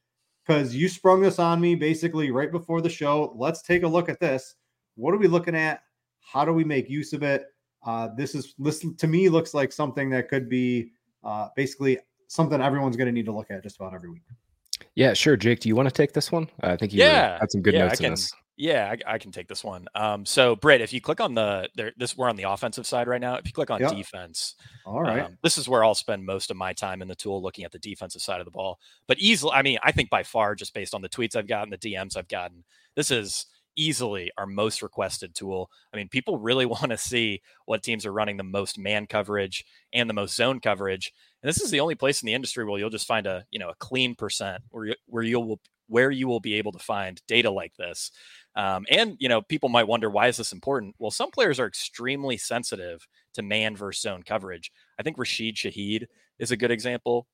Because 0.46 0.76
you 0.76 0.90
sprung 0.90 1.22
this 1.22 1.40
on 1.40 1.62
me 1.62 1.76
basically 1.76 2.32
right 2.32 2.52
before 2.52 2.82
the 2.82 2.90
show. 2.90 3.34
Let's 3.38 3.62
take 3.62 3.84
a 3.84 3.88
look 3.88 4.10
at 4.10 4.20
this. 4.20 4.56
What 4.96 5.14
are 5.14 5.18
we 5.18 5.28
looking 5.28 5.56
at? 5.56 5.84
How 6.20 6.44
do 6.44 6.54
we 6.54 6.64
make 6.64 6.90
use 6.90 7.14
of 7.14 7.24
it? 7.24 7.46
Uh, 7.86 8.10
this 8.16 8.36
is 8.36 8.54
this 8.60 8.86
to 8.98 9.08
me 9.08 9.30
looks 9.30 9.54
like 9.54 9.72
something 9.72 10.10
that 10.10 10.30
could 10.30 10.50
be 10.50 10.92
uh, 11.24 11.50
basically 11.56 11.98
something 12.28 12.62
everyone's 12.62 12.98
going 12.98 13.08
to 13.08 13.12
need 13.12 13.26
to 13.26 13.32
look 13.32 13.52
at 13.52 13.64
just 13.64 13.76
about 13.78 13.94
every 13.94 14.10
week. 14.10 14.24
Yeah, 14.96 15.14
sure. 15.14 15.36
Jake, 15.38 15.60
do 15.60 15.70
you 15.70 15.76
want 15.76 15.88
to 15.88 15.94
take 15.94 16.14
this 16.14 16.32
one? 16.32 16.50
I 16.62 16.76
think 16.76 16.94
you 16.94 17.00
yeah, 17.00 17.40
had 17.40 17.52
some 17.52 17.62
good 17.62 17.74
yeah, 17.74 17.88
notes 17.88 18.00
I 18.00 18.04
can, 18.04 18.12
this. 18.12 18.34
Yeah, 18.56 18.94
I, 19.08 19.16
I, 19.16 19.18
can 19.18 19.32
take 19.32 19.48
this 19.48 19.64
one. 19.64 19.88
Um, 19.96 20.26
so 20.26 20.56
Brit, 20.56 20.82
if 20.82 20.94
you 20.94 21.02
click 21.02 21.20
on 21.20 21.34
the 21.34 21.70
there, 21.76 21.92
this, 21.98 22.16
we're 22.16 22.30
on 22.30 22.36
the 22.36 22.44
offensive 22.44 22.86
side 22.86 23.08
right 23.08 23.20
now. 23.20 23.36
If 23.36 23.48
you 23.48 23.52
click 23.52 23.72
on 23.72 23.82
yep. 23.82 23.92
defense, 23.92 24.56
all 24.86 25.02
right, 25.02 25.26
um, 25.26 25.38
this 25.42 25.58
is 25.58 25.68
where 25.68 25.84
I'll 25.84 25.96
spend 25.96 26.24
most 26.24 26.52
of 26.52 26.58
my 26.58 26.72
time 26.72 27.02
in 27.02 27.08
the 27.08 27.16
tool, 27.16 27.42
looking 27.42 27.66
at 27.66 27.72
the 27.72 27.80
defensive 27.80 28.22
side 28.22 28.40
of 28.40 28.46
the 28.46 28.52
ball. 28.52 28.78
But 29.08 29.18
easily, 29.18 29.54
I 29.54 29.64
mean, 29.64 29.80
I 29.84 29.92
think 29.92 30.12
by 30.12 30.22
far, 30.22 30.54
just 30.54 30.76
based 30.76 30.94
on 30.94 31.02
the 31.02 31.10
tweets 31.10 31.36
I've 31.36 31.48
gotten, 31.48 31.72
the 31.72 31.78
DMs 31.78 32.16
I've 32.16 32.28
gotten, 32.28 32.64
this 32.96 33.10
is 33.10 33.48
easily 33.76 34.32
our 34.38 34.46
most 34.46 34.82
requested 34.82 35.34
tool. 35.34 35.70
I 35.92 35.98
mean, 35.98 36.10
people 36.10 36.38
really 36.38 36.66
want 36.68 36.90
to 36.90 36.98
see 36.98 37.42
what 37.66 37.84
teams 37.84 38.06
are 38.06 38.14
running 38.14 38.38
the 38.38 38.44
most 38.44 38.78
man 38.78 39.08
coverage 39.08 39.66
and 39.94 40.10
the 40.10 40.14
most 40.14 40.36
zone 40.36 40.60
coverage. 40.60 41.12
And 41.42 41.50
this 41.50 41.62
is 41.62 41.72
the 41.72 41.80
only 41.80 41.96
place 41.96 42.22
in 42.22 42.28
the 42.28 42.34
industry 42.34 42.66
where 42.66 42.80
you'll 42.80 42.90
just 42.90 43.08
find 43.08 43.28
a 43.28 43.46
you 43.52 43.60
know 43.60 43.70
a 43.70 43.76
clean 43.76 44.16
percent 44.16 44.62
where 44.70 44.86
you, 44.86 44.96
where 45.08 45.24
you 45.24 45.40
will 45.40 45.60
where 45.88 46.12
you 46.12 46.28
will 46.28 46.40
be 46.40 46.56
able 46.56 46.72
to 46.72 46.80
find 46.80 47.22
data 47.28 47.52
like 47.52 47.74
this. 47.78 48.12
Um, 48.56 48.86
and 48.90 49.16
you 49.20 49.30
know, 49.30 49.42
people 49.42 49.70
might 49.70 49.88
wonder 49.88 50.10
why 50.10 50.28
is 50.28 50.38
this 50.38 50.54
important? 50.54 50.96
Well, 51.00 51.12
some 51.12 51.32
players 51.32 51.60
are 51.60 51.68
extremely 51.68 52.38
sensitive 52.38 53.06
to 53.34 53.42
man 53.42 53.76
versus 53.76 54.02
zone 54.02 54.24
coverage. 54.24 54.72
I 55.00 55.04
think 55.04 55.18
Rashid 55.18 55.56
Shaheed 55.56 56.06
is 56.40 56.52
a 56.52 56.58
good 56.58 56.72
example. 56.72 57.28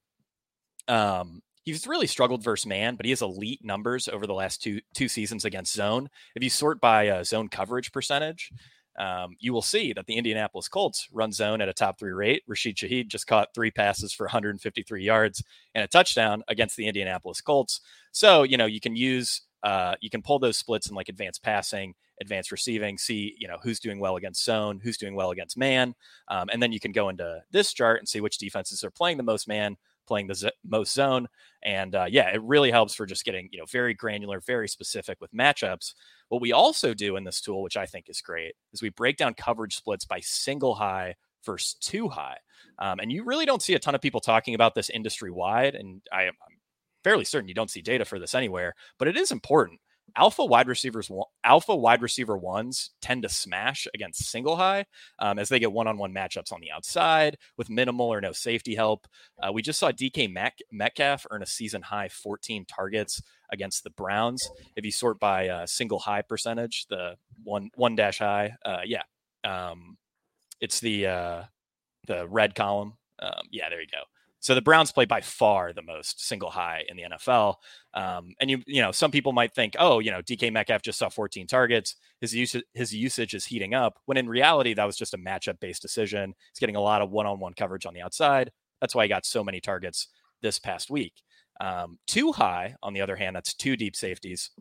Um, 0.87 1.41
he's 1.63 1.87
really 1.87 2.07
struggled 2.07 2.43
versus 2.43 2.65
man, 2.65 2.95
but 2.95 3.05
he 3.05 3.11
has 3.11 3.21
elite 3.21 3.63
numbers 3.63 4.07
over 4.07 4.25
the 4.25 4.33
last 4.33 4.63
two 4.63 4.79
two 4.93 5.07
seasons 5.07 5.45
against 5.45 5.73
zone. 5.73 6.09
If 6.35 6.43
you 6.43 6.49
sort 6.49 6.79
by 6.79 7.09
uh, 7.09 7.23
zone 7.23 7.49
coverage 7.49 7.91
percentage, 7.91 8.51
um, 8.97 9.35
you 9.39 9.53
will 9.53 9.61
see 9.61 9.93
that 9.93 10.05
the 10.07 10.15
Indianapolis 10.15 10.67
Colts 10.67 11.07
run 11.11 11.31
zone 11.31 11.61
at 11.61 11.69
a 11.69 11.73
top 11.73 11.99
three 11.99 12.11
rate. 12.11 12.43
Rashid 12.47 12.75
Shaheed 12.75 13.07
just 13.07 13.27
caught 13.27 13.53
three 13.53 13.71
passes 13.71 14.13
for 14.13 14.25
153 14.25 15.03
yards 15.03 15.43
and 15.73 15.83
a 15.83 15.87
touchdown 15.87 16.43
against 16.47 16.75
the 16.75 16.87
Indianapolis 16.87 17.41
Colts. 17.41 17.81
So, 18.11 18.43
you 18.43 18.57
know, 18.57 18.65
you 18.65 18.79
can 18.79 18.95
use, 18.95 19.41
uh, 19.63 19.95
you 20.01 20.09
can 20.09 20.21
pull 20.21 20.39
those 20.39 20.57
splits 20.57 20.89
in 20.89 20.95
like 20.95 21.09
advanced 21.09 21.43
passing, 21.43 21.93
advanced 22.21 22.51
receiving, 22.51 22.97
see, 22.97 23.35
you 23.37 23.47
know, 23.47 23.57
who's 23.63 23.79
doing 23.79 23.99
well 23.99 24.17
against 24.17 24.43
zone, 24.43 24.79
who's 24.83 24.97
doing 24.97 25.15
well 25.15 25.31
against 25.31 25.57
man. 25.57 25.95
Um, 26.27 26.49
and 26.51 26.61
then 26.61 26.71
you 26.71 26.79
can 26.79 26.91
go 26.91 27.09
into 27.09 27.41
this 27.51 27.71
chart 27.71 27.99
and 27.99 28.07
see 28.07 28.21
which 28.21 28.37
defenses 28.37 28.83
are 28.83 28.91
playing 28.91 29.17
the 29.17 29.23
most 29.23 29.47
man, 29.47 29.77
playing 30.09 30.27
the 30.27 30.35
z- 30.35 30.51
most 30.65 30.93
zone. 30.93 31.27
And 31.63 31.95
uh, 31.95 32.07
yeah, 32.09 32.29
it 32.29 32.41
really 32.43 32.71
helps 32.71 32.93
for 32.93 33.05
just 33.05 33.23
getting, 33.23 33.47
you 33.51 33.59
know, 33.59 33.65
very 33.71 33.93
granular, 33.93 34.41
very 34.41 34.67
specific 34.67 35.21
with 35.21 35.31
matchups. 35.31 35.93
What 36.27 36.41
we 36.41 36.51
also 36.51 36.93
do 36.93 37.15
in 37.15 37.23
this 37.23 37.39
tool, 37.39 37.61
which 37.61 37.77
I 37.77 37.85
think 37.85 38.09
is 38.09 38.19
great, 38.19 38.55
is 38.73 38.81
we 38.81 38.89
break 38.89 39.15
down 39.15 39.35
coverage 39.35 39.77
splits 39.77 40.03
by 40.03 40.19
single 40.19 40.75
high 40.75 41.15
versus 41.45 41.75
two 41.75 42.09
high. 42.09 42.37
Um, 42.79 42.99
and 42.99 43.11
you 43.11 43.23
really 43.23 43.45
don't 43.45 43.61
see 43.61 43.75
a 43.75 43.79
ton 43.79 43.95
of 43.95 44.01
people 44.01 44.19
talking 44.19 44.55
about 44.55 44.75
this 44.75 44.89
industry 44.89 45.31
wide. 45.31 45.75
And 45.75 46.01
I, 46.11 46.23
am 46.23 46.33
fairly 47.03 47.23
certain 47.23 47.47
you 47.47 47.53
don't 47.53 47.69
see 47.69 47.81
data 47.81 48.03
for 48.03 48.19
this 48.19 48.35
anywhere, 48.35 48.73
but 48.97 49.07
it 49.07 49.15
is 49.15 49.31
important 49.31 49.79
alpha 50.15 50.43
wide 50.43 50.67
receivers 50.67 51.09
alpha 51.43 51.75
wide 51.75 52.01
receiver 52.01 52.37
ones 52.37 52.91
tend 53.01 53.23
to 53.23 53.29
smash 53.29 53.87
against 53.93 54.25
single 54.25 54.55
high 54.55 54.85
um, 55.19 55.39
as 55.39 55.49
they 55.49 55.59
get 55.59 55.71
one-on-one 55.71 56.13
matchups 56.13 56.51
on 56.51 56.61
the 56.61 56.71
outside 56.71 57.37
with 57.57 57.69
minimal 57.69 58.07
or 58.07 58.21
no 58.21 58.31
safety 58.31 58.75
help. 58.75 59.07
Uh, 59.41 59.51
we 59.51 59.61
just 59.61 59.79
saw 59.79 59.91
dk 59.91 60.33
metcalf 60.71 61.25
earn 61.31 61.43
a 61.43 61.45
season 61.45 61.81
high 61.81 62.09
14 62.09 62.65
targets 62.65 63.21
against 63.51 63.83
the 63.83 63.89
browns. 63.91 64.49
If 64.75 64.85
you 64.85 64.91
sort 64.91 65.19
by 65.19 65.49
uh, 65.49 65.65
single 65.65 65.99
high 65.99 66.21
percentage 66.21 66.85
the 66.89 67.15
one 67.43 67.69
one 67.75 67.95
dash 67.95 68.19
high 68.19 68.55
uh, 68.65 68.81
yeah 68.85 69.03
um, 69.43 69.97
it's 70.61 70.79
the 70.79 71.07
uh, 71.07 71.43
the 72.07 72.27
red 72.27 72.55
column. 72.55 72.93
Um, 73.21 73.47
yeah 73.51 73.69
there 73.69 73.81
you 73.81 73.87
go 73.91 74.03
so 74.41 74.55
the 74.55 74.61
Browns 74.61 74.91
play 74.91 75.05
by 75.05 75.21
far 75.21 75.73
the 75.73 75.81
most 75.81 76.25
single 76.25 76.49
high 76.49 76.83
in 76.87 76.95
the 76.95 77.03
NFL. 77.03 77.55
Um, 77.93 78.33
and 78.39 78.49
you 78.49 78.61
you 78.65 78.81
know 78.81 78.91
some 78.91 79.11
people 79.11 79.33
might 79.33 79.53
think, 79.53 79.75
oh, 79.79 79.99
you 79.99 80.11
know, 80.11 80.21
DK 80.21 80.51
Metcalf 80.51 80.81
just 80.81 80.99
saw 80.99 81.09
14 81.09 81.47
targets. 81.47 81.95
His 82.21 82.33
usage 82.33 82.63
his 82.73 82.93
usage 82.93 83.33
is 83.33 83.45
heating 83.45 83.73
up. 83.73 83.99
When 84.05 84.17
in 84.17 84.29
reality, 84.29 84.73
that 84.73 84.85
was 84.85 84.97
just 84.97 85.13
a 85.13 85.17
matchup 85.17 85.59
based 85.59 85.81
decision. 85.81 86.33
He's 86.51 86.59
getting 86.59 86.77
a 86.77 86.81
lot 86.81 87.01
of 87.01 87.11
one 87.11 87.25
on 87.25 87.39
one 87.39 87.53
coverage 87.53 87.85
on 87.85 87.93
the 87.93 88.01
outside. 88.01 88.51
That's 88.79 88.95
why 88.95 89.03
he 89.03 89.09
got 89.09 89.25
so 89.25 89.43
many 89.43 89.59
targets 89.59 90.07
this 90.41 90.57
past 90.57 90.89
week. 90.89 91.21
Um, 91.59 91.99
too 92.07 92.31
high, 92.31 92.75
on 92.81 92.93
the 92.93 93.01
other 93.01 93.17
hand, 93.17 93.35
that's 93.35 93.53
two 93.53 93.75
deep 93.75 93.95
safeties. 93.95 94.51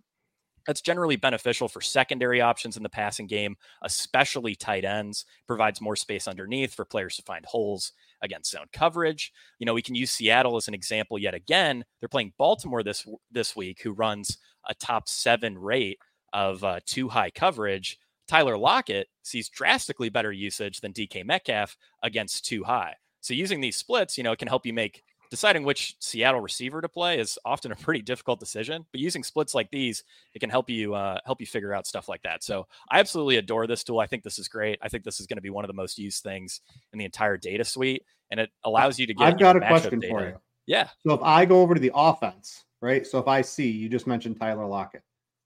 That's 0.66 0.81
generally 0.81 1.16
beneficial 1.16 1.68
for 1.68 1.81
secondary 1.81 2.41
options 2.41 2.76
in 2.76 2.83
the 2.83 2.91
passing 2.91 3.26
game, 3.26 3.57
especially 3.83 4.55
tight 4.55 4.85
ends. 4.85 5.24
Provides 5.47 5.81
more 5.81 5.97
space 5.97 6.29
underneath 6.29 6.74
for 6.74 6.85
players 6.85 7.16
to 7.16 7.22
find 7.22 7.47
holes 7.47 7.93
against 8.22 8.50
zone 8.50 8.66
coverage. 8.72 9.32
You 9.58 9.66
know, 9.66 9.74
we 9.74 9.82
can 9.82 9.94
use 9.94 10.10
Seattle 10.10 10.56
as 10.56 10.68
an 10.68 10.74
example 10.74 11.18
yet 11.18 11.34
again. 11.34 11.84
They're 12.00 12.08
playing 12.08 12.34
Baltimore 12.38 12.82
this 12.82 13.06
this 13.30 13.54
week, 13.56 13.80
who 13.82 13.92
runs 13.92 14.38
a 14.68 14.74
top 14.74 15.08
seven 15.08 15.56
rate 15.58 15.98
of 16.32 16.62
uh, 16.64 16.80
two 16.86 17.08
high 17.08 17.30
coverage. 17.30 17.98
Tyler 18.26 18.58
Lockett 18.58 19.08
sees 19.22 19.48
drastically 19.48 20.10
better 20.10 20.32
usage 20.32 20.80
than 20.80 20.92
DK 20.92 21.24
Metcalf 21.24 21.76
against 22.02 22.44
too 22.44 22.64
high. 22.64 22.94
So 23.20 23.34
using 23.34 23.60
these 23.60 23.76
splits, 23.76 24.18
you 24.18 24.24
know, 24.24 24.32
it 24.32 24.38
can 24.38 24.48
help 24.48 24.66
you 24.66 24.72
make 24.72 25.02
deciding 25.31 25.64
which 25.64 25.97
Seattle 26.01 26.41
receiver 26.41 26.81
to 26.81 26.89
play 26.89 27.18
is 27.18 27.39
often 27.45 27.72
a 27.72 27.76
pretty 27.76 28.03
difficult 28.03 28.41
decision. 28.41 28.85
But 28.93 29.01
using 29.01 29.22
splits 29.22 29.55
like 29.55 29.70
these, 29.70 30.05
it 30.35 30.39
can 30.39 30.51
help 30.51 30.70
you 30.70 30.95
uh, 30.95 31.18
help 31.24 31.41
you 31.41 31.47
figure 31.47 31.74
out 31.74 31.87
stuff 31.87 32.09
like 32.09 32.22
that. 32.22 32.43
So 32.43 32.66
I 32.91 32.99
absolutely 32.99 33.37
adore 33.37 33.66
this 33.66 33.85
tool. 33.85 34.01
I 34.01 34.07
think 34.07 34.22
this 34.22 34.39
is 34.39 34.49
great. 34.49 34.79
I 34.83 34.89
think 34.89 35.05
this 35.05 35.20
is 35.20 35.26
going 35.26 35.37
to 35.37 35.43
be 35.43 35.51
one 35.51 35.64
of 35.64 35.68
the 35.68 35.74
most 35.74 35.99
used 35.99 36.22
things 36.22 36.61
in 36.93 36.99
the 36.99 37.05
entire 37.05 37.37
data 37.37 37.64
suite, 37.64 38.05
and 38.31 38.41
it 38.41 38.51
allows 38.64 38.99
you 38.99 39.07
to 39.07 39.14
get. 39.14 39.26
I've 39.26 39.39
got 39.39 39.57
a 39.57 39.61
question 39.61 40.01
data. 40.01 40.12
for 40.12 40.26
you. 40.26 40.37
Yeah. 40.66 40.89
So 41.07 41.14
if 41.14 41.22
I 41.22 41.45
go 41.45 41.61
over 41.61 41.74
to 41.74 41.81
the 41.81 41.93
offense, 41.95 42.64
right? 42.81 43.07
So 43.07 43.18
if 43.18 43.29
I 43.29 43.43
see 43.43 43.70
you 43.70 43.89
just 43.89 44.07
mentioned 44.07 44.39
Tyler 44.39 44.66
Lockett, 44.66 45.03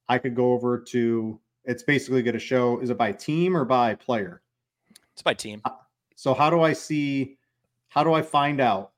I 0.09 0.18
could 0.18 0.35
go 0.35 0.53
over 0.53 0.78
to. 0.78 1.41
It's 1.64 1.85
basically 1.85 2.22
going 2.22 2.35
to 2.35 2.41
show. 2.41 2.80
Is 2.80 2.91
it 2.91 2.99
by 2.99 3.12
team 3.12 3.57
or 3.57 3.64
by 3.64 3.95
player? 3.95 4.43
It's 5.12 5.22
by 5.22 5.35
team. 5.35 5.62
So 6.16 6.35
how 6.35 6.51
do 6.51 6.62
I 6.62 6.72
see? 6.72 7.37
How 7.89 8.03
do 8.03 8.14
I 8.14 8.22
find 8.22 8.61
out 8.61 8.91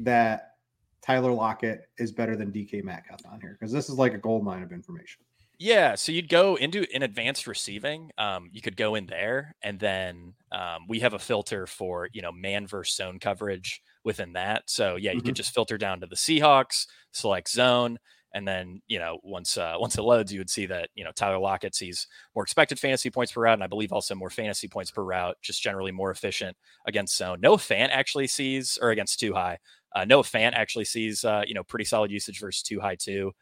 that 0.00 0.56
Tyler 1.02 1.32
Lockett 1.32 1.88
is 1.98 2.12
better 2.12 2.36
than 2.36 2.52
DK 2.52 2.84
Metcalf 2.84 3.20
on 3.30 3.40
here 3.40 3.56
because 3.58 3.72
this 3.72 3.88
is 3.88 3.96
like 3.96 4.14
a 4.14 4.18
gold 4.18 4.44
mine 4.44 4.62
of 4.62 4.72
information. 4.72 5.22
Yeah, 5.58 5.94
so 5.94 6.10
you'd 6.10 6.28
go 6.28 6.56
into 6.56 6.84
in 6.94 7.04
advanced 7.04 7.46
receiving. 7.46 8.10
Um, 8.18 8.50
you 8.52 8.60
could 8.60 8.76
go 8.76 8.96
in 8.96 9.06
there, 9.06 9.54
and 9.62 9.78
then 9.78 10.34
um, 10.50 10.86
we 10.88 11.00
have 11.00 11.14
a 11.14 11.20
filter 11.20 11.66
for 11.66 12.08
you 12.12 12.20
know 12.20 12.32
man 12.32 12.66
versus 12.66 12.96
zone 12.96 13.20
coverage 13.20 13.80
within 14.02 14.32
that. 14.32 14.64
So 14.66 14.96
yeah, 14.96 15.12
you 15.12 15.18
mm-hmm. 15.18 15.26
could 15.26 15.36
just 15.36 15.54
filter 15.54 15.78
down 15.78 16.00
to 16.00 16.06
the 16.06 16.16
Seahawks, 16.16 16.86
select 17.12 17.48
zone, 17.48 17.98
and 18.34 18.48
then, 18.48 18.80
you 18.86 18.98
know, 18.98 19.18
once 19.22 19.58
uh, 19.58 19.74
once 19.78 19.96
it 19.98 20.02
loads, 20.02 20.32
you 20.32 20.40
would 20.40 20.50
see 20.50 20.66
that, 20.66 20.88
you 20.94 21.04
know, 21.04 21.12
Tyler 21.12 21.38
Lockett 21.38 21.74
sees 21.74 22.06
more 22.34 22.44
expected 22.44 22.78
fantasy 22.78 23.10
points 23.10 23.32
per 23.32 23.42
route, 23.42 23.54
and 23.54 23.64
I 23.64 23.66
believe 23.66 23.92
also 23.92 24.14
more 24.14 24.30
fantasy 24.30 24.68
points 24.68 24.90
per 24.90 25.02
route, 25.02 25.36
just 25.42 25.62
generally 25.62 25.92
more 25.92 26.10
efficient 26.10 26.56
against 26.86 27.16
zone. 27.16 27.40
Noah 27.40 27.58
Fant 27.58 27.90
actually 27.90 28.26
sees, 28.26 28.78
or 28.80 28.90
against 28.90 29.20
two 29.20 29.34
high. 29.34 29.58
Uh, 29.94 30.04
Noah 30.04 30.22
Fant 30.22 30.54
actually 30.54 30.86
sees, 30.86 31.24
uh, 31.24 31.42
you 31.46 31.54
know, 31.54 31.62
pretty 31.62 31.84
solid 31.84 32.10
usage 32.10 32.40
versus 32.40 32.62
two 32.62 32.80
high 32.80 32.96
too. 32.96 33.32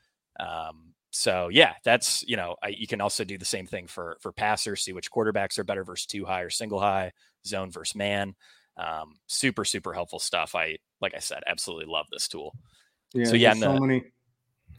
Um, 0.40 0.94
so 1.10 1.48
yeah, 1.48 1.74
that's 1.84 2.24
you 2.26 2.36
know, 2.36 2.56
I, 2.62 2.68
you 2.68 2.86
can 2.86 3.00
also 3.00 3.24
do 3.24 3.38
the 3.38 3.44
same 3.44 3.66
thing 3.66 3.86
for 3.86 4.16
for 4.20 4.32
passers, 4.32 4.82
see 4.82 4.92
which 4.92 5.10
quarterbacks 5.10 5.58
are 5.58 5.64
better 5.64 5.84
versus 5.84 6.06
two 6.06 6.24
high 6.24 6.42
or 6.42 6.50
single 6.50 6.80
high, 6.80 7.12
zone 7.46 7.70
versus 7.70 7.94
man. 7.94 8.34
Um, 8.76 9.14
super 9.26 9.64
super 9.64 9.92
helpful 9.92 10.18
stuff. 10.18 10.54
I 10.54 10.78
like 11.00 11.14
I 11.14 11.18
said, 11.18 11.42
absolutely 11.46 11.86
love 11.86 12.06
this 12.10 12.28
tool. 12.28 12.54
Yeah, 13.12 13.24
so 13.24 13.34
yeah, 13.34 13.54
so 13.54 13.78
many 13.78 14.04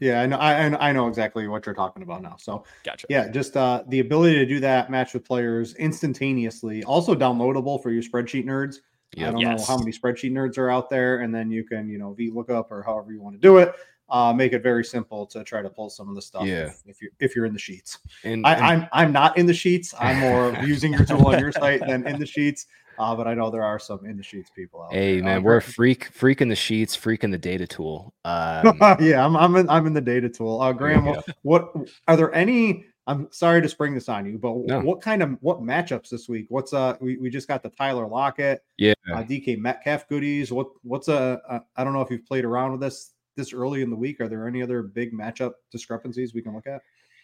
yeah, 0.01 0.19
I 0.19 0.25
know. 0.25 0.37
I, 0.37 0.89
I 0.89 0.91
know 0.91 1.07
exactly 1.07 1.47
what 1.47 1.63
you're 1.63 1.75
talking 1.75 2.01
about 2.01 2.23
now. 2.23 2.35
So, 2.39 2.63
gotcha. 2.83 3.05
Yeah, 3.07 3.27
just 3.27 3.55
uh, 3.55 3.83
the 3.87 3.99
ability 3.99 4.33
to 4.39 4.47
do 4.47 4.59
that 4.59 4.89
match 4.89 5.13
with 5.13 5.23
players 5.23 5.75
instantaneously. 5.75 6.83
Also 6.83 7.13
downloadable 7.13 7.81
for 7.83 7.91
your 7.91 8.01
spreadsheet 8.01 8.43
nerds. 8.43 8.77
Yep. 9.15 9.27
I 9.27 9.31
don't 9.31 9.41
yes. 9.41 9.59
know 9.59 9.65
how 9.65 9.77
many 9.77 9.91
spreadsheet 9.91 10.31
nerds 10.31 10.57
are 10.57 10.71
out 10.71 10.89
there, 10.89 11.19
and 11.19 11.33
then 11.33 11.51
you 11.51 11.63
can, 11.63 11.87
you 11.87 11.99
know, 11.99 12.15
VLOOKUP 12.17 12.71
or 12.71 12.81
however 12.81 13.13
you 13.13 13.21
want 13.21 13.35
to 13.35 13.39
do 13.39 13.57
it. 13.57 13.75
Uh, 14.09 14.33
make 14.33 14.53
it 14.53 14.63
very 14.63 14.83
simple 14.83 15.25
to 15.27 15.43
try 15.43 15.61
to 15.61 15.69
pull 15.69 15.89
some 15.89 16.09
of 16.09 16.15
the 16.15 16.21
stuff. 16.21 16.45
Yeah. 16.45 16.71
If, 16.87 16.99
you're 16.99 17.11
if 17.19 17.35
you're 17.35 17.45
in 17.45 17.53
the 17.53 17.59
sheets, 17.59 17.99
and, 18.23 18.45
I, 18.45 18.55
am 18.55 18.63
I'm, 18.63 18.89
I'm 18.91 19.11
not 19.13 19.37
in 19.37 19.45
the 19.45 19.53
sheets. 19.53 19.93
I'm 19.99 20.19
more 20.19 20.57
using 20.65 20.93
your 20.93 21.05
tool 21.05 21.27
on 21.27 21.39
your 21.39 21.51
site 21.51 21.79
than 21.87 22.07
in 22.07 22.19
the 22.19 22.25
sheets. 22.25 22.65
Uh, 22.99 23.15
but 23.15 23.27
I 23.27 23.33
know 23.33 23.49
there 23.49 23.63
are 23.63 23.79
some 23.79 24.05
in 24.05 24.17
the 24.17 24.23
sheets 24.23 24.49
people 24.49 24.83
out 24.83 24.93
hey, 24.93 25.15
there. 25.15 25.23
man, 25.23 25.37
uh, 25.37 25.41
we're 25.41 25.57
a 25.57 25.61
freak, 25.61 26.05
freak 26.05 26.41
in 26.41 26.49
the 26.49 26.55
sheets, 26.55 26.95
freak 26.95 27.23
in 27.23 27.31
the 27.31 27.37
data 27.37 27.67
tool. 27.67 28.13
Um, 28.23 28.77
yeah, 28.99 29.25
I'm, 29.25 29.35
I'm 29.35 29.55
in, 29.55 29.69
I'm 29.69 29.87
in 29.87 29.93
the 29.93 30.01
data 30.01 30.29
tool. 30.29 30.61
Uh, 30.61 30.71
Graham, 30.71 31.05
what, 31.05 31.25
what 31.41 31.73
are 32.07 32.15
there 32.15 32.33
any? 32.33 32.85
I'm 33.07 33.27
sorry 33.31 33.61
to 33.61 33.69
spring 33.69 33.93
this 33.93 34.07
on 34.07 34.25
you, 34.25 34.37
but 34.37 34.55
no. 34.55 34.79
what 34.81 35.01
kind 35.01 35.23
of 35.23 35.37
what 35.41 35.61
matchups 35.61 36.09
this 36.09 36.29
week? 36.29 36.45
What's 36.49 36.71
uh 36.71 36.97
we, 37.01 37.17
we 37.17 37.29
just 37.29 37.47
got 37.47 37.63
the 37.63 37.69
Tyler 37.69 38.07
Lockett, 38.07 38.63
yeah, 38.77 38.93
uh, 39.13 39.23
DK 39.23 39.57
Metcalf 39.57 40.07
goodies. 40.07 40.51
What 40.51 40.67
what's 40.83 41.07
a 41.07 41.41
uh, 41.49 41.59
I 41.75 41.83
don't 41.83 41.93
know 41.93 42.01
if 42.01 42.11
you've 42.11 42.25
played 42.25 42.45
around 42.45 42.71
with 42.71 42.81
this 42.81 43.13
this 43.35 43.53
early 43.53 43.81
in 43.81 43.89
the 43.89 43.95
week. 43.95 44.21
Are 44.21 44.27
there 44.27 44.47
any 44.47 44.61
other 44.61 44.83
big 44.83 45.13
matchup 45.13 45.53
discrepancies 45.71 46.33
we 46.33 46.41
can 46.41 46.53
look 46.53 46.67
at? 46.67 46.81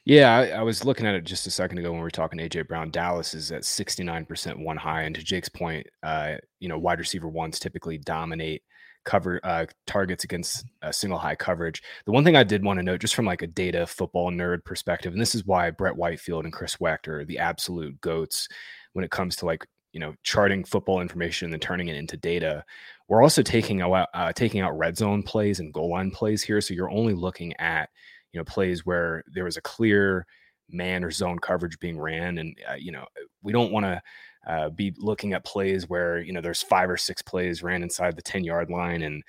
Yeah, 0.07 0.37
I, 0.37 0.47
I, 0.59 0.61
was 0.61 0.85
looking 0.85 1.05
at 1.05 1.15
it 1.15 1.25
just 1.25 1.47
a 1.47 1.51
second 1.51 1.79
ago 1.79 1.91
when 1.91 1.99
we 1.99 2.03
were 2.03 2.09
talking 2.09 2.39
to 2.39 2.47
AJ 2.47 2.69
Brown. 2.69 2.91
Dallas 2.91 3.33
is 3.33 3.51
at 3.51 3.63
69% 3.63 4.57
one 4.57 4.77
high. 4.77 5.01
And 5.01 5.13
to 5.13 5.21
Jake's 5.21 5.49
point, 5.49 5.85
uh, 6.01 6.35
you 6.61 6.69
know, 6.69 6.79
wide 6.79 6.99
receiver 6.99 7.27
ones 7.27 7.59
typically 7.59 7.97
dominate 7.97 8.63
cover 9.03 9.41
uh, 9.43 9.65
targets 9.85 10.23
against 10.23 10.63
single 10.91 11.19
high 11.19 11.35
coverage. 11.35 11.83
The 12.05 12.13
one 12.13 12.23
thing 12.23 12.37
I 12.37 12.45
did 12.45 12.63
want 12.63 12.79
to 12.79 12.83
note, 12.83 13.01
just 13.01 13.15
from 13.15 13.25
like 13.25 13.41
a 13.41 13.47
data 13.47 13.85
football 13.85 14.31
nerd 14.31 14.63
perspective, 14.63 15.11
and 15.11 15.21
this 15.21 15.35
is 15.35 15.45
why 15.45 15.71
Brett 15.71 15.97
Whitefield 15.97 16.45
and 16.45 16.53
Chris 16.53 16.79
Wecht 16.79 17.09
are 17.09 17.25
the 17.25 17.39
absolute 17.39 17.99
goats 17.99 18.47
when 18.93 19.03
it 19.03 19.11
comes 19.11 19.35
to 19.37 19.45
like 19.45 19.67
you 19.91 19.99
know 19.99 20.13
charting 20.23 20.63
football 20.63 21.01
information 21.01 21.47
and 21.47 21.53
then 21.53 21.59
turning 21.59 21.89
it 21.89 21.97
into 21.97 22.15
data. 22.15 22.63
We're 23.09 23.23
also 23.23 23.41
taking 23.41 23.81
out 23.81 24.07
uh, 24.13 24.31
taking 24.31 24.61
out 24.61 24.77
red 24.77 24.97
zone 24.97 25.23
plays 25.23 25.59
and 25.59 25.73
goal 25.73 25.91
line 25.91 26.11
plays 26.11 26.43
here, 26.43 26.61
so 26.61 26.73
you're 26.73 26.91
only 26.91 27.13
looking 27.13 27.53
at 27.59 27.89
you 28.37 28.41
know 28.41 28.45
plays 28.45 28.85
where 28.85 29.23
there 29.33 29.45
was 29.45 29.57
a 29.57 29.61
clear 29.61 30.23
man 30.69 31.03
or 31.03 31.09
zone 31.09 31.39
coverage 31.39 31.79
being 31.79 31.99
ran 31.99 32.37
and 32.37 32.55
uh, 32.69 32.75
you 32.75 32.91
know 32.91 33.03
we 33.41 33.51
don't 33.51 33.71
want 33.71 33.83
to 33.83 33.99
uh, 34.47 34.69
be 34.69 34.93
looking 34.99 35.33
at 35.33 35.43
plays 35.43 35.89
where 35.89 36.19
you 36.19 36.31
know 36.31 36.39
there's 36.39 36.61
five 36.61 36.87
or 36.87 36.97
six 36.97 37.19
plays 37.23 37.63
ran 37.63 37.81
inside 37.81 38.15
the 38.15 38.21
10 38.21 38.43
yard 38.43 38.69
line 38.69 39.01
and 39.01 39.23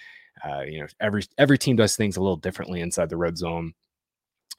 uh, 0.46 0.60
you 0.60 0.78
know 0.78 0.86
every 1.00 1.22
every 1.38 1.56
team 1.56 1.74
does 1.74 1.96
things 1.96 2.18
a 2.18 2.20
little 2.20 2.36
differently 2.36 2.82
inside 2.82 3.08
the 3.08 3.16
red 3.16 3.38
zone 3.38 3.72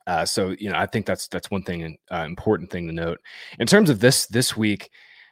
uh, 0.08 0.26
so 0.26 0.56
you 0.58 0.68
know 0.68 0.78
i 0.78 0.86
think 0.88 1.06
that's 1.06 1.28
that's 1.28 1.52
one 1.52 1.62
thing 1.62 1.96
uh, 2.12 2.24
important 2.26 2.72
thing 2.72 2.88
to 2.88 2.94
note 2.94 3.20
in 3.60 3.68
terms 3.68 3.92
of 3.92 4.00
this 4.00 4.26
this 4.26 4.58
week 4.58 4.90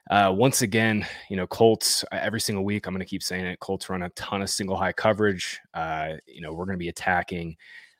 uh, 0.09 0.33
once 0.33 0.61
again, 0.61 1.05
you 1.29 1.35
know, 1.35 1.45
Colts 1.45 2.05
every 2.13 2.39
single 2.39 2.63
week. 2.63 2.87
I'm 2.87 2.93
going 2.93 3.03
to 3.03 3.09
keep 3.09 3.21
saying 3.21 3.45
it. 3.45 3.59
Colts 3.59 3.89
run 3.89 4.03
a 4.03 4.09
ton 4.11 4.41
of 4.41 4.49
single 4.49 4.77
high 4.77 4.93
coverage. 4.93 5.59
Uh, 5.73 6.13
you 6.25 6.39
know, 6.39 6.53
we're 6.53 6.63
going 6.63 6.77
to 6.77 6.81
be 6.81 6.87
attacking 6.87 7.57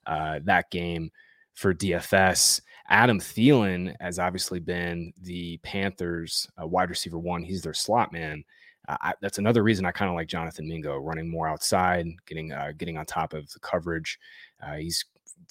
uh, 0.07 0.39
that 0.43 0.71
game 0.71 1.11
for 1.53 1.73
DFS. 1.73 2.61
Adam 2.89 3.19
Thielen 3.19 3.93
has 3.99 4.17
obviously 4.17 4.59
been 4.59 5.11
the 5.21 5.57
Panthers' 5.57 6.47
uh, 6.61 6.65
wide 6.65 6.89
receiver 6.89 7.19
one. 7.19 7.43
He's 7.43 7.61
their 7.61 7.73
slot 7.73 8.13
man. 8.13 8.43
Uh, 8.87 8.97
I, 9.01 9.13
that's 9.21 9.37
another 9.37 9.63
reason 9.63 9.85
I 9.85 9.91
kind 9.91 10.09
of 10.09 10.15
like 10.15 10.27
Jonathan 10.27 10.67
Mingo 10.67 10.97
running 10.97 11.29
more 11.29 11.47
outside, 11.47 12.07
getting 12.25 12.53
uh, 12.53 12.71
getting 12.77 12.97
on 12.97 13.05
top 13.05 13.33
of 13.33 13.51
the 13.51 13.59
coverage. 13.59 14.17
Uh, 14.65 14.75
he's 14.75 15.03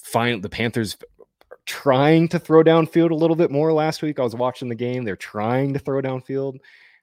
fine. 0.02 0.40
The 0.40 0.48
Panthers 0.48 0.96
trying 1.66 2.28
to 2.28 2.38
throw 2.38 2.62
downfield 2.62 3.10
a 3.10 3.14
little 3.14 3.36
bit 3.36 3.50
more 3.50 3.72
last 3.72 4.00
week. 4.00 4.18
I 4.18 4.22
was 4.22 4.34
watching 4.34 4.68
the 4.68 4.74
game. 4.74 5.04
They're 5.04 5.16
trying 5.16 5.72
to 5.74 5.78
throw 5.78 6.00
downfield. 6.00 6.58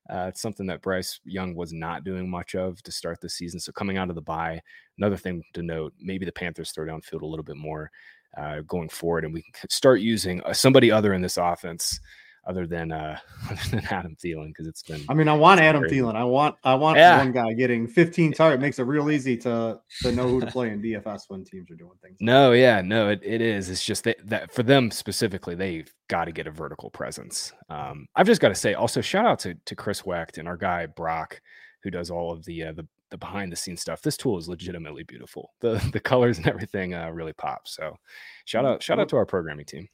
Uh, 0.10 0.28
it's 0.30 0.42
something 0.42 0.66
that 0.68 0.82
Bryce 0.82 1.20
Young 1.24 1.56
was 1.56 1.72
not 1.72 2.04
doing 2.04 2.30
much 2.30 2.56
of 2.56 2.82
to 2.84 2.92
start 2.92 3.22
the 3.22 3.30
season. 3.30 3.60
So 3.60 3.72
coming 3.72 3.98
out 3.98 4.10
of 4.10 4.16
the 4.16 4.22
bye, 4.22 4.62
another 4.98 5.18
thing 5.18 5.44
to 5.54 5.62
note: 5.62 5.94
maybe 6.00 6.26
the 6.26 6.32
Panthers 6.32 6.72
throw 6.72 6.86
downfield 6.86 7.22
a 7.22 7.28
little 7.28 7.44
bit 7.44 7.58
more 7.58 7.92
uh, 8.38 8.62
going 8.62 8.90
forward, 8.90 9.26
and 9.26 9.34
we 9.34 9.44
can 9.54 9.70
start 9.70 10.02
using 10.02 10.42
uh, 10.44 10.54
somebody 10.54 10.92
other 10.92 11.14
in 11.14 11.22
this 11.22 11.38
offense 11.38 12.00
other 12.46 12.68
than 12.68 12.92
uh 12.92 13.18
other 13.50 13.70
than 13.70 13.86
Adam 13.90 14.16
Thielen 14.16 14.48
because 14.48 14.68
it's 14.68 14.84
been. 14.84 15.04
I 15.08 15.14
mean, 15.14 15.28
I 15.28 15.34
want 15.34 15.62
Adam 15.62 15.82
crazy. 15.82 15.98
Thielen. 16.00 16.16
I 16.16 16.24
want 16.24 16.56
I 16.64 16.76
want 16.76 16.98
yeah. 16.98 17.18
one 17.18 17.32
guy 17.32 17.54
getting 17.54 17.88
15 17.88 18.34
target 18.34 18.60
makes 18.60 18.80
it 18.80 18.84
real 18.84 19.10
easy 19.12 19.38
to 19.38 19.80
to 20.02 20.12
know 20.12 20.28
who 20.28 20.40
to 20.42 20.48
play 20.48 20.70
in 20.70 20.82
DFS 20.82 21.24
when 21.30 21.44
teams 21.44 21.72
are 21.72 21.76
doing 21.76 21.98
things. 22.02 22.18
No, 22.20 22.52
yeah, 22.52 22.82
no, 22.82 23.10
it, 23.10 23.22
it 23.24 23.42
is. 23.42 23.70
It's 23.70 23.84
just 23.84 24.04
that, 24.04 24.18
that 24.26 24.52
for 24.52 24.64
them 24.64 24.92
specifically, 24.92 25.56
they've 25.56 25.92
got 26.10 26.26
to 26.26 26.32
get 26.32 26.48
a 26.48 26.52
vertical 26.52 26.90
presence. 26.90 27.54
Um, 27.70 28.08
I've 28.16 28.28
just 28.28 28.42
got 28.42 28.50
to 28.50 28.56
say, 28.56 28.74
also 28.74 29.02
shout 29.02 29.26
out 29.26 29.40
to 29.40 29.56
to 29.66 29.76
Chris 29.76 30.06
Wecht 30.06 30.38
and 30.38 30.48
our 30.48 30.58
guy 30.58 30.86
Brock, 30.86 31.42
who 31.84 31.92
does 31.92 32.10
all 32.10 32.32
of 32.32 32.44
the 32.46 32.64
uh, 32.64 32.72
the 32.74 32.88
the 33.14 33.18
behind 33.18 33.52
the 33.52 33.56
scenes 33.56 33.80
stuff. 33.80 34.02
This 34.02 34.18
tool 34.18 34.38
is 34.40 34.50
legitimately 34.50 35.04
beautiful. 35.04 35.54
The 35.62 35.82
the 35.94 36.00
colors 36.00 36.40
and 36.40 36.48
everything 36.48 36.94
uh, 36.94 37.12
really 37.12 37.34
pop. 37.34 37.68
So 37.68 37.96
shout 38.46 38.66
out 38.66 38.84
shout 38.84 39.00
out 39.00 39.08
to 39.10 39.16
our 39.16 39.26
programming 39.26 39.66
team 39.66 39.88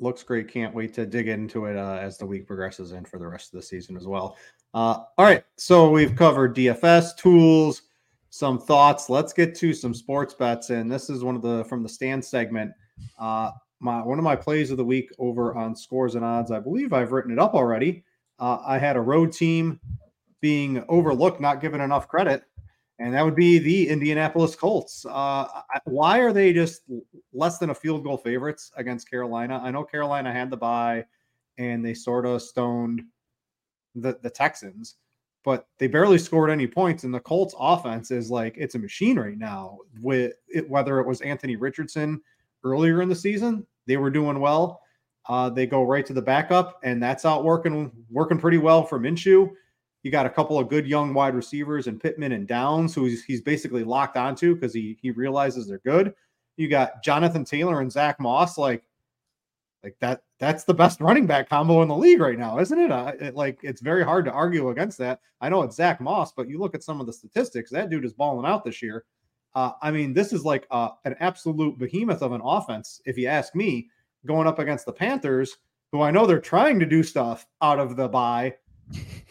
looks 0.00 0.22
great. 0.22 0.48
Can't 0.48 0.74
wait 0.74 0.92
to 0.94 1.06
dig 1.06 1.28
into 1.28 1.66
it 1.66 1.76
uh, 1.76 1.98
as 2.00 2.18
the 2.18 2.26
week 2.26 2.46
progresses 2.46 2.92
and 2.92 3.06
for 3.06 3.18
the 3.18 3.26
rest 3.26 3.52
of 3.54 3.60
the 3.60 3.62
season 3.62 3.96
as 3.96 4.06
well. 4.06 4.36
Uh, 4.74 5.04
all 5.16 5.24
right, 5.24 5.44
so 5.56 5.90
we've 5.90 6.16
covered 6.16 6.56
DFS 6.56 7.16
tools, 7.16 7.82
some 8.30 8.58
thoughts. 8.58 9.08
Let's 9.08 9.32
get 9.32 9.54
to 9.56 9.72
some 9.72 9.94
sports 9.94 10.34
bets, 10.34 10.70
and 10.70 10.90
this 10.90 11.08
is 11.08 11.22
one 11.22 11.36
of 11.36 11.42
the 11.42 11.64
from 11.66 11.82
the 11.82 11.88
stand 11.88 12.24
segment. 12.24 12.72
Uh, 13.18 13.52
my 13.80 14.02
one 14.02 14.18
of 14.18 14.24
my 14.24 14.36
plays 14.36 14.70
of 14.70 14.76
the 14.76 14.84
week 14.84 15.10
over 15.18 15.54
on 15.54 15.76
Scores 15.76 16.16
and 16.16 16.24
Odds. 16.24 16.50
I 16.50 16.58
believe 16.58 16.92
I've 16.92 17.12
written 17.12 17.32
it 17.32 17.38
up 17.38 17.54
already. 17.54 18.04
Uh, 18.38 18.58
I 18.66 18.78
had 18.78 18.96
a 18.96 19.00
road 19.00 19.32
team 19.32 19.78
being 20.40 20.84
overlooked, 20.88 21.40
not 21.40 21.60
given 21.60 21.80
enough 21.80 22.08
credit, 22.08 22.42
and 23.02 23.12
that 23.12 23.24
would 23.24 23.34
be 23.34 23.58
the 23.58 23.88
Indianapolis 23.88 24.54
Colts. 24.54 25.04
Uh, 25.08 25.48
why 25.84 26.20
are 26.20 26.32
they 26.32 26.52
just 26.52 26.82
less 27.32 27.58
than 27.58 27.70
a 27.70 27.74
field 27.74 28.04
goal 28.04 28.16
favorites 28.16 28.70
against 28.76 29.10
Carolina. 29.10 29.60
I 29.62 29.72
know 29.72 29.82
Carolina 29.82 30.32
had 30.32 30.50
the 30.50 30.56
bye 30.56 31.04
and 31.58 31.84
they 31.84 31.94
sort 31.94 32.26
of 32.26 32.42
stoned 32.42 33.02
the, 33.96 34.18
the 34.22 34.30
Texans, 34.30 34.96
but 35.44 35.66
they 35.78 35.88
barely 35.88 36.16
scored 36.16 36.48
any 36.48 36.68
points. 36.68 37.02
And 37.02 37.12
the 37.12 37.20
Colts 37.20 37.56
offense 37.58 38.12
is 38.12 38.30
like 38.30 38.54
it's 38.56 38.76
a 38.76 38.78
machine 38.78 39.18
right 39.18 39.36
now. 39.36 39.78
With 40.00 40.34
it, 40.48 40.70
whether 40.70 41.00
it 41.00 41.06
was 41.06 41.20
Anthony 41.22 41.56
Richardson 41.56 42.20
earlier 42.62 43.02
in 43.02 43.08
the 43.08 43.16
season, 43.16 43.66
they 43.86 43.96
were 43.96 44.10
doing 44.10 44.38
well. 44.38 44.80
Uh, 45.28 45.50
they 45.50 45.66
go 45.66 45.82
right 45.82 46.06
to 46.06 46.12
the 46.12 46.22
backup, 46.22 46.80
and 46.82 47.02
that's 47.02 47.24
out 47.24 47.44
working 47.44 47.90
working 48.10 48.38
pretty 48.38 48.58
well 48.58 48.84
for 48.84 48.98
Minshew. 48.98 49.50
You 50.02 50.10
got 50.10 50.26
a 50.26 50.30
couple 50.30 50.58
of 50.58 50.68
good 50.68 50.86
young 50.86 51.14
wide 51.14 51.34
receivers 51.34 51.86
and 51.86 52.00
Pittman 52.00 52.32
and 52.32 52.46
Downs, 52.46 52.94
who 52.94 53.04
he's, 53.04 53.24
he's 53.24 53.40
basically 53.40 53.84
locked 53.84 54.16
onto 54.16 54.54
because 54.54 54.74
he 54.74 54.98
he 55.00 55.10
realizes 55.10 55.66
they're 55.66 55.78
good. 55.78 56.14
You 56.56 56.68
got 56.68 57.02
Jonathan 57.02 57.44
Taylor 57.44 57.80
and 57.80 57.90
Zach 57.90 58.18
Moss, 58.20 58.58
like 58.58 58.82
like 59.82 59.96
that. 60.00 60.22
That's 60.38 60.64
the 60.64 60.74
best 60.74 61.00
running 61.00 61.26
back 61.26 61.48
combo 61.48 61.82
in 61.82 61.88
the 61.88 61.96
league 61.96 62.20
right 62.20 62.38
now, 62.38 62.58
isn't 62.58 62.78
it? 62.78 62.90
It 63.20 63.34
like 63.34 63.60
it's 63.62 63.80
very 63.80 64.04
hard 64.04 64.24
to 64.24 64.32
argue 64.32 64.70
against 64.70 64.98
that. 64.98 65.20
I 65.40 65.48
know 65.48 65.62
it's 65.62 65.76
Zach 65.76 66.00
Moss, 66.00 66.32
but 66.32 66.48
you 66.48 66.58
look 66.58 66.74
at 66.74 66.82
some 66.82 67.00
of 67.00 67.06
the 67.06 67.12
statistics. 67.12 67.70
That 67.70 67.90
dude 67.90 68.04
is 68.04 68.12
balling 68.12 68.46
out 68.46 68.64
this 68.64 68.82
year. 68.82 69.04
Uh, 69.54 69.72
I 69.82 69.90
mean, 69.90 70.14
this 70.14 70.32
is 70.32 70.44
like 70.44 70.66
an 70.70 71.14
absolute 71.20 71.78
behemoth 71.78 72.22
of 72.22 72.32
an 72.32 72.40
offense, 72.42 73.00
if 73.04 73.18
you 73.18 73.28
ask 73.28 73.54
me, 73.54 73.88
going 74.24 74.46
up 74.46 74.58
against 74.58 74.86
the 74.86 74.92
Panthers, 74.92 75.58
who 75.90 76.00
I 76.00 76.10
know 76.10 76.26
they're 76.26 76.40
trying 76.40 76.80
to 76.80 76.86
do 76.86 77.02
stuff 77.02 77.46
out 77.60 77.78
of 77.78 77.96
the 77.96 78.08
bye, 78.08 78.54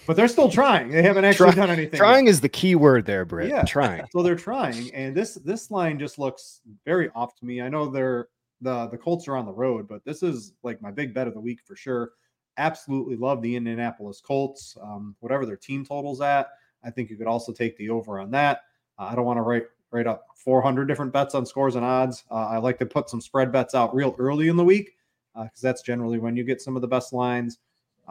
but 0.07 0.15
they're 0.15 0.27
still 0.27 0.49
trying. 0.49 0.89
They 0.89 1.03
haven't 1.03 1.25
actually 1.25 1.51
Try, 1.51 1.65
done 1.67 1.69
anything. 1.69 1.97
Trying 1.97 2.25
yet. 2.25 2.31
is 2.31 2.41
the 2.41 2.49
key 2.49 2.75
word 2.75 3.05
there, 3.05 3.25
Brit. 3.25 3.49
Yeah, 3.49 3.63
trying. 3.63 4.05
So 4.11 4.21
they're 4.23 4.35
trying, 4.35 4.93
and 4.93 5.15
this 5.15 5.35
this 5.35 5.71
line 5.71 5.99
just 5.99 6.19
looks 6.19 6.61
very 6.85 7.09
off 7.15 7.35
to 7.37 7.45
me. 7.45 7.61
I 7.61 7.69
know 7.69 7.89
they're 7.89 8.27
the 8.61 8.87
the 8.87 8.97
Colts 8.97 9.27
are 9.27 9.35
on 9.35 9.45
the 9.45 9.53
road, 9.53 9.87
but 9.87 10.03
this 10.05 10.23
is 10.23 10.53
like 10.63 10.81
my 10.81 10.91
big 10.91 11.13
bet 11.13 11.27
of 11.27 11.33
the 11.33 11.39
week 11.39 11.59
for 11.65 11.75
sure. 11.75 12.11
Absolutely 12.57 13.15
love 13.15 13.41
the 13.41 13.55
Indianapolis 13.55 14.21
Colts. 14.21 14.77
Um, 14.81 15.15
whatever 15.19 15.45
their 15.45 15.57
team 15.57 15.85
totals 15.85 16.21
at, 16.21 16.49
I 16.83 16.89
think 16.89 17.09
you 17.09 17.17
could 17.17 17.27
also 17.27 17.51
take 17.51 17.77
the 17.77 17.89
over 17.89 18.19
on 18.19 18.31
that. 18.31 18.61
Uh, 18.99 19.03
I 19.03 19.15
don't 19.15 19.25
want 19.25 19.37
to 19.37 19.43
write 19.43 19.63
write 19.91 20.07
up 20.07 20.25
400 20.35 20.85
different 20.85 21.13
bets 21.13 21.35
on 21.35 21.45
scores 21.45 21.75
and 21.75 21.85
odds. 21.85 22.23
Uh, 22.31 22.47
I 22.47 22.57
like 22.57 22.79
to 22.79 22.85
put 22.85 23.09
some 23.09 23.21
spread 23.21 23.51
bets 23.51 23.75
out 23.75 23.93
real 23.93 24.15
early 24.17 24.47
in 24.47 24.55
the 24.55 24.63
week 24.63 24.95
because 25.33 25.63
uh, 25.63 25.67
that's 25.67 25.81
generally 25.81 26.17
when 26.17 26.35
you 26.35 26.43
get 26.43 26.61
some 26.61 26.75
of 26.75 26.81
the 26.81 26.87
best 26.87 27.13
lines. 27.13 27.59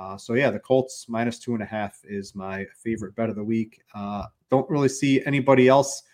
Uh, 0.01 0.17
so 0.17 0.33
yeah, 0.33 0.51
the 0.51 0.59
Colts 0.59 1.07
minus 1.11 1.39
two 1.39 1.53
and 1.53 1.63
a 1.63 1.67
half 1.67 2.01
is 2.05 2.35
my 2.35 2.65
favorite 2.83 3.15
bet 3.15 3.29
of 3.29 3.37
the 3.37 3.45
week. 3.45 3.83
Uh, 3.95 4.25
don't 4.51 4.69
really 4.71 4.89
see 4.89 5.23
anybody 5.27 5.69
else 5.69 6.05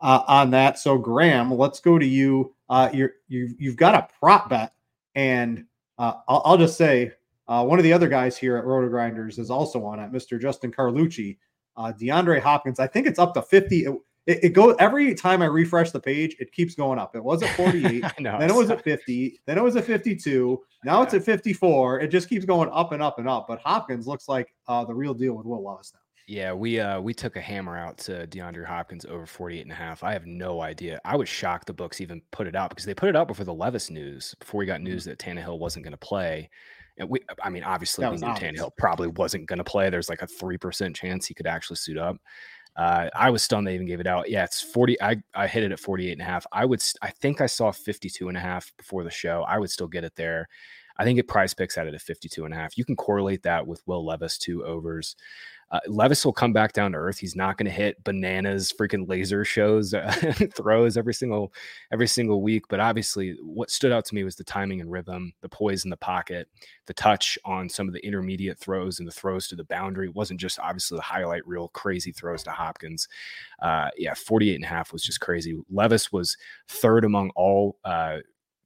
uh, 0.00 0.22
on 0.26 0.50
that. 0.50 0.80
So 0.80 0.98
Graham, 0.98 1.54
let's 1.54 1.78
go 1.78 1.96
to 1.96 2.04
you. 2.04 2.52
Uh, 2.68 2.90
you 2.92 3.08
you've 3.28 3.76
got 3.76 3.94
a 3.94 4.08
prop 4.18 4.50
bet, 4.50 4.72
and 5.14 5.64
uh, 5.96 6.14
I'll, 6.26 6.42
I'll, 6.44 6.58
just 6.58 6.76
say 6.76 7.12
uh, 7.46 7.64
one 7.64 7.78
of 7.78 7.84
the 7.84 7.92
other 7.92 8.08
guys 8.08 8.36
here 8.36 8.56
at 8.56 8.64
RotoGrinders 8.64 9.38
is 9.38 9.48
also 9.48 9.84
on 9.84 10.00
it, 10.00 10.10
Mr. 10.10 10.40
Justin 10.40 10.72
Carlucci. 10.72 11.38
DeAndre 11.78 12.40
Hopkins, 12.40 12.78
I 12.78 12.86
think 12.86 13.06
it's 13.06 13.18
up 13.18 13.32
to 13.32 13.40
50. 13.42 13.84
It, 13.84 13.94
it, 14.26 14.44
it 14.44 14.48
goes 14.50 14.76
every 14.78 15.14
time 15.14 15.42
I 15.42 15.46
refresh 15.46 15.90
the 15.90 16.00
page, 16.00 16.36
it 16.38 16.52
keeps 16.52 16.74
going 16.74 16.98
up. 16.98 17.16
It 17.16 17.24
was 17.24 17.42
at 17.42 17.54
48, 17.56 18.02
know, 18.20 18.38
then 18.38 18.50
it 18.50 18.54
was 18.54 18.70
at 18.70 18.82
50, 18.82 19.40
then 19.46 19.58
it 19.58 19.62
was 19.62 19.76
at 19.76 19.84
52, 19.84 20.60
now 20.84 21.02
it's 21.02 21.14
at 21.14 21.24
54. 21.24 22.00
It 22.00 22.08
just 22.08 22.28
keeps 22.28 22.44
going 22.44 22.70
up 22.72 22.92
and 22.92 23.02
up 23.02 23.18
and 23.18 23.28
up. 23.28 23.46
But 23.48 23.60
Hopkins 23.60 24.06
looks 24.06 24.28
like 24.28 24.54
uh, 24.66 24.84
the 24.84 24.94
real 24.94 25.14
deal 25.14 25.34
with 25.34 25.46
Will 25.46 25.62
Levis 25.62 25.92
now. 25.94 26.00
Yeah, 26.26 26.52
we 26.52 26.78
uh 26.78 27.00
we 27.00 27.12
took 27.12 27.34
a 27.34 27.40
hammer 27.40 27.76
out 27.76 27.98
to 27.98 28.24
DeAndre 28.28 28.64
Hopkins 28.64 29.04
over 29.04 29.26
48 29.26 29.62
and 29.62 29.72
a 29.72 29.74
half. 29.74 30.04
I 30.04 30.12
have 30.12 30.26
no 30.26 30.60
idea. 30.60 31.00
I 31.04 31.16
was 31.16 31.28
shocked 31.28 31.66
the 31.66 31.72
books 31.72 32.00
even 32.00 32.22
put 32.30 32.46
it 32.46 32.54
out 32.54 32.70
because 32.70 32.84
they 32.84 32.94
put 32.94 33.08
it 33.08 33.16
out 33.16 33.26
before 33.26 33.44
the 33.44 33.52
Levis 33.52 33.90
news, 33.90 34.36
before 34.38 34.60
we 34.60 34.66
got 34.66 34.80
news 34.80 35.02
mm-hmm. 35.02 35.10
that 35.10 35.18
Tannehill 35.18 35.58
wasn't 35.58 35.84
going 35.84 35.90
to 35.90 35.98
play. 35.98 36.48
And 36.98 37.10
we 37.10 37.18
I 37.42 37.50
mean, 37.50 37.64
obviously 37.64 38.06
we 38.06 38.16
knew 38.16 38.28
obvious. 38.28 38.60
Tannehill 38.60 38.70
probably 38.78 39.08
wasn't 39.08 39.46
going 39.46 39.58
to 39.58 39.64
play. 39.64 39.90
There's 39.90 40.08
like 40.08 40.22
a 40.22 40.28
3% 40.28 40.94
chance 40.94 41.26
he 41.26 41.34
could 41.34 41.48
actually 41.48 41.76
suit 41.76 41.98
up. 41.98 42.16
Uh, 42.80 43.10
I 43.14 43.28
was 43.28 43.42
stunned 43.42 43.66
they 43.66 43.74
even 43.74 43.86
gave 43.86 44.00
it 44.00 44.06
out. 44.06 44.30
Yeah, 44.30 44.44
it's 44.44 44.62
40. 44.62 45.02
I, 45.02 45.16
I 45.34 45.46
hit 45.46 45.64
it 45.64 45.70
at 45.70 45.78
48 45.78 46.12
and 46.12 46.22
a 46.22 46.24
half. 46.24 46.46
I 46.50 46.64
would, 46.64 46.82
I 47.02 47.10
think 47.10 47.42
I 47.42 47.46
saw 47.46 47.70
52 47.70 48.28
and 48.28 48.38
a 48.38 48.40
half 48.40 48.72
before 48.78 49.04
the 49.04 49.10
show. 49.10 49.44
I 49.46 49.58
would 49.58 49.70
still 49.70 49.86
get 49.86 50.02
it 50.02 50.16
there. 50.16 50.48
I 50.96 51.04
think 51.04 51.18
it 51.18 51.28
PrizePicks 51.28 51.76
at 51.76 51.86
it 51.86 51.94
at 51.94 52.00
52 52.00 52.42
and 52.46 52.54
a 52.54 52.56
half. 52.56 52.78
You 52.78 52.86
can 52.86 52.96
correlate 52.96 53.42
that 53.42 53.66
with 53.66 53.82
Will 53.86 54.06
Levis 54.06 54.38
two 54.38 54.64
overs. 54.64 55.14
Uh, 55.70 55.80
Levis 55.86 56.24
will 56.24 56.32
come 56.32 56.52
back 56.52 56.72
down 56.72 56.92
to 56.92 56.98
earth. 56.98 57.18
He's 57.18 57.36
not 57.36 57.56
going 57.56 57.66
to 57.66 57.72
hit 57.72 58.02
bananas, 58.04 58.72
freaking 58.72 59.08
laser 59.08 59.44
shows, 59.44 59.94
uh, 59.94 60.10
throws 60.54 60.96
every 60.96 61.14
single 61.14 61.52
every 61.92 62.08
single 62.08 62.42
week. 62.42 62.64
But 62.68 62.80
obviously, 62.80 63.36
what 63.42 63.70
stood 63.70 63.92
out 63.92 64.04
to 64.06 64.14
me 64.14 64.24
was 64.24 64.36
the 64.36 64.44
timing 64.44 64.80
and 64.80 64.90
rhythm, 64.90 65.32
the 65.42 65.48
poise 65.48 65.84
in 65.84 65.90
the 65.90 65.96
pocket, 65.96 66.48
the 66.86 66.94
touch 66.94 67.38
on 67.44 67.68
some 67.68 67.86
of 67.86 67.94
the 67.94 68.04
intermediate 68.04 68.58
throws 68.58 68.98
and 68.98 69.06
the 69.06 69.12
throws 69.12 69.46
to 69.48 69.56
the 69.56 69.64
boundary. 69.64 70.08
It 70.08 70.14
wasn't 70.14 70.40
just 70.40 70.58
obviously 70.58 70.96
the 70.96 71.02
highlight 71.02 71.46
reel 71.46 71.68
crazy 71.68 72.12
throws 72.12 72.42
to 72.44 72.50
Hopkins. 72.50 73.08
Uh, 73.62 73.88
yeah, 73.96 74.14
48 74.14 74.56
and 74.56 74.64
a 74.64 74.68
half 74.68 74.92
was 74.92 75.02
just 75.02 75.20
crazy. 75.20 75.56
Levis 75.70 76.10
was 76.10 76.36
third 76.68 77.04
among 77.04 77.30
all 77.36 77.76
uh, 77.84 78.18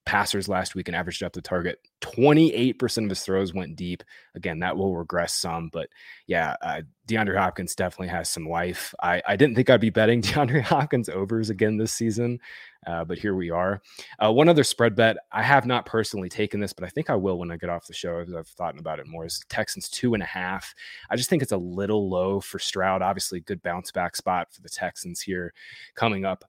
passers 0.07 0.48
last 0.48 0.74
week 0.74 0.88
and 0.88 0.96
averaged 0.96 1.22
up 1.22 1.32
the 1.32 1.40
target. 1.40 1.78
28% 2.02 3.05
of 3.05 3.09
his 3.09 3.22
throws 3.22 3.55
went 3.55 3.76
deep. 3.76 4.02
Again, 4.34 4.59
that 4.59 4.76
will 4.76 4.96
regress 4.96 5.34
some, 5.34 5.70
but 5.72 5.88
yeah, 6.26 6.57
uh, 6.62 6.82
DeAndre 7.09 7.38
Hopkins 7.38 7.74
definitely 7.74 8.09
has 8.09 8.28
some 8.28 8.48
life. 8.48 8.94
I, 9.02 9.22
I 9.26 9.36
didn't 9.36 9.55
think 9.57 9.70
I'd 9.70 9.80
be 9.80 9.90
betting 9.90 10.20
DeAndre 10.22 10.62
Hopkins 10.62 11.09
overs 11.09 11.48
again 11.48 11.78
this 11.78 11.92
season, 11.92 12.38
uh, 12.86 13.05
but 13.05 13.18
here 13.18 13.34
we 13.34 13.50
are. 13.50 13.80
Uh, 14.22 14.32
one 14.32 14.48
other 14.48 14.64
spread 14.64 14.94
bet. 14.94 15.16
I 15.32 15.42
have 15.42 15.64
not 15.64 15.86
personally 15.86 16.28
taken 16.28 16.61
this, 16.61 16.72
but 16.72 16.84
I 16.84 16.88
think 16.88 17.09
I 17.09 17.16
will 17.16 17.38
when 17.38 17.50
I 17.50 17.57
get 17.57 17.70
off 17.70 17.86
the 17.86 17.94
show 17.94 18.20
I've 18.20 18.48
thought 18.48 18.78
about 18.78 18.98
it 18.98 19.07
more. 19.07 19.24
Is 19.24 19.42
Texans 19.48 19.88
two 19.88 20.14
and 20.14 20.22
a 20.22 20.26
half. 20.26 20.74
I 21.09 21.16
just 21.16 21.30
think 21.30 21.42
it's 21.42 21.52
a 21.52 21.57
little 21.57 22.11
low 22.11 22.40
for 22.40 22.59
Stroud. 22.59 23.00
Obviously, 23.00 23.40
good 23.40 23.62
bounce 23.62 23.90
back 23.90 24.16
spot 24.16 24.52
for 24.52 24.61
the 24.61 24.68
Texans 24.68 25.20
here 25.20 25.55
coming 25.94 26.24
up 26.24 26.44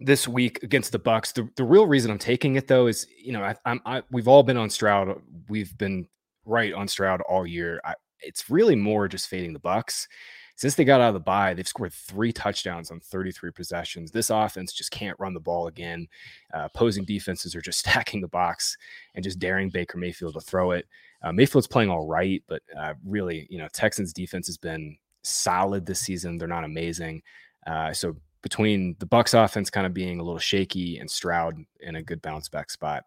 this 0.00 0.26
week 0.26 0.62
against 0.62 0.92
the 0.92 0.98
Bucs. 0.98 1.32
The, 1.32 1.48
the 1.56 1.64
real 1.64 1.86
reason 1.86 2.10
I'm 2.10 2.18
taking 2.18 2.56
it 2.56 2.66
though 2.66 2.86
is, 2.86 3.06
you 3.22 3.32
know, 3.32 3.42
I, 3.42 3.54
I'm 3.64 3.80
I, 3.84 4.02
we've 4.10 4.28
all 4.28 4.42
been 4.42 4.56
on 4.56 4.70
Stroud. 4.70 5.20
We've 5.48 5.76
been 5.78 6.08
right 6.44 6.72
on 6.72 6.88
Stroud 6.88 7.20
all 7.22 7.46
year. 7.46 7.80
I, 7.84 7.94
it's 8.20 8.50
really 8.50 8.76
more 8.76 9.08
just 9.08 9.28
fading 9.28 9.52
the 9.52 9.60
Bucs. 9.60 10.06
Since 10.56 10.74
they 10.74 10.84
got 10.84 11.00
out 11.00 11.08
of 11.08 11.14
the 11.14 11.20
bye, 11.20 11.54
they've 11.54 11.66
scored 11.66 11.94
three 11.94 12.34
touchdowns 12.34 12.90
on 12.90 13.00
33 13.00 13.50
possessions. 13.50 14.10
This 14.10 14.28
offense 14.28 14.74
just 14.74 14.90
can't 14.90 15.18
run 15.18 15.32
the 15.32 15.40
ball 15.40 15.68
again. 15.68 16.06
Uh, 16.52 16.68
opposing 16.72 17.04
defenses 17.04 17.56
are 17.56 17.62
just 17.62 17.78
stacking 17.88 18.20
the 18.20 18.28
box 18.28 18.76
and 19.14 19.24
just 19.24 19.38
daring 19.38 19.70
Baker 19.70 19.96
Mayfield 19.96 20.34
to 20.34 20.40
throw 20.40 20.72
it. 20.72 20.86
Uh, 21.22 21.32
Mayfield's 21.32 21.66
playing 21.66 21.88
all 21.88 22.06
right, 22.06 22.42
but 22.46 22.62
uh, 22.78 22.94
really, 23.06 23.46
you 23.48 23.58
know, 23.58 23.68
Texans 23.72 24.12
defense 24.12 24.46
has 24.48 24.58
been 24.58 24.96
solid 25.22 25.86
this 25.86 26.00
season. 26.00 26.36
They're 26.36 26.48
not 26.48 26.64
amazing. 26.64 27.22
Uh, 27.66 27.92
so 27.92 28.16
between 28.42 28.96
the 28.98 29.06
Bucs 29.06 29.34
offense 29.34 29.70
kind 29.70 29.86
of 29.86 29.94
being 29.94 30.20
a 30.20 30.22
little 30.22 30.38
shaky 30.38 30.98
and 30.98 31.10
Stroud 31.10 31.56
in 31.80 31.96
a 31.96 32.02
good 32.02 32.22
bounce 32.22 32.48
back 32.48 32.70
spot, 32.70 33.04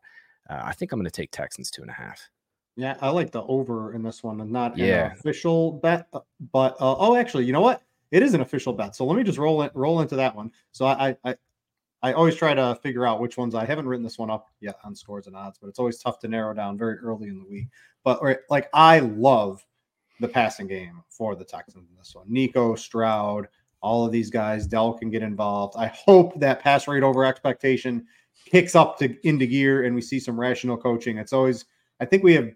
uh, 0.50 0.62
I 0.64 0.74
think 0.74 0.92
I'm 0.92 1.00
going 1.00 1.06
to 1.06 1.12
take 1.12 1.32
Texans 1.32 1.72
two 1.72 1.82
and 1.82 1.92
a 1.92 1.94
half. 1.94 2.30
Yeah, 2.76 2.98
I 3.02 3.10
like 3.10 3.32
the 3.32 3.44
over 3.44 3.94
in 3.94 4.02
this 4.02 4.24
one, 4.24 4.42
and 4.42 4.52
not 4.52 4.78
yeah. 4.78 5.06
an 5.06 5.12
official 5.12 5.74
bet. 5.74 6.08
Uh, 6.12 6.22
but 6.52 6.74
uh, 6.80 6.96
oh, 6.98 7.16
actually, 7.16 7.46
you 7.46 7.54
know 7.54 7.62
what? 7.62 7.84
It 8.12 8.24
is 8.24 8.34
an 8.34 8.42
official 8.42 8.74
bet. 8.74 8.96
So 8.96 9.06
let 9.06 9.16
me 9.18 9.24
just 9.24 9.38
roll 9.38 9.62
it, 9.62 9.72
roll 9.76 10.02
into 10.02 10.16
that 10.16 10.36
one. 10.36 10.52
So 10.72 10.86
I, 10.86 11.16
I, 11.24 11.36
I 12.04 12.14
always 12.14 12.36
try 12.36 12.54
to 12.54 12.78
figure 12.82 13.06
out 13.06 13.20
which 13.20 13.38
ones 13.38 13.56
I 13.56 13.66
haven't 13.66 13.88
written 13.88 14.04
this 14.04 14.20
one 14.20 14.30
up 14.30 14.48
yet 14.60 14.76
on 14.84 14.96
scores 14.96 15.28
and 15.28 15.36
odds, 15.36 15.58
but 15.60 15.68
it's 15.68 15.80
always 15.80 16.00
tough 16.00 16.20
to 16.20 16.28
narrow 16.28 16.54
down 16.54 16.78
very 16.78 16.98
early 16.98 17.30
in 17.30 17.40
the 17.40 17.46
week. 17.46 17.68
But 18.04 18.22
like 18.50 18.70
I 18.74 19.00
love 19.00 19.66
the 20.20 20.28
passing 20.28 20.68
game 20.68 21.02
for 21.10 21.36
the 21.36 21.46
Texans 21.46 21.90
in 21.90 21.98
this 21.98 22.14
one. 22.14 22.26
Nico 22.28 22.76
Stroud, 22.76 23.48
all 23.84 24.06
of 24.06 24.12
these 24.12 24.32
guys. 24.32 24.66
Dell 24.66 24.94
can 24.94 25.12
get 25.12 25.22
involved. 25.22 25.76
I 25.78 25.88
hope 25.88 26.40
that 26.40 26.62
pass 26.62 26.88
rate 26.88 27.04
over 27.04 27.26
expectation 27.26 28.08
kicks 28.46 28.76
up 28.76 28.98
to 29.00 29.16
into 29.28 29.46
gear 29.46 29.84
and 29.84 29.94
we 29.94 30.02
see 30.02 30.20
some 30.20 30.40
rational 30.40 30.78
coaching. 30.78 31.18
It's 31.18 31.34
always, 31.34 31.66
I 32.00 32.06
think 32.06 32.24
we 32.24 32.34
have 32.34 32.50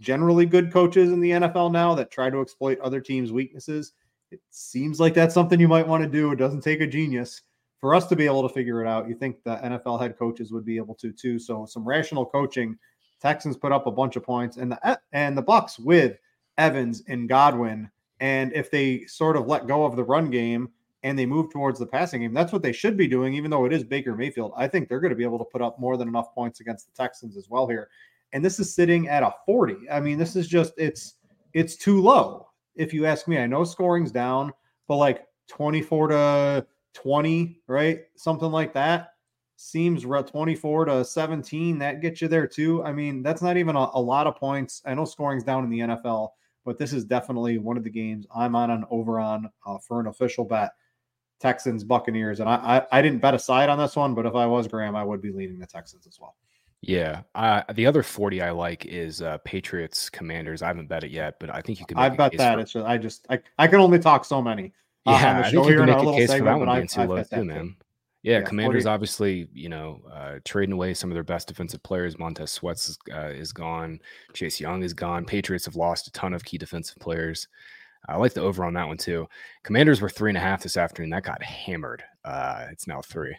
generally 0.00 0.46
good 0.46 0.72
coaches 0.72 1.12
in 1.12 1.20
the 1.20 1.30
NFL 1.32 1.70
now 1.70 1.94
that 1.94 2.10
try 2.10 2.30
to 2.30 2.40
exploit 2.40 2.80
other 2.80 3.00
teams' 3.00 3.30
weaknesses. 3.30 3.92
It 4.30 4.40
seems 4.50 4.98
like 4.98 5.14
that's 5.14 5.34
something 5.34 5.60
you 5.60 5.68
might 5.68 5.86
want 5.86 6.02
to 6.02 6.08
do. 6.08 6.32
It 6.32 6.36
doesn't 6.36 6.62
take 6.62 6.80
a 6.80 6.86
genius 6.86 7.42
for 7.78 7.94
us 7.94 8.06
to 8.06 8.16
be 8.16 8.26
able 8.26 8.46
to 8.46 8.54
figure 8.54 8.82
it 8.82 8.88
out. 8.88 9.08
You 9.08 9.14
think 9.14 9.42
the 9.44 9.56
NFL 9.56 10.00
head 10.00 10.18
coaches 10.18 10.52
would 10.52 10.64
be 10.64 10.76
able 10.76 10.94
to 10.96 11.12
too. 11.12 11.38
So 11.38 11.66
some 11.66 11.86
rational 11.86 12.24
coaching. 12.24 12.76
Texans 13.20 13.56
put 13.56 13.72
up 13.72 13.86
a 13.86 13.90
bunch 13.90 14.16
of 14.16 14.22
points, 14.22 14.56
and 14.56 14.72
the 14.72 14.98
and 15.12 15.36
the 15.36 15.42
Bucs 15.42 15.78
with 15.78 16.16
Evans 16.56 17.02
and 17.08 17.28
Godwin 17.28 17.90
and 18.20 18.52
if 18.52 18.70
they 18.70 19.04
sort 19.06 19.36
of 19.36 19.46
let 19.46 19.66
go 19.66 19.84
of 19.84 19.96
the 19.96 20.04
run 20.04 20.30
game 20.30 20.68
and 21.02 21.18
they 21.18 21.26
move 21.26 21.50
towards 21.50 21.78
the 21.78 21.86
passing 21.86 22.20
game, 22.20 22.34
that's 22.34 22.52
what 22.52 22.62
they 22.62 22.72
should 22.72 22.96
be 22.96 23.08
doing, 23.08 23.34
even 23.34 23.50
though 23.50 23.64
it 23.64 23.72
is 23.72 23.82
Baker 23.82 24.14
Mayfield. 24.14 24.52
I 24.56 24.68
think 24.68 24.88
they're 24.88 25.00
going 25.00 25.10
to 25.10 25.16
be 25.16 25.24
able 25.24 25.38
to 25.38 25.44
put 25.44 25.62
up 25.62 25.80
more 25.80 25.96
than 25.96 26.08
enough 26.08 26.34
points 26.34 26.60
against 26.60 26.86
the 26.86 27.02
Texans 27.02 27.36
as 27.36 27.48
well 27.48 27.66
here. 27.66 27.88
And 28.32 28.44
this 28.44 28.60
is 28.60 28.74
sitting 28.74 29.08
at 29.08 29.22
a 29.22 29.32
40. 29.46 29.90
I 29.90 30.00
mean, 30.00 30.18
this 30.18 30.36
is 30.36 30.46
just 30.46 30.74
it's 30.76 31.14
it's 31.54 31.76
too 31.76 32.00
low, 32.00 32.48
if 32.76 32.92
you 32.92 33.06
ask 33.06 33.26
me. 33.26 33.38
I 33.38 33.46
know 33.46 33.64
scoring's 33.64 34.12
down, 34.12 34.52
but 34.86 34.96
like 34.96 35.26
24 35.48 36.08
to 36.08 36.66
20, 36.92 37.60
right? 37.66 38.02
Something 38.16 38.52
like 38.52 38.72
that 38.74 39.14
seems 39.56 40.04
24 40.04 40.84
to 40.86 41.04
17. 41.04 41.78
That 41.78 42.00
gets 42.00 42.22
you 42.22 42.28
there 42.28 42.46
too. 42.46 42.84
I 42.84 42.92
mean, 42.92 43.22
that's 43.22 43.42
not 43.42 43.56
even 43.56 43.76
a, 43.76 43.90
a 43.94 44.00
lot 44.00 44.26
of 44.26 44.36
points. 44.36 44.80
I 44.86 44.94
know 44.94 45.04
scoring's 45.04 45.44
down 45.44 45.64
in 45.64 45.70
the 45.70 45.80
NFL, 45.80 46.30
but 46.64 46.78
this 46.78 46.92
is 46.92 47.04
definitely 47.04 47.58
one 47.58 47.76
of 47.76 47.84
the 47.84 47.90
games 47.90 48.26
I'm 48.34 48.54
on 48.54 48.70
an 48.70 48.84
over 48.90 49.18
on 49.18 49.50
uh, 49.66 49.78
for 49.78 50.00
an 50.00 50.06
official 50.06 50.44
bet. 50.44 50.72
Texans 51.40 51.84
Buccaneers, 51.84 52.40
and 52.40 52.50
I, 52.50 52.86
I 52.92 52.98
I 52.98 53.02
didn't 53.02 53.20
bet 53.20 53.32
a 53.32 53.38
side 53.38 53.70
on 53.70 53.78
this 53.78 53.96
one, 53.96 54.14
but 54.14 54.26
if 54.26 54.34
I 54.34 54.44
was 54.44 54.68
Graham, 54.68 54.94
I 54.94 55.02
would 55.02 55.22
be 55.22 55.32
leaning 55.32 55.58
the 55.58 55.66
Texans 55.66 56.06
as 56.06 56.20
well. 56.20 56.36
Yeah. 56.82 57.22
Uh, 57.34 57.62
the 57.74 57.86
other 57.86 58.02
40 58.02 58.42
I 58.42 58.50
like 58.50 58.86
is 58.86 59.20
uh, 59.22 59.38
Patriots 59.38 60.08
Commanders. 60.08 60.62
I 60.62 60.68
haven't 60.68 60.88
bet 60.88 61.04
it 61.04 61.10
yet, 61.10 61.38
but 61.38 61.50
I 61.50 61.60
think 61.60 61.80
you 61.80 61.86
can. 61.86 61.98
I've 61.98 62.16
bet 62.16 62.36
that. 62.36 62.54
For... 62.54 62.60
It's 62.60 62.72
just, 62.72 62.86
I 62.86 62.98
just 62.98 63.26
I, 63.30 63.38
I 63.58 63.66
can 63.66 63.80
only 63.80 63.98
talk 63.98 64.24
so 64.24 64.40
many. 64.40 64.72
Uh, 65.06 65.12
yeah, 65.12 65.38
I 65.38 65.50
think 65.50 65.68
you 65.68 65.76
can 65.76 65.86
make 65.86 65.96
a 65.96 66.12
case 66.12 66.30
segment, 66.30 66.38
for 66.38 66.44
that 66.44 66.66
one 66.66 66.76
being 66.76 66.88
too 66.88 67.02
low 67.02 67.22
too, 67.22 67.44
man. 67.44 67.76
Yeah, 68.22 68.40
yeah, 68.40 68.44
Commanders 68.44 68.84
40. 68.84 68.92
obviously, 68.92 69.48
you 69.54 69.70
know, 69.70 70.02
uh, 70.12 70.40
trading 70.44 70.74
away 70.74 70.92
some 70.92 71.10
of 71.10 71.14
their 71.14 71.24
best 71.24 71.48
defensive 71.48 71.82
players. 71.82 72.18
Montez 72.18 72.50
Sweats 72.50 72.90
is, 72.90 72.98
uh, 73.14 73.28
is 73.28 73.52
gone. 73.52 73.98
Chase 74.34 74.60
Young 74.60 74.82
is 74.82 74.92
gone. 74.92 75.24
Patriots 75.24 75.64
have 75.64 75.76
lost 75.76 76.06
a 76.06 76.12
ton 76.12 76.34
of 76.34 76.44
key 76.44 76.58
defensive 76.58 76.98
players. 76.98 77.48
I 78.08 78.16
like 78.16 78.34
the 78.34 78.42
over 78.42 78.64
on 78.64 78.74
that 78.74 78.86
one 78.86 78.96
too. 78.98 79.26
Commanders 79.62 80.00
were 80.00 80.08
three 80.08 80.30
and 80.30 80.36
a 80.36 80.40
half 80.40 80.62
this 80.62 80.76
afternoon. 80.76 81.10
That 81.10 81.22
got 81.22 81.42
hammered. 81.42 82.02
Uh, 82.24 82.66
it's 82.70 82.86
now 82.86 83.00
three. 83.00 83.36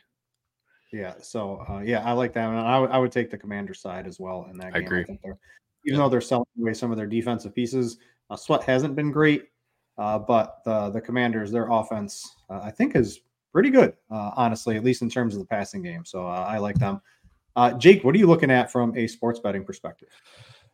Yeah. 0.92 1.14
So 1.22 1.64
uh, 1.70 1.80
yeah, 1.80 2.04
I 2.04 2.12
like 2.14 2.34
that 2.34 2.48
one. 2.48 2.58
I, 2.58 2.74
w- 2.74 2.92
I 2.92 2.98
would 2.98 3.12
take 3.12 3.30
the 3.32 3.38
commander 3.38 3.74
side 3.74 4.08
as 4.08 4.20
well 4.20 4.48
in 4.52 4.58
that 4.58 4.74
game. 4.74 4.82
I 4.82 4.86
agree. 4.86 5.02
I 5.02 5.04
even 5.04 5.38
yeah. 5.86 5.98
though 5.98 6.10
they're 6.10 6.22
selling 6.22 6.46
away 6.60 6.74
some 6.74 6.92
of 6.92 6.98
their 6.98 7.08
defensive 7.08 7.56
pieces, 7.56 7.98
uh, 8.30 8.36
Sweat 8.36 8.64
hasn't 8.64 8.96
been 8.96 9.12
great. 9.12 9.46
Uh, 9.98 10.20
but 10.20 10.62
the 10.66 10.90
the 10.90 11.02
Commanders, 11.02 11.52
their 11.52 11.70
offense, 11.70 12.36
uh, 12.50 12.62
I 12.64 12.72
think, 12.72 12.96
is 12.96 13.22
pretty 13.52 13.70
good, 13.70 13.94
uh, 14.10 14.32
honestly, 14.36 14.76
at 14.76 14.84
least 14.84 15.02
in 15.02 15.10
terms 15.10 15.34
of 15.34 15.40
the 15.40 15.48
passing 15.48 15.82
game. 15.82 16.06
So 16.06 16.26
uh, 16.26 16.46
I 16.48 16.58
like 16.58 16.78
them. 16.78 17.02
Jake, 17.78 18.04
what 18.04 18.16
are 18.16 18.18
you 18.18 18.28
looking 18.28 18.50
at 18.52 18.72
from 18.72 18.96
a 18.98 19.08
sports 19.08 19.40
betting 19.40 19.66
perspective? 19.66 20.10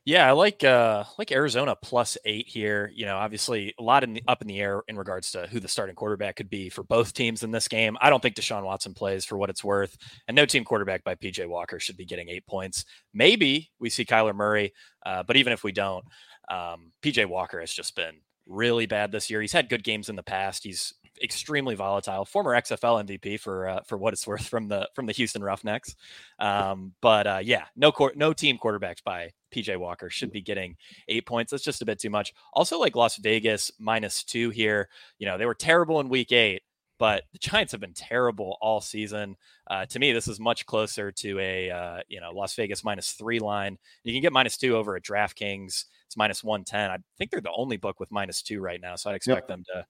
Yeah, 0.08 0.26
I 0.26 0.32
like 0.32 0.64
uh 0.64 1.04
like 1.18 1.34
Arizona 1.34 1.76
plus 1.76 2.18
eight 2.24 2.48
here. 2.48 2.90
You 2.96 3.06
know, 3.06 3.18
obviously 3.18 3.74
a 3.78 3.84
lot 3.84 4.06
in 4.06 4.14
the, 4.14 4.24
up 4.26 4.42
in 4.42 4.48
the 4.48 4.58
air 4.58 4.82
in 4.88 4.98
regards 4.98 5.32
to 5.32 5.48
who 5.48 5.60
the 5.60 5.68
starting 5.68 5.96
quarterback 5.96 6.38
could 6.38 6.50
be 6.50 6.70
for 6.70 6.84
both 6.84 7.12
teams 7.12 7.44
in 7.44 7.52
this 7.52 7.68
game. 7.68 7.98
I 8.00 8.10
don't 8.10 8.22
think 8.22 8.38
Deshaun 8.38 8.64
Watson 8.64 8.94
plays 8.94 9.26
for 9.26 9.38
what 9.38 9.50
it's 9.50 9.66
worth, 9.66 9.98
and 10.30 10.34
no 10.34 10.46
team 10.46 10.64
quarterback 10.64 11.04
by 11.04 11.16
PJ 11.16 11.46
Walker 11.50 11.78
should 11.78 11.98
be 11.98 12.06
getting 12.06 12.30
eight 12.30 12.48
points. 12.48 12.86
Maybe 13.14 13.70
we 13.82 13.90
see 13.90 14.06
Kyler 14.06 14.34
Murray, 14.34 14.72
uh, 15.06 15.24
but 15.24 15.36
even 15.36 15.52
if 15.52 15.66
we 15.66 15.74
don't, 15.74 16.06
um, 16.50 16.94
PJ 17.02 17.26
Walker 17.26 17.60
has 17.60 17.74
just 17.74 17.94
been 17.94 18.16
really 18.46 18.86
bad 18.86 19.12
this 19.12 19.30
year. 19.30 19.42
He's 19.42 19.52
had 19.52 19.68
good 19.68 19.84
games 19.84 20.08
in 20.08 20.16
the 20.16 20.24
past. 20.24 20.64
He's 20.64 20.94
extremely 21.22 21.76
volatile. 21.76 22.26
Former 22.26 22.52
XFL 22.54 23.06
MVP 23.06 23.40
for 23.40 23.68
uh, 23.68 23.80
for 23.86 23.98
what 23.98 24.14
it's 24.14 24.28
worth 24.28 24.48
from 24.48 24.68
the 24.68 24.90
from 24.94 25.06
the 25.06 25.14
Houston 25.14 25.44
Roughnecks. 25.44 25.96
Um, 26.40 26.94
but 27.02 27.28
uh, 27.28 27.40
yeah, 27.44 27.66
no 27.76 27.92
cor- 27.92 28.14
no 28.16 28.34
team 28.34 28.58
quarterbacks 28.58 29.04
by 29.04 29.32
PJ 29.54 29.78
Walker 29.78 30.10
should 30.10 30.32
be 30.32 30.42
getting 30.42 30.76
eight 31.08 31.26
points. 31.26 31.52
That's 31.52 31.64
just 31.64 31.82
a 31.82 31.86
bit 31.86 32.00
too 32.00 32.10
much. 32.10 32.34
Also, 32.54 32.80
like 32.80 32.96
Las 32.96 33.18
Vegas 33.18 33.72
minus 33.80 34.24
two 34.24 34.50
here. 34.50 34.90
You 35.20 35.28
know 35.28 35.38
they 35.38 35.46
were 35.46 35.56
terrible 35.56 36.00
in 36.00 36.10
Week 36.10 36.32
Eight. 36.32 36.64
But 37.00 37.24
the 37.32 37.38
Giants 37.38 37.72
have 37.74 37.82
been 37.82 37.94
terrible 37.94 38.58
all 38.60 38.82
season. 38.82 39.36
Uh, 39.70 39.86
to 39.86 40.00
me, 40.00 40.12
this 40.14 40.28
is 40.28 40.40
much 40.40 40.66
closer 40.66 41.12
to 41.12 41.40
a 41.40 41.70
uh, 41.70 42.00
you 42.08 42.20
know 42.20 42.32
Las 42.32 42.56
Vegas 42.56 42.84
minus 42.84 43.12
three 43.12 43.40
line. 43.40 43.78
You 44.04 44.14
can 44.14 44.22
get 44.22 44.34
minus 44.34 44.58
two 44.58 44.76
over 44.76 44.96
at 44.96 45.04
DraftKings. 45.04 45.86
It's 46.06 46.18
minus 46.18 46.44
one 46.44 46.64
ten. 46.64 46.90
I 46.90 46.98
think 47.18 47.32
they're 47.32 47.42
the 47.42 47.52
only 47.56 47.78
book 47.78 48.00
with 48.00 48.12
minus 48.12 48.42
two 48.42 48.62
right 48.62 48.82
now, 48.82 48.96
so 48.96 49.10
I'd 49.10 49.16
expect 49.16 49.44
yep. 49.44 49.48
them 49.48 49.64
to 49.74 49.86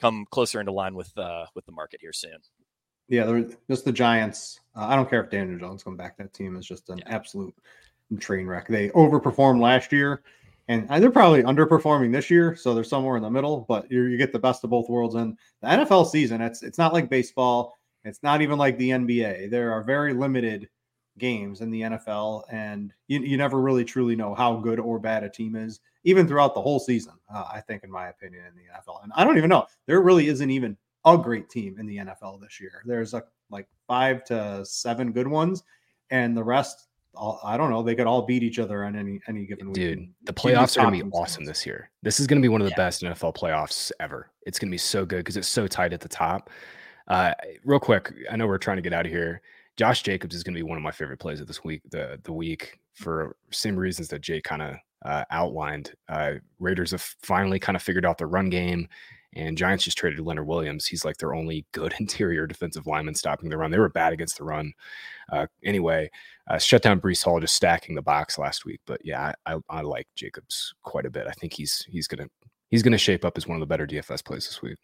come 0.00 0.26
closer 0.30 0.60
into 0.60 0.72
line 0.72 0.94
with 0.94 1.16
uh, 1.18 1.46
with 1.54 1.66
the 1.66 1.72
market 1.72 2.00
here 2.00 2.12
soon. 2.12 2.38
Yeah, 3.08 3.24
they're 3.24 3.46
just 3.70 3.84
the 3.84 3.92
Giants. 3.92 4.60
Uh, 4.74 4.86
I 4.86 4.96
don't 4.96 5.08
care 5.08 5.22
if 5.22 5.30
Daniel 5.30 5.58
Jones 5.58 5.84
come 5.84 5.96
back. 5.96 6.16
That 6.18 6.34
team 6.34 6.56
is 6.56 6.66
just 6.66 6.88
an 6.88 6.98
yeah. 6.98 7.04
absolute 7.14 7.54
train 8.18 8.46
wreck. 8.46 8.68
They 8.68 8.88
overperformed 8.90 9.60
last 9.60 9.92
year, 9.92 10.22
and 10.68 10.88
they're 10.88 11.10
probably 11.10 11.42
underperforming 11.42 12.12
this 12.12 12.30
year. 12.30 12.56
So 12.56 12.74
they're 12.74 12.84
somewhere 12.84 13.16
in 13.16 13.22
the 13.22 13.30
middle. 13.30 13.64
But 13.68 13.90
you 13.90 14.16
get 14.16 14.32
the 14.32 14.38
best 14.38 14.64
of 14.64 14.70
both 14.70 14.88
worlds. 14.88 15.14
And 15.14 15.38
the 15.62 15.68
NFL 15.68 16.10
season, 16.10 16.40
it's 16.40 16.62
it's 16.62 16.78
not 16.78 16.92
like 16.92 17.08
baseball. 17.08 17.78
It's 18.04 18.22
not 18.22 18.40
even 18.40 18.58
like 18.58 18.78
the 18.78 18.90
NBA. 18.90 19.50
There 19.50 19.72
are 19.72 19.82
very 19.82 20.14
limited 20.14 20.68
games 21.18 21.60
in 21.60 21.70
the 21.70 21.82
NFL, 21.82 22.44
and 22.50 22.92
you, 23.08 23.20
you 23.20 23.36
never 23.36 23.60
really 23.60 23.84
truly 23.84 24.16
know 24.16 24.34
how 24.34 24.56
good 24.56 24.78
or 24.78 24.98
bad 24.98 25.24
a 25.24 25.30
team 25.30 25.56
is, 25.56 25.80
even 26.04 26.26
throughout 26.26 26.54
the 26.54 26.60
whole 26.60 26.78
season. 26.78 27.14
Uh, 27.32 27.44
I 27.52 27.60
think, 27.60 27.84
in 27.84 27.90
my 27.90 28.08
opinion, 28.08 28.44
in 28.46 28.54
the 28.54 28.62
NFL, 28.72 29.02
and 29.02 29.12
I 29.16 29.24
don't 29.24 29.36
even 29.36 29.50
know 29.50 29.66
there 29.86 30.00
really 30.00 30.28
isn't 30.28 30.50
even 30.50 30.76
a 31.04 31.16
great 31.16 31.48
team 31.48 31.78
in 31.78 31.86
the 31.86 31.98
NFL 31.98 32.40
this 32.40 32.60
year. 32.60 32.82
There's 32.84 33.14
a, 33.14 33.24
like 33.50 33.68
five 33.86 34.24
to 34.24 34.64
seven 34.64 35.12
good 35.12 35.28
ones, 35.28 35.62
and 36.10 36.36
the 36.36 36.44
rest, 36.44 36.88
all, 37.14 37.40
I 37.42 37.56
don't 37.56 37.70
know. 37.70 37.82
They 37.82 37.94
could 37.94 38.06
all 38.06 38.22
beat 38.22 38.42
each 38.42 38.58
other 38.58 38.84
on 38.84 38.96
any 38.96 39.20
any 39.28 39.46
given 39.46 39.68
week. 39.68 39.74
Dude, 39.74 40.08
the 40.24 40.32
playoffs 40.32 40.78
are 40.78 40.84
gonna 40.84 41.04
be 41.04 41.10
awesome 41.10 41.44
this 41.44 41.64
year. 41.64 41.90
This 42.02 42.20
is 42.20 42.26
gonna 42.26 42.40
be 42.40 42.48
one 42.48 42.60
of 42.60 42.66
the 42.66 42.72
yeah. 42.72 42.76
best 42.76 43.02
NFL 43.02 43.36
playoffs 43.36 43.90
ever. 44.00 44.30
It's 44.42 44.58
gonna 44.58 44.70
be 44.70 44.78
so 44.78 45.06
good 45.06 45.18
because 45.18 45.36
it's 45.36 45.48
so 45.48 45.66
tight 45.66 45.92
at 45.92 46.00
the 46.00 46.08
top. 46.08 46.50
Uh, 47.08 47.32
real 47.64 47.78
quick, 47.78 48.12
I 48.30 48.36
know 48.36 48.46
we're 48.46 48.58
trying 48.58 48.76
to 48.76 48.82
get 48.82 48.92
out 48.92 49.06
of 49.06 49.12
here. 49.12 49.40
Josh 49.76 50.02
Jacobs 50.02 50.34
is 50.34 50.42
going 50.42 50.54
to 50.54 50.58
be 50.58 50.62
one 50.62 50.78
of 50.78 50.82
my 50.82 50.90
favorite 50.90 51.20
plays 51.20 51.40
of 51.40 51.46
this 51.46 51.62
week, 51.62 51.82
the 51.90 52.18
the 52.24 52.32
week 52.32 52.78
for 52.94 53.36
same 53.50 53.76
reasons 53.76 54.08
that 54.08 54.22
Jay 54.22 54.40
kind 54.40 54.62
of 54.62 54.76
uh, 55.04 55.24
outlined. 55.30 55.92
Uh, 56.08 56.34
Raiders 56.58 56.92
have 56.92 57.02
finally 57.22 57.58
kind 57.58 57.76
of 57.76 57.82
figured 57.82 58.06
out 58.06 58.18
the 58.18 58.26
run 58.26 58.48
game, 58.48 58.88
and 59.34 59.58
Giants 59.58 59.84
just 59.84 59.98
traded 59.98 60.20
Leonard 60.20 60.46
Williams. 60.46 60.86
He's 60.86 61.04
like 61.04 61.18
their 61.18 61.34
only 61.34 61.66
good 61.72 61.94
interior 62.00 62.46
defensive 62.46 62.86
lineman 62.86 63.14
stopping 63.14 63.50
the 63.50 63.58
run. 63.58 63.70
They 63.70 63.78
were 63.78 63.90
bad 63.90 64.12
against 64.12 64.38
the 64.38 64.44
run. 64.44 64.72
Uh, 65.30 65.46
anyway, 65.62 66.10
uh, 66.48 66.58
shut 66.58 66.82
down 66.82 67.00
Breece 67.00 67.22
Hall 67.22 67.38
just 67.38 67.54
stacking 67.54 67.94
the 67.94 68.02
box 68.02 68.38
last 68.38 68.64
week. 68.64 68.80
But 68.86 69.00
yeah, 69.04 69.32
I, 69.44 69.54
I, 69.54 69.58
I 69.68 69.80
like 69.82 70.08
Jacobs 70.14 70.74
quite 70.82 71.06
a 71.06 71.10
bit. 71.10 71.26
I 71.26 71.32
think 71.32 71.52
he's 71.52 71.84
he's 71.88 72.08
gonna 72.08 72.28
he's 72.70 72.82
gonna 72.82 72.98
shape 72.98 73.24
up 73.24 73.36
as 73.36 73.46
one 73.46 73.56
of 73.56 73.60
the 73.60 73.66
better 73.66 73.86
DFS 73.86 74.24
plays 74.24 74.46
this 74.46 74.62
week. 74.62 74.78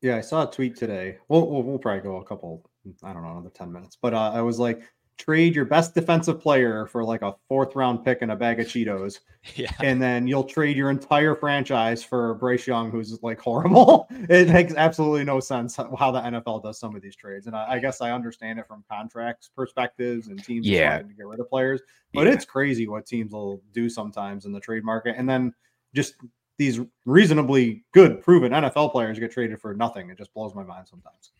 Yeah, 0.00 0.16
I 0.16 0.20
saw 0.20 0.48
a 0.48 0.50
tweet 0.50 0.76
today. 0.76 1.18
We'll, 1.28 1.50
we'll, 1.50 1.62
we'll 1.62 1.78
probably 1.78 2.02
go 2.02 2.18
a 2.18 2.24
couple, 2.24 2.70
I 3.02 3.12
don't 3.12 3.22
know, 3.22 3.32
another 3.32 3.50
10 3.50 3.72
minutes. 3.72 3.96
But 4.00 4.14
uh, 4.14 4.32
I 4.34 4.40
was 4.40 4.58
like, 4.58 4.82
trade 5.18 5.54
your 5.54 5.64
best 5.64 5.94
defensive 5.94 6.40
player 6.40 6.86
for 6.86 7.04
like 7.04 7.22
a 7.22 7.34
fourth 7.48 7.74
round 7.74 8.04
pick 8.04 8.22
and 8.22 8.30
a 8.30 8.36
bag 8.36 8.60
of 8.60 8.66
Cheetos. 8.68 9.18
Yeah. 9.56 9.72
And 9.80 10.00
then 10.00 10.26
you'll 10.26 10.44
trade 10.44 10.76
your 10.76 10.90
entire 10.90 11.34
franchise 11.34 12.02
for 12.02 12.34
Bryce 12.34 12.66
Young, 12.66 12.90
who's 12.90 13.20
like 13.22 13.40
horrible. 13.40 14.06
it 14.10 14.48
makes 14.48 14.74
absolutely 14.74 15.24
no 15.24 15.40
sense 15.40 15.76
how 15.76 16.10
the 16.10 16.20
NFL 16.20 16.62
does 16.62 16.78
some 16.78 16.94
of 16.94 17.02
these 17.02 17.16
trades. 17.16 17.46
And 17.46 17.56
I, 17.56 17.72
I 17.72 17.78
guess 17.78 18.00
I 18.00 18.12
understand 18.12 18.58
it 18.58 18.66
from 18.66 18.84
contracts 18.90 19.50
perspectives 19.54 20.28
and 20.28 20.42
teams 20.42 20.66
yeah. 20.66 20.98
trying 20.98 21.08
to 21.08 21.14
get 21.14 21.26
rid 21.26 21.40
of 21.40 21.48
players. 21.48 21.80
But 22.14 22.26
yeah. 22.26 22.32
it's 22.32 22.44
crazy 22.44 22.88
what 22.88 23.06
teams 23.06 23.32
will 23.32 23.62
do 23.72 23.90
sometimes 23.90 24.46
in 24.46 24.52
the 24.52 24.60
trade 24.60 24.84
market. 24.84 25.16
And 25.18 25.28
then 25.28 25.52
just 25.94 26.14
these 26.58 26.80
reasonably 27.06 27.84
good, 27.92 28.22
proven 28.22 28.52
NFL 28.52 28.92
players 28.92 29.18
get 29.18 29.32
traded 29.32 29.60
for 29.60 29.74
nothing. 29.74 30.10
It 30.10 30.18
just 30.18 30.34
blows 30.34 30.54
my 30.54 30.64
mind 30.64 30.88
sometimes. 30.88 31.32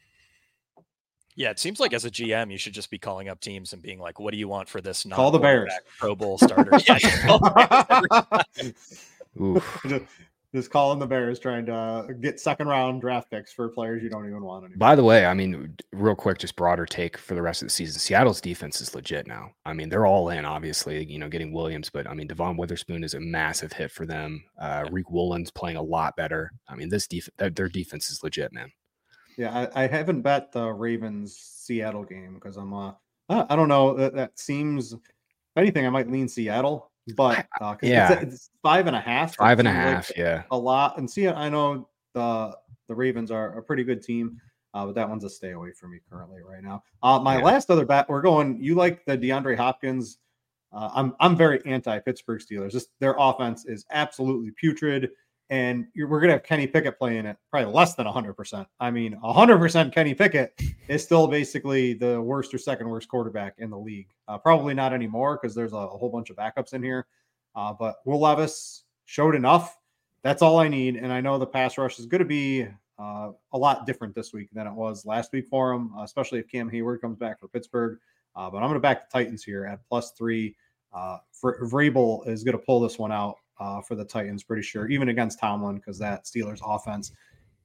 Yeah, 1.38 1.50
it 1.50 1.60
seems 1.60 1.78
like 1.78 1.92
as 1.92 2.04
a 2.04 2.10
GM, 2.10 2.50
you 2.50 2.58
should 2.58 2.72
just 2.72 2.90
be 2.90 2.98
calling 2.98 3.28
up 3.28 3.38
teams 3.38 3.72
and 3.72 3.80
being 3.80 4.00
like, 4.00 4.18
"What 4.18 4.32
do 4.32 4.38
you 4.38 4.48
want 4.48 4.68
for 4.68 4.80
this?" 4.80 5.06
Call 5.08 5.30
the 5.30 5.38
Bears, 5.38 5.72
Pro 6.00 6.16
Bowl 6.16 6.36
starter. 6.36 6.72
yeah, 6.88 6.98
just 10.52 10.70
calling 10.72 10.98
the 10.98 11.06
Bears, 11.06 11.38
trying 11.38 11.66
to 11.66 12.12
get 12.20 12.40
second 12.40 12.66
round 12.66 13.02
draft 13.02 13.30
picks 13.30 13.52
for 13.52 13.68
players 13.68 14.02
you 14.02 14.10
don't 14.10 14.26
even 14.26 14.42
want 14.42 14.64
anymore. 14.64 14.78
By 14.78 14.96
the 14.96 15.04
way, 15.04 15.26
I 15.26 15.34
mean, 15.34 15.76
real 15.92 16.16
quick, 16.16 16.38
just 16.38 16.56
broader 16.56 16.86
take 16.86 17.16
for 17.16 17.36
the 17.36 17.42
rest 17.42 17.62
of 17.62 17.66
the 17.66 17.72
season. 17.72 18.00
Seattle's 18.00 18.40
defense 18.40 18.80
is 18.80 18.96
legit 18.96 19.28
now. 19.28 19.52
I 19.64 19.74
mean, 19.74 19.90
they're 19.90 20.06
all 20.06 20.30
in, 20.30 20.44
obviously, 20.44 21.04
you 21.04 21.20
know, 21.20 21.28
getting 21.28 21.52
Williams, 21.52 21.88
but 21.88 22.08
I 22.08 22.14
mean, 22.14 22.26
Devon 22.26 22.56
Witherspoon 22.56 23.04
is 23.04 23.14
a 23.14 23.20
massive 23.20 23.72
hit 23.72 23.92
for 23.92 24.06
them. 24.06 24.42
Uh, 24.60 24.82
yeah. 24.86 24.90
Riq 24.90 25.04
Woolen's 25.08 25.52
playing 25.52 25.76
a 25.76 25.82
lot 25.82 26.16
better. 26.16 26.50
I 26.68 26.74
mean, 26.74 26.88
this 26.88 27.06
defense, 27.06 27.36
their 27.38 27.68
defense 27.68 28.10
is 28.10 28.24
legit, 28.24 28.52
man. 28.52 28.72
Yeah, 29.38 29.68
I, 29.74 29.84
I 29.84 29.86
haven't 29.86 30.20
bet 30.20 30.52
the 30.52 30.70
Ravens 30.70 31.34
Seattle 31.36 32.04
game 32.04 32.34
because 32.34 32.58
I'm, 32.58 32.74
uh, 32.74 32.92
I 33.30 33.56
don't 33.56 33.68
know. 33.68 33.94
That, 33.94 34.14
that 34.14 34.38
seems, 34.38 34.92
if 34.92 35.00
anything, 35.56 35.86
I 35.86 35.90
might 35.90 36.10
lean 36.10 36.28
Seattle 36.28 36.90
but 37.14 37.46
uh, 37.60 37.76
yeah, 37.82 38.12
it's, 38.12 38.22
it's, 38.22 38.50
five 38.62 38.86
and 38.86 38.96
a 38.96 39.00
half. 39.00 39.36
Five 39.36 39.58
and 39.58 39.68
a 39.68 39.72
half, 39.72 40.10
like 40.10 40.18
yeah, 40.18 40.42
a 40.50 40.56
lot. 40.56 40.98
And 40.98 41.10
see, 41.10 41.28
I 41.28 41.48
know 41.48 41.88
the 42.14 42.56
the 42.88 42.94
Ravens 42.94 43.30
are 43.30 43.58
a 43.58 43.62
pretty 43.62 43.84
good 43.84 44.02
team, 44.02 44.40
uh, 44.74 44.86
but 44.86 44.94
that 44.94 45.08
one's 45.08 45.24
a 45.24 45.30
stay 45.30 45.52
away 45.52 45.72
for 45.72 45.88
me 45.88 45.98
currently 46.10 46.42
right 46.42 46.62
now. 46.62 46.82
Uh, 47.02 47.18
my 47.18 47.38
yeah. 47.38 47.44
last 47.44 47.70
other 47.70 47.86
bet, 47.86 48.08
we're 48.08 48.22
going. 48.22 48.62
You 48.62 48.74
like 48.74 49.04
the 49.04 49.16
DeAndre 49.16 49.56
Hopkins? 49.56 50.18
Uh, 50.72 50.90
I'm 50.94 51.14
I'm 51.20 51.36
very 51.36 51.60
anti 51.64 51.98
Pittsburgh 52.00 52.40
Steelers. 52.40 52.72
Just 52.72 52.88
their 53.00 53.14
offense 53.18 53.64
is 53.66 53.84
absolutely 53.90 54.50
putrid 54.52 55.10
and 55.50 55.86
we're 55.96 56.20
going 56.20 56.28
to 56.28 56.34
have 56.34 56.42
Kenny 56.42 56.66
Pickett 56.66 56.98
playing 56.98 57.24
it 57.24 57.36
probably 57.50 57.72
less 57.72 57.94
than 57.94 58.06
100%. 58.06 58.66
I 58.80 58.90
mean, 58.90 59.18
100% 59.24 59.92
Kenny 59.92 60.14
Pickett 60.14 60.60
is 60.88 61.02
still 61.02 61.26
basically 61.26 61.94
the 61.94 62.20
worst 62.20 62.52
or 62.52 62.58
second 62.58 62.88
worst 62.88 63.08
quarterback 63.08 63.54
in 63.58 63.70
the 63.70 63.78
league. 63.78 64.08
Uh, 64.26 64.36
probably 64.36 64.74
not 64.74 64.92
anymore 64.92 65.38
because 65.40 65.54
there's 65.54 65.72
a, 65.72 65.76
a, 65.76 65.96
whole 65.96 66.10
bunch 66.10 66.28
of 66.28 66.36
backups 66.36 66.74
in 66.74 66.82
here. 66.82 67.06
Uh, 67.56 67.72
but 67.72 67.96
Will 68.04 68.20
Levis 68.20 68.84
showed 69.06 69.34
enough. 69.34 69.78
That's 70.22 70.42
all 70.42 70.58
I 70.58 70.68
need. 70.68 70.96
And 70.96 71.12
I 71.12 71.20
know 71.22 71.38
the 71.38 71.46
pass 71.46 71.78
rush 71.78 71.98
is 71.98 72.06
going 72.06 72.18
to 72.18 72.26
be 72.26 72.66
uh, 72.98 73.30
a 73.52 73.58
lot 73.58 73.86
different 73.86 74.14
this 74.14 74.34
week 74.34 74.50
than 74.52 74.66
it 74.66 74.72
was 74.72 75.06
last 75.06 75.32
week 75.32 75.46
for 75.48 75.72
him, 75.72 75.92
especially 76.02 76.40
if 76.40 76.48
Cam 76.48 76.70
Heyward 76.70 77.00
comes 77.00 77.16
back 77.16 77.40
for 77.40 77.48
Pittsburgh. 77.48 77.98
Uh, 78.36 78.50
but 78.50 78.58
I'm 78.58 78.64
going 78.64 78.74
to 78.74 78.80
back 78.80 79.10
the 79.10 79.18
Titans 79.18 79.42
here 79.42 79.64
at 79.64 79.80
plus 79.88 80.12
three. 80.12 80.54
Uh, 80.92 81.18
Vrabel 81.42 82.26
is 82.28 82.44
going 82.44 82.56
to 82.56 82.64
pull 82.64 82.80
this 82.80 82.98
one 82.98 83.12
out 83.12 83.36
uh, 83.60 83.80
for 83.80 83.94
the 83.94 84.04
Titans, 84.04 84.42
pretty 84.42 84.62
sure, 84.62 84.88
even 84.88 85.08
against 85.08 85.38
Tomlin, 85.38 85.76
because 85.76 85.98
that 85.98 86.24
Steelers 86.24 86.60
offense 86.64 87.12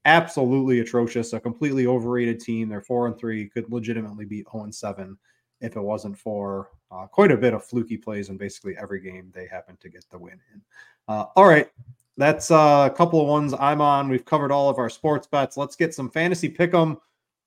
absolutely 0.05 0.79
atrocious, 0.79 1.33
a 1.33 1.39
completely 1.39 1.87
overrated 1.87 2.39
team. 2.39 2.69
They're 2.69 2.81
four 2.81 3.07
and 3.07 3.17
three, 3.17 3.47
could 3.47 3.71
legitimately 3.71 4.25
be 4.25 4.43
0 4.51 4.65
and 4.65 4.75
seven 4.75 5.17
if 5.61 5.75
it 5.75 5.81
wasn't 5.81 6.17
for 6.17 6.69
uh, 6.91 7.07
quite 7.07 7.31
a 7.31 7.37
bit 7.37 7.53
of 7.53 7.63
fluky 7.63 7.97
plays 7.97 8.29
in 8.29 8.37
basically 8.37 8.75
every 8.77 8.99
game 8.99 9.31
they 9.33 9.47
happen 9.47 9.77
to 9.77 9.89
get 9.89 10.05
the 10.09 10.17
win 10.17 10.39
in. 10.53 10.61
Uh, 11.07 11.25
all 11.35 11.47
right, 11.47 11.69
that's 12.17 12.51
uh, 12.51 12.89
a 12.91 12.95
couple 12.95 13.21
of 13.21 13.27
ones 13.27 13.53
I'm 13.57 13.81
on. 13.81 14.09
We've 14.09 14.25
covered 14.25 14.51
all 14.51 14.69
of 14.69 14.77
our 14.77 14.89
sports 14.89 15.25
bets. 15.25 15.57
Let's 15.57 15.75
get 15.75 15.93
some 15.93 16.09
fantasy 16.09 16.49
pick 16.49 16.73
'em. 16.73 16.97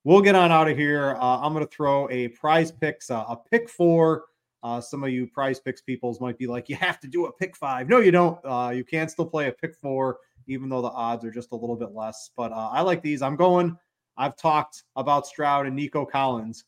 We'll 0.03 0.21
get 0.21 0.35
on 0.35 0.51
out 0.51 0.69
of 0.69 0.77
here. 0.77 1.15
Uh, 1.19 1.39
I'm 1.41 1.53
going 1.53 1.65
to 1.65 1.71
throw 1.71 2.09
a 2.09 2.29
PrizePicks, 2.29 3.11
uh, 3.11 3.25
a 3.27 3.35
pick 3.35 3.69
four. 3.69 4.25
Uh, 4.63 4.81
some 4.81 5.03
of 5.03 5.09
you 5.09 5.27
PrizePicks 5.27 5.85
peoples 5.85 6.19
might 6.19 6.37
be 6.37 6.47
like, 6.47 6.69
you 6.69 6.75
have 6.75 6.99
to 7.01 7.07
do 7.07 7.25
a 7.25 7.31
pick 7.31 7.55
five. 7.55 7.87
No, 7.87 7.99
you 7.99 8.11
don't. 8.11 8.39
Uh, 8.43 8.71
you 8.73 8.83
can 8.83 9.07
still 9.07 9.25
play 9.25 9.47
a 9.47 9.51
pick 9.51 9.75
four, 9.75 10.17
even 10.47 10.69
though 10.69 10.81
the 10.81 10.89
odds 10.89 11.23
are 11.23 11.31
just 11.31 11.51
a 11.51 11.55
little 11.55 11.75
bit 11.75 11.91
less. 11.91 12.31
But 12.35 12.51
uh, 12.51 12.69
I 12.71 12.81
like 12.81 13.01
these. 13.01 13.21
I'm 13.21 13.35
going. 13.35 13.77
I've 14.17 14.35
talked 14.35 14.83
about 14.95 15.27
Stroud 15.27 15.67
and 15.67 15.75
Nico 15.75 16.05
Collins. 16.05 16.65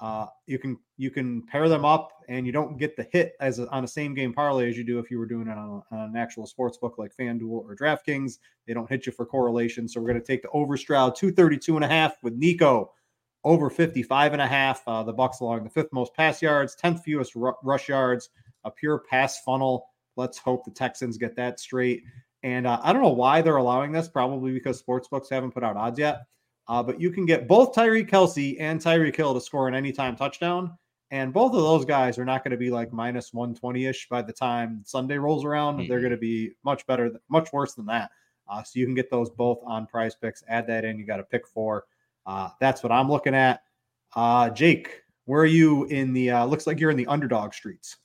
Uh, 0.00 0.26
you 0.46 0.58
can 0.58 0.78
you 0.96 1.10
can 1.10 1.46
pair 1.46 1.68
them 1.68 1.84
up, 1.84 2.10
and 2.28 2.46
you 2.46 2.52
don't 2.52 2.78
get 2.78 2.96
the 2.96 3.06
hit 3.12 3.34
as 3.38 3.58
a, 3.58 3.68
on 3.68 3.84
a 3.84 3.88
same 3.88 4.14
game 4.14 4.32
parlay 4.32 4.68
as 4.68 4.76
you 4.76 4.82
do 4.82 4.98
if 4.98 5.10
you 5.10 5.18
were 5.18 5.26
doing 5.26 5.46
it 5.46 5.56
on, 5.56 5.82
a, 5.90 5.94
on 5.94 6.10
an 6.10 6.16
actual 6.16 6.46
sports 6.46 6.78
book 6.78 6.96
like 6.96 7.14
FanDuel 7.14 7.50
or 7.50 7.76
DraftKings. 7.76 8.38
They 8.66 8.72
don't 8.72 8.88
hit 8.88 9.04
you 9.04 9.12
for 9.12 9.26
correlation, 9.26 9.86
so 9.86 10.00
we're 10.00 10.08
going 10.08 10.20
to 10.20 10.26
take 10.26 10.42
the 10.42 10.48
over 10.50 10.76
Stroud 10.76 11.16
232 11.16 11.76
and 11.76 11.84
a 11.84 11.88
half 11.88 12.14
with 12.22 12.34
Nico 12.34 12.92
over 13.44 13.70
55 13.70 14.32
and 14.32 14.42
a 14.42 14.46
half. 14.46 14.82
Uh, 14.86 15.02
the 15.02 15.14
Bucs 15.14 15.40
along 15.40 15.64
the 15.64 15.70
fifth 15.70 15.92
most 15.92 16.14
pass 16.14 16.42
yards, 16.42 16.76
10th 16.82 17.02
fewest 17.02 17.36
r- 17.36 17.56
rush 17.62 17.88
yards, 17.88 18.30
a 18.64 18.70
pure 18.70 19.02
pass 19.10 19.40
funnel. 19.40 19.86
Let's 20.16 20.38
hope 20.38 20.64
the 20.64 20.70
Texans 20.70 21.16
get 21.16 21.36
that 21.36 21.60
straight. 21.60 22.02
And 22.42 22.66
uh, 22.66 22.80
I 22.82 22.92
don't 22.92 23.02
know 23.02 23.08
why 23.08 23.42
they're 23.42 23.56
allowing 23.56 23.92
this. 23.92 24.08
Probably 24.08 24.52
because 24.52 24.78
sports 24.78 25.08
books 25.08 25.28
haven't 25.30 25.52
put 25.52 25.64
out 25.64 25.76
odds 25.76 25.98
yet. 25.98 26.22
Uh, 26.68 26.82
but 26.82 27.00
you 27.00 27.10
can 27.10 27.26
get 27.26 27.48
both 27.48 27.74
Tyree 27.74 28.04
Kelce 28.04 28.56
and 28.60 28.80
Tyreek 28.80 29.16
Hill 29.16 29.34
to 29.34 29.40
score 29.40 29.66
an 29.68 29.74
anytime 29.74 30.16
touchdown. 30.16 30.76
And 31.10 31.32
both 31.32 31.52
of 31.52 31.62
those 31.62 31.84
guys 31.84 32.18
are 32.18 32.24
not 32.24 32.44
going 32.44 32.52
to 32.52 32.56
be 32.56 32.70
like 32.70 32.92
minus 32.92 33.34
120 33.34 33.86
ish 33.86 34.08
by 34.08 34.22
the 34.22 34.32
time 34.32 34.82
Sunday 34.84 35.18
rolls 35.18 35.44
around. 35.44 35.78
Mm-hmm. 35.78 35.88
They're 35.88 36.00
going 36.00 36.12
to 36.12 36.16
be 36.16 36.52
much 36.64 36.86
better, 36.86 37.10
much 37.28 37.52
worse 37.52 37.74
than 37.74 37.86
that. 37.86 38.10
Uh, 38.48 38.62
so 38.62 38.78
you 38.78 38.86
can 38.86 38.94
get 38.94 39.10
those 39.10 39.30
both 39.30 39.58
on 39.64 39.88
PrizePicks. 39.92 40.44
Add 40.48 40.68
that 40.68 40.84
in. 40.84 40.98
You 40.98 41.06
got 41.06 41.16
to 41.16 41.24
pick 41.24 41.46
four. 41.46 41.84
Uh, 42.30 42.48
that's 42.60 42.82
what 42.84 42.92
I'm 42.92 43.10
looking 43.10 43.34
at. 43.34 43.62
Uh, 44.14 44.50
Jake, 44.50 45.02
where 45.24 45.42
are 45.42 45.46
you 45.46 45.84
in 45.86 46.12
the, 46.12 46.30
uh, 46.30 46.44
looks 46.44 46.64
like 46.64 46.78
you're 46.78 46.92
in 46.92 46.96
the 46.96 47.08
underdog 47.08 47.52
streets. 47.52 47.96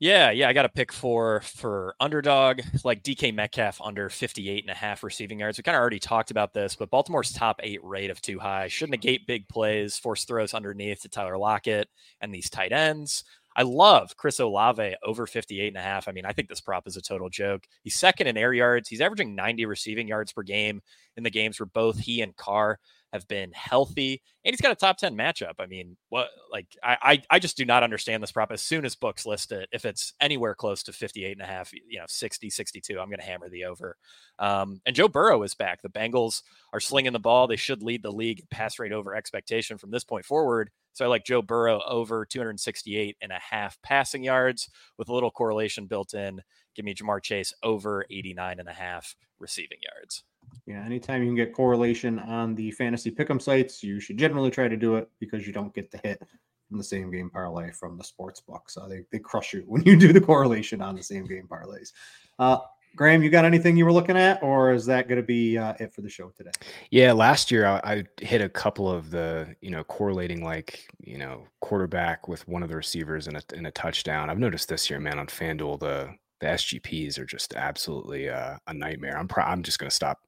Yeah, 0.00 0.30
yeah, 0.30 0.48
I 0.48 0.54
got 0.54 0.64
a 0.64 0.70
pick 0.70 0.92
for 0.92 1.42
for 1.42 1.94
underdog, 2.00 2.62
like 2.84 3.02
DK 3.02 3.34
Metcalf 3.34 3.82
under 3.82 4.08
58 4.08 4.64
and 4.64 4.70
a 4.70 4.74
half 4.74 5.02
receiving 5.02 5.38
yards. 5.38 5.58
We 5.58 5.62
kind 5.62 5.76
of 5.76 5.80
already 5.80 5.98
talked 5.98 6.30
about 6.30 6.54
this, 6.54 6.74
but 6.74 6.88
Baltimore's 6.88 7.32
top 7.32 7.60
eight 7.62 7.84
rate 7.84 8.08
of 8.08 8.22
too 8.22 8.38
high 8.38 8.68
Shouldn't 8.68 8.92
negate 8.92 9.26
big 9.26 9.46
plays, 9.46 9.98
force 9.98 10.24
throws 10.24 10.54
underneath 10.54 11.02
to 11.02 11.10
Tyler 11.10 11.36
Lockett 11.36 11.90
and 12.22 12.34
these 12.34 12.48
tight 12.48 12.72
ends. 12.72 13.24
I 13.60 13.62
love 13.62 14.16
Chris 14.16 14.40
Olave 14.40 14.96
over 15.04 15.26
58 15.26 15.68
and 15.68 15.76
a 15.76 15.82
half. 15.82 16.08
I 16.08 16.12
mean, 16.12 16.24
I 16.24 16.32
think 16.32 16.48
this 16.48 16.62
prop 16.62 16.86
is 16.86 16.96
a 16.96 17.02
total 17.02 17.28
joke. 17.28 17.64
He's 17.82 17.94
second 17.94 18.26
in 18.26 18.38
air 18.38 18.54
yards. 18.54 18.88
He's 18.88 19.02
averaging 19.02 19.34
90 19.34 19.66
receiving 19.66 20.08
yards 20.08 20.32
per 20.32 20.42
game 20.42 20.80
in 21.18 21.24
the 21.24 21.30
games 21.30 21.60
where 21.60 21.66
both 21.66 21.98
he 21.98 22.22
and 22.22 22.34
Carr 22.34 22.78
have 23.12 23.28
been 23.28 23.52
healthy, 23.52 24.22
and 24.46 24.54
he's 24.54 24.62
got 24.62 24.72
a 24.72 24.76
top 24.76 24.96
10 24.96 25.14
matchup. 25.14 25.56
I 25.58 25.66
mean, 25.66 25.98
what 26.08 26.28
like 26.50 26.68
I, 26.82 26.96
I 27.02 27.22
I 27.28 27.38
just 27.38 27.58
do 27.58 27.66
not 27.66 27.82
understand 27.82 28.22
this 28.22 28.32
prop. 28.32 28.50
As 28.50 28.62
soon 28.62 28.86
as 28.86 28.94
books 28.96 29.26
list 29.26 29.52
it, 29.52 29.68
if 29.72 29.84
it's 29.84 30.14
anywhere 30.22 30.54
close 30.54 30.82
to 30.84 30.92
58 30.94 31.32
and 31.32 31.42
a 31.42 31.46
half, 31.46 31.70
you 31.74 31.98
know, 31.98 32.06
60, 32.08 32.48
62, 32.48 32.98
I'm 32.98 33.10
gonna 33.10 33.22
hammer 33.22 33.50
the 33.50 33.66
over. 33.66 33.98
Um, 34.38 34.80
and 34.86 34.96
Joe 34.96 35.08
Burrow 35.08 35.42
is 35.42 35.52
back. 35.52 35.82
The 35.82 35.90
Bengals 35.90 36.40
are 36.72 36.80
slinging 36.80 37.12
the 37.12 37.18
ball. 37.18 37.46
They 37.46 37.56
should 37.56 37.82
lead 37.82 38.02
the 38.02 38.10
league 38.10 38.48
pass 38.48 38.78
rate 38.78 38.92
over 38.92 39.14
expectation 39.14 39.76
from 39.76 39.90
this 39.90 40.04
point 40.04 40.24
forward. 40.24 40.70
So 40.92 41.04
I 41.04 41.08
like 41.08 41.24
Joe 41.24 41.42
Burrow 41.42 41.80
over 41.86 42.24
268 42.24 43.16
and 43.22 43.32
a 43.32 43.38
half 43.38 43.80
passing 43.82 44.24
yards 44.24 44.68
with 44.98 45.08
a 45.08 45.14
little 45.14 45.30
correlation 45.30 45.86
built 45.86 46.14
in. 46.14 46.42
Give 46.74 46.84
me 46.84 46.94
Ja'Marr 46.94 47.22
Chase 47.22 47.52
over 47.62 48.06
89 48.10 48.60
and 48.60 48.68
a 48.68 48.72
half 48.72 49.14
receiving 49.38 49.78
yards. 49.82 50.24
Yeah, 50.66 50.84
anytime 50.84 51.22
you 51.22 51.28
can 51.28 51.36
get 51.36 51.54
correlation 51.54 52.18
on 52.18 52.54
the 52.54 52.70
fantasy 52.72 53.10
pick'em 53.10 53.40
sites, 53.40 53.82
you 53.82 54.00
should 54.00 54.18
generally 54.18 54.50
try 54.50 54.68
to 54.68 54.76
do 54.76 54.96
it 54.96 55.08
because 55.20 55.46
you 55.46 55.52
don't 55.52 55.74
get 55.74 55.90
the 55.90 55.98
hit 56.02 56.22
from 56.68 56.78
the 56.78 56.84
same 56.84 57.10
game 57.10 57.30
parlay 57.30 57.70
from 57.72 57.96
the 57.96 58.04
sports 58.04 58.40
book. 58.40 58.70
So 58.70 58.88
they, 58.88 59.04
they 59.10 59.18
crush 59.18 59.52
you 59.52 59.64
when 59.66 59.82
you 59.84 59.96
do 59.96 60.12
the 60.12 60.20
correlation 60.20 60.80
on 60.80 60.94
the 60.96 61.02
same 61.02 61.26
game 61.26 61.48
parlays. 61.50 61.92
Uh, 62.38 62.58
Graham, 62.96 63.22
you 63.22 63.30
got 63.30 63.44
anything 63.44 63.76
you 63.76 63.84
were 63.84 63.92
looking 63.92 64.16
at, 64.16 64.42
or 64.42 64.72
is 64.72 64.84
that 64.86 65.08
going 65.08 65.20
to 65.20 65.26
be 65.26 65.56
uh, 65.56 65.74
it 65.78 65.92
for 65.94 66.00
the 66.00 66.08
show 66.08 66.30
today? 66.36 66.50
Yeah, 66.90 67.12
last 67.12 67.50
year 67.50 67.66
I, 67.66 67.80
I, 67.84 68.04
hit 68.20 68.40
a 68.40 68.48
couple 68.48 68.90
of 68.90 69.10
the 69.10 69.54
you 69.60 69.70
know 69.70 69.84
correlating 69.84 70.44
like 70.44 70.88
you 70.98 71.18
know 71.18 71.46
quarterback 71.60 72.28
with 72.28 72.46
one 72.48 72.62
of 72.62 72.68
the 72.68 72.76
receivers 72.76 73.26
in 73.28 73.36
a 73.36 73.42
in 73.54 73.66
a 73.66 73.70
touchdown. 73.70 74.28
I've 74.28 74.38
noticed 74.38 74.68
this 74.68 74.90
year, 74.90 75.00
man, 75.00 75.18
on 75.18 75.26
FanDuel 75.26 75.80
the 75.80 76.14
the 76.40 76.46
SGPs 76.46 77.18
are 77.18 77.24
just 77.24 77.54
absolutely 77.54 78.28
uh, 78.28 78.56
a 78.66 78.74
nightmare. 78.74 79.16
I'm 79.16 79.28
pro- 79.28 79.44
I'm 79.44 79.62
just 79.62 79.78
gonna 79.78 79.90
stop 79.90 80.18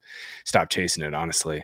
stop 0.45 0.69
chasing 0.69 1.03
it. 1.03 1.15
Honestly, 1.15 1.63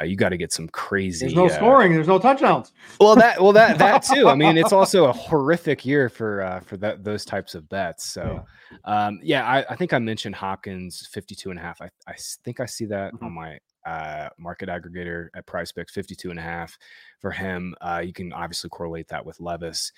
uh, 0.00 0.04
you 0.04 0.16
got 0.16 0.28
to 0.28 0.36
get 0.36 0.52
some 0.52 0.68
crazy. 0.68 1.26
There's 1.26 1.34
no 1.34 1.46
uh, 1.46 1.48
scoring. 1.48 1.92
There's 1.92 2.06
no 2.06 2.18
touchdowns. 2.18 2.72
Well, 3.00 3.16
that 3.16 3.40
well 3.40 3.52
that 3.52 3.78
that 3.78 4.02
too. 4.14 4.28
I 4.28 4.34
mean, 4.34 4.56
it's 4.58 4.72
also 4.72 5.06
a 5.06 5.12
horrific 5.12 5.84
year 5.84 6.08
for 6.08 6.42
uh, 6.42 6.60
for 6.60 6.76
that 6.78 7.04
those 7.04 7.24
types 7.24 7.54
of 7.54 7.68
bets. 7.68 8.04
So, 8.04 8.44
yeah, 8.70 9.06
um, 9.06 9.18
yeah 9.22 9.46
I, 9.46 9.64
I, 9.70 9.76
think 9.76 9.92
I 9.92 9.98
mentioned 9.98 10.34
Hopkins 10.34 11.06
52 11.12 11.50
and 11.50 11.58
a 11.58 11.62
half. 11.62 11.80
I, 11.80 11.88
I 12.06 12.14
think 12.44 12.60
I 12.60 12.66
see 12.66 12.84
that 12.86 13.14
mm-hmm. 13.14 13.24
on 13.24 13.32
my 13.32 13.58
uh, 13.86 14.28
market 14.38 14.68
aggregator 14.68 15.28
at 15.34 15.46
PrizePicks 15.46 15.90
52 15.90 16.30
and 16.30 16.38
a 16.38 16.42
half 16.42 16.76
for 17.20 17.30
him. 17.30 17.74
Uh, 17.80 18.02
you 18.04 18.12
can 18.12 18.32
obviously 18.32 18.68
correlate 18.68 19.08
that 19.08 19.24
with 19.24 19.40
Levis. 19.40 19.92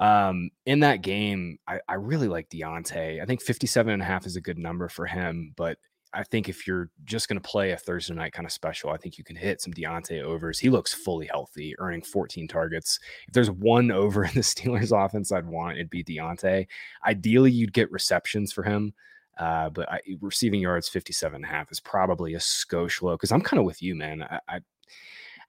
Um, 0.00 0.50
in 0.64 0.80
that 0.80 1.02
game, 1.02 1.58
I, 1.68 1.78
I 1.86 1.94
really 1.94 2.26
like 2.26 2.48
Diontae. 2.48 3.22
I 3.22 3.26
think 3.26 3.42
57 3.42 3.92
and 3.92 4.02
a 4.02 4.04
half 4.04 4.26
is 4.26 4.36
a 4.36 4.40
good 4.40 4.58
number 4.58 4.88
for 4.88 5.06
him, 5.06 5.52
but 5.56 5.76
I 6.12 6.24
think 6.24 6.48
if 6.48 6.66
you're 6.66 6.90
just 7.04 7.28
going 7.28 7.40
to 7.40 7.48
play 7.48 7.70
a 7.70 7.76
Thursday 7.76 8.14
night 8.14 8.32
kind 8.32 8.46
of 8.46 8.52
special, 8.52 8.90
I 8.90 8.96
think 8.96 9.16
you 9.16 9.24
can 9.24 9.36
hit 9.36 9.60
some 9.60 9.72
Diontae 9.72 10.22
overs. 10.22 10.58
He 10.58 10.70
looks 10.70 10.92
fully 10.92 11.26
healthy, 11.26 11.74
earning 11.78 12.02
14 12.02 12.48
targets. 12.48 12.98
If 13.28 13.34
there's 13.34 13.50
one 13.50 13.90
over 13.92 14.24
in 14.24 14.34
the 14.34 14.40
Steelers 14.40 14.92
offense 14.92 15.30
I'd 15.30 15.46
want, 15.46 15.76
it'd 15.76 15.90
be 15.90 16.02
Diontae. 16.02 16.66
Ideally, 17.06 17.52
you'd 17.52 17.72
get 17.72 17.92
receptions 17.92 18.52
for 18.52 18.62
him. 18.62 18.94
Uh, 19.38 19.70
but 19.70 19.90
I, 19.90 20.00
receiving 20.20 20.60
yards 20.60 20.88
57 20.88 21.34
and 21.34 21.44
a 21.44 21.48
half 21.48 21.70
is 21.70 21.80
probably 21.80 22.34
a 22.34 22.38
skosh 22.38 23.00
low 23.00 23.14
because 23.14 23.32
I'm 23.32 23.40
kind 23.40 23.58
of 23.58 23.64
with 23.64 23.80
you, 23.80 23.94
man. 23.94 24.22
I, 24.22 24.40
I, 24.48 24.60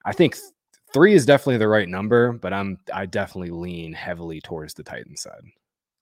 I 0.06 0.12
think 0.12 0.36
three 0.92 1.14
is 1.14 1.26
definitely 1.26 1.58
the 1.58 1.68
right 1.68 1.88
number, 1.88 2.32
but 2.32 2.52
I'm 2.52 2.78
I 2.92 3.06
definitely 3.06 3.50
lean 3.50 3.92
heavily 3.92 4.40
towards 4.40 4.74
the 4.74 4.82
Titans 4.82 5.22
side. 5.22 5.42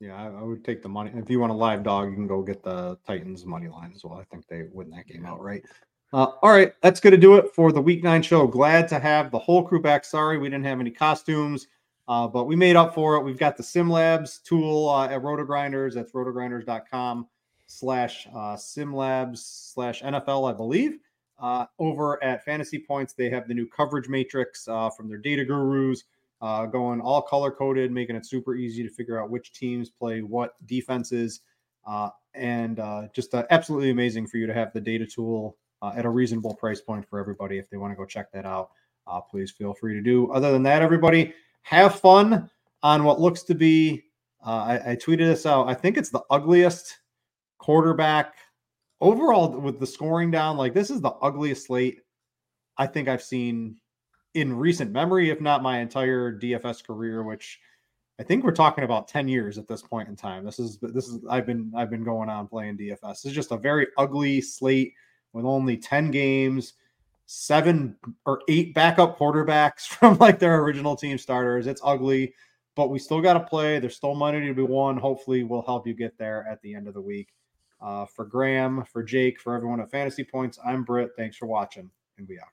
Yeah, 0.00 0.16
I, 0.16 0.26
I, 0.28 0.42
would 0.42 0.64
take 0.64 0.82
the 0.82 0.88
money. 0.88 1.10
If 1.14 1.28
you 1.28 1.40
want 1.40 1.52
a 1.52 1.54
live 1.54 1.82
dog, 1.82 2.08
you 2.08 2.14
can 2.14 2.26
go 2.26 2.42
get 2.42 2.62
the 2.62 2.96
Titans 3.06 3.44
money 3.44 3.68
line 3.68 3.92
as 3.94 4.02
well. 4.02 4.18
I 4.18 4.24
think 4.24 4.46
they 4.48 4.64
win 4.72 4.88
that 4.90 5.06
game 5.06 5.26
outright. 5.26 5.62
Uh, 6.12 6.28
all 6.42 6.50
right, 6.50 6.72
that's 6.80 7.00
going 7.00 7.12
to 7.12 7.18
do 7.18 7.36
it 7.36 7.54
for 7.54 7.70
the 7.70 7.80
week 7.80 8.02
nine 8.02 8.22
show. 8.22 8.46
Glad 8.46 8.88
to 8.88 8.98
have 8.98 9.30
the 9.30 9.38
whole 9.38 9.62
crew 9.62 9.80
back. 9.80 10.04
Sorry 10.04 10.38
we 10.38 10.48
didn't 10.48 10.64
have 10.64 10.80
any 10.80 10.90
costumes, 10.90 11.68
uh, 12.08 12.26
but 12.26 12.44
we 12.44 12.56
made 12.56 12.76
up 12.76 12.94
for 12.94 13.16
it. 13.16 13.22
We've 13.22 13.38
got 13.38 13.56
the 13.58 13.62
SimLabs 13.62 14.42
tool 14.42 14.88
uh, 14.88 15.06
at 15.06 15.22
RotoGrinders. 15.22 15.94
That's 15.94 16.12
rotogrinders.com 16.12 17.28
slash 17.66 18.26
uh, 18.34 18.56
SimLabs 18.56 19.38
slash 19.72 20.02
NFL, 20.02 20.50
I 20.50 20.56
believe. 20.56 20.98
Uh, 21.40 21.64
over 21.78 22.22
at 22.22 22.44
Fantasy 22.44 22.78
Points, 22.78 23.14
they 23.14 23.30
have 23.30 23.48
the 23.48 23.54
new 23.54 23.66
coverage 23.66 24.08
matrix 24.08 24.68
uh, 24.68 24.90
from 24.90 25.08
their 25.08 25.18
data 25.18 25.44
gurus 25.44 26.04
uh, 26.42 26.66
going 26.66 27.00
all 27.00 27.22
color 27.22 27.50
coded, 27.50 27.90
making 27.90 28.16
it 28.16 28.26
super 28.26 28.54
easy 28.54 28.82
to 28.82 28.88
figure 28.90 29.20
out 29.20 29.30
which 29.30 29.52
teams 29.52 29.88
play 29.90 30.20
what 30.20 30.54
defenses. 30.66 31.40
Uh, 31.86 32.10
and 32.34 32.78
uh, 32.78 33.08
just 33.14 33.34
uh, 33.34 33.44
absolutely 33.50 33.90
amazing 33.90 34.26
for 34.26 34.36
you 34.36 34.46
to 34.46 34.54
have 34.54 34.72
the 34.72 34.80
data 34.80 35.06
tool 35.06 35.56
at 35.96 36.04
a 36.04 36.10
reasonable 36.10 36.54
price 36.54 36.80
point 36.80 37.08
for 37.08 37.18
everybody. 37.18 37.56
If 37.56 37.70
they 37.70 37.78
want 37.78 37.92
to 37.92 37.96
go 37.96 38.04
check 38.04 38.30
that 38.32 38.44
out, 38.44 38.70
please 39.30 39.50
feel 39.50 39.72
free 39.72 39.94
to 39.94 40.02
do. 40.02 40.30
Other 40.30 40.52
than 40.52 40.62
that, 40.64 40.82
everybody, 40.82 41.32
have 41.62 41.98
fun 41.98 42.50
on 42.82 43.04
what 43.04 43.18
looks 43.18 43.42
to 43.44 43.54
be. 43.54 44.04
I, 44.44 44.92
I 44.92 44.96
tweeted 44.96 45.26
this 45.26 45.46
out. 45.46 45.68
I 45.68 45.74
think 45.74 45.96
it's 45.96 46.10
the 46.10 46.22
ugliest 46.30 46.98
quarterback 47.58 48.34
overall 49.00 49.48
with 49.60 49.80
the 49.80 49.86
scoring 49.86 50.30
down, 50.30 50.56
like 50.56 50.74
this 50.74 50.90
is 50.90 51.00
the 51.00 51.10
ugliest 51.10 51.66
slate 51.66 52.00
I 52.76 52.86
think 52.86 53.08
I've 53.08 53.22
seen 53.22 53.76
in 54.34 54.56
recent 54.56 54.92
memory, 54.92 55.30
if 55.30 55.40
not 55.40 55.62
my 55.62 55.80
entire 55.80 56.38
DFS 56.38 56.84
career, 56.86 57.22
which 57.22 57.58
I 58.18 58.22
think 58.22 58.44
we're 58.44 58.52
talking 58.52 58.84
about 58.84 59.08
10 59.08 59.28
years 59.28 59.58
at 59.58 59.66
this 59.66 59.82
point 59.82 60.08
in 60.08 60.16
time. 60.16 60.44
This 60.44 60.58
is 60.58 60.78
this 60.80 61.08
is 61.08 61.20
I've 61.28 61.46
been 61.46 61.72
I've 61.74 61.90
been 61.90 62.04
going 62.04 62.28
on 62.28 62.48
playing 62.48 62.78
DFS. 62.78 63.24
It's 63.24 63.34
just 63.34 63.50
a 63.52 63.56
very 63.56 63.86
ugly 63.98 64.40
slate 64.40 64.92
with 65.32 65.44
only 65.44 65.76
10 65.76 66.10
games, 66.10 66.74
seven 67.26 67.96
or 68.26 68.42
eight 68.48 68.74
backup 68.74 69.18
quarterbacks 69.18 69.80
from 69.86 70.18
like 70.18 70.38
their 70.38 70.62
original 70.62 70.96
team 70.96 71.18
starters. 71.18 71.66
It's 71.66 71.80
ugly. 71.84 72.34
but 72.76 72.90
we 72.90 72.98
still 72.98 73.20
got 73.20 73.34
to 73.34 73.40
play. 73.40 73.78
There's 73.78 73.96
still 73.96 74.14
money 74.14 74.46
to 74.46 74.54
be 74.54 74.62
won. 74.62 74.96
Hopefully, 74.96 75.42
we'll 75.44 75.62
help 75.62 75.86
you 75.86 75.94
get 75.94 76.18
there 76.18 76.46
at 76.48 76.60
the 76.62 76.74
end 76.74 76.88
of 76.88 76.94
the 76.94 77.00
week. 77.00 77.28
Uh, 77.82 78.06
for 78.06 78.24
Graham, 78.24 78.84
for 78.92 79.02
Jake, 79.02 79.40
for 79.40 79.56
everyone 79.56 79.80
at 79.80 79.90
Fantasy 79.90 80.24
Points, 80.24 80.58
I'm 80.64 80.84
Brit. 80.84 81.10
Thanks 81.16 81.36
for 81.36 81.46
watching, 81.46 81.90
and 82.18 82.28
we 82.28 82.38
out. 82.38 82.46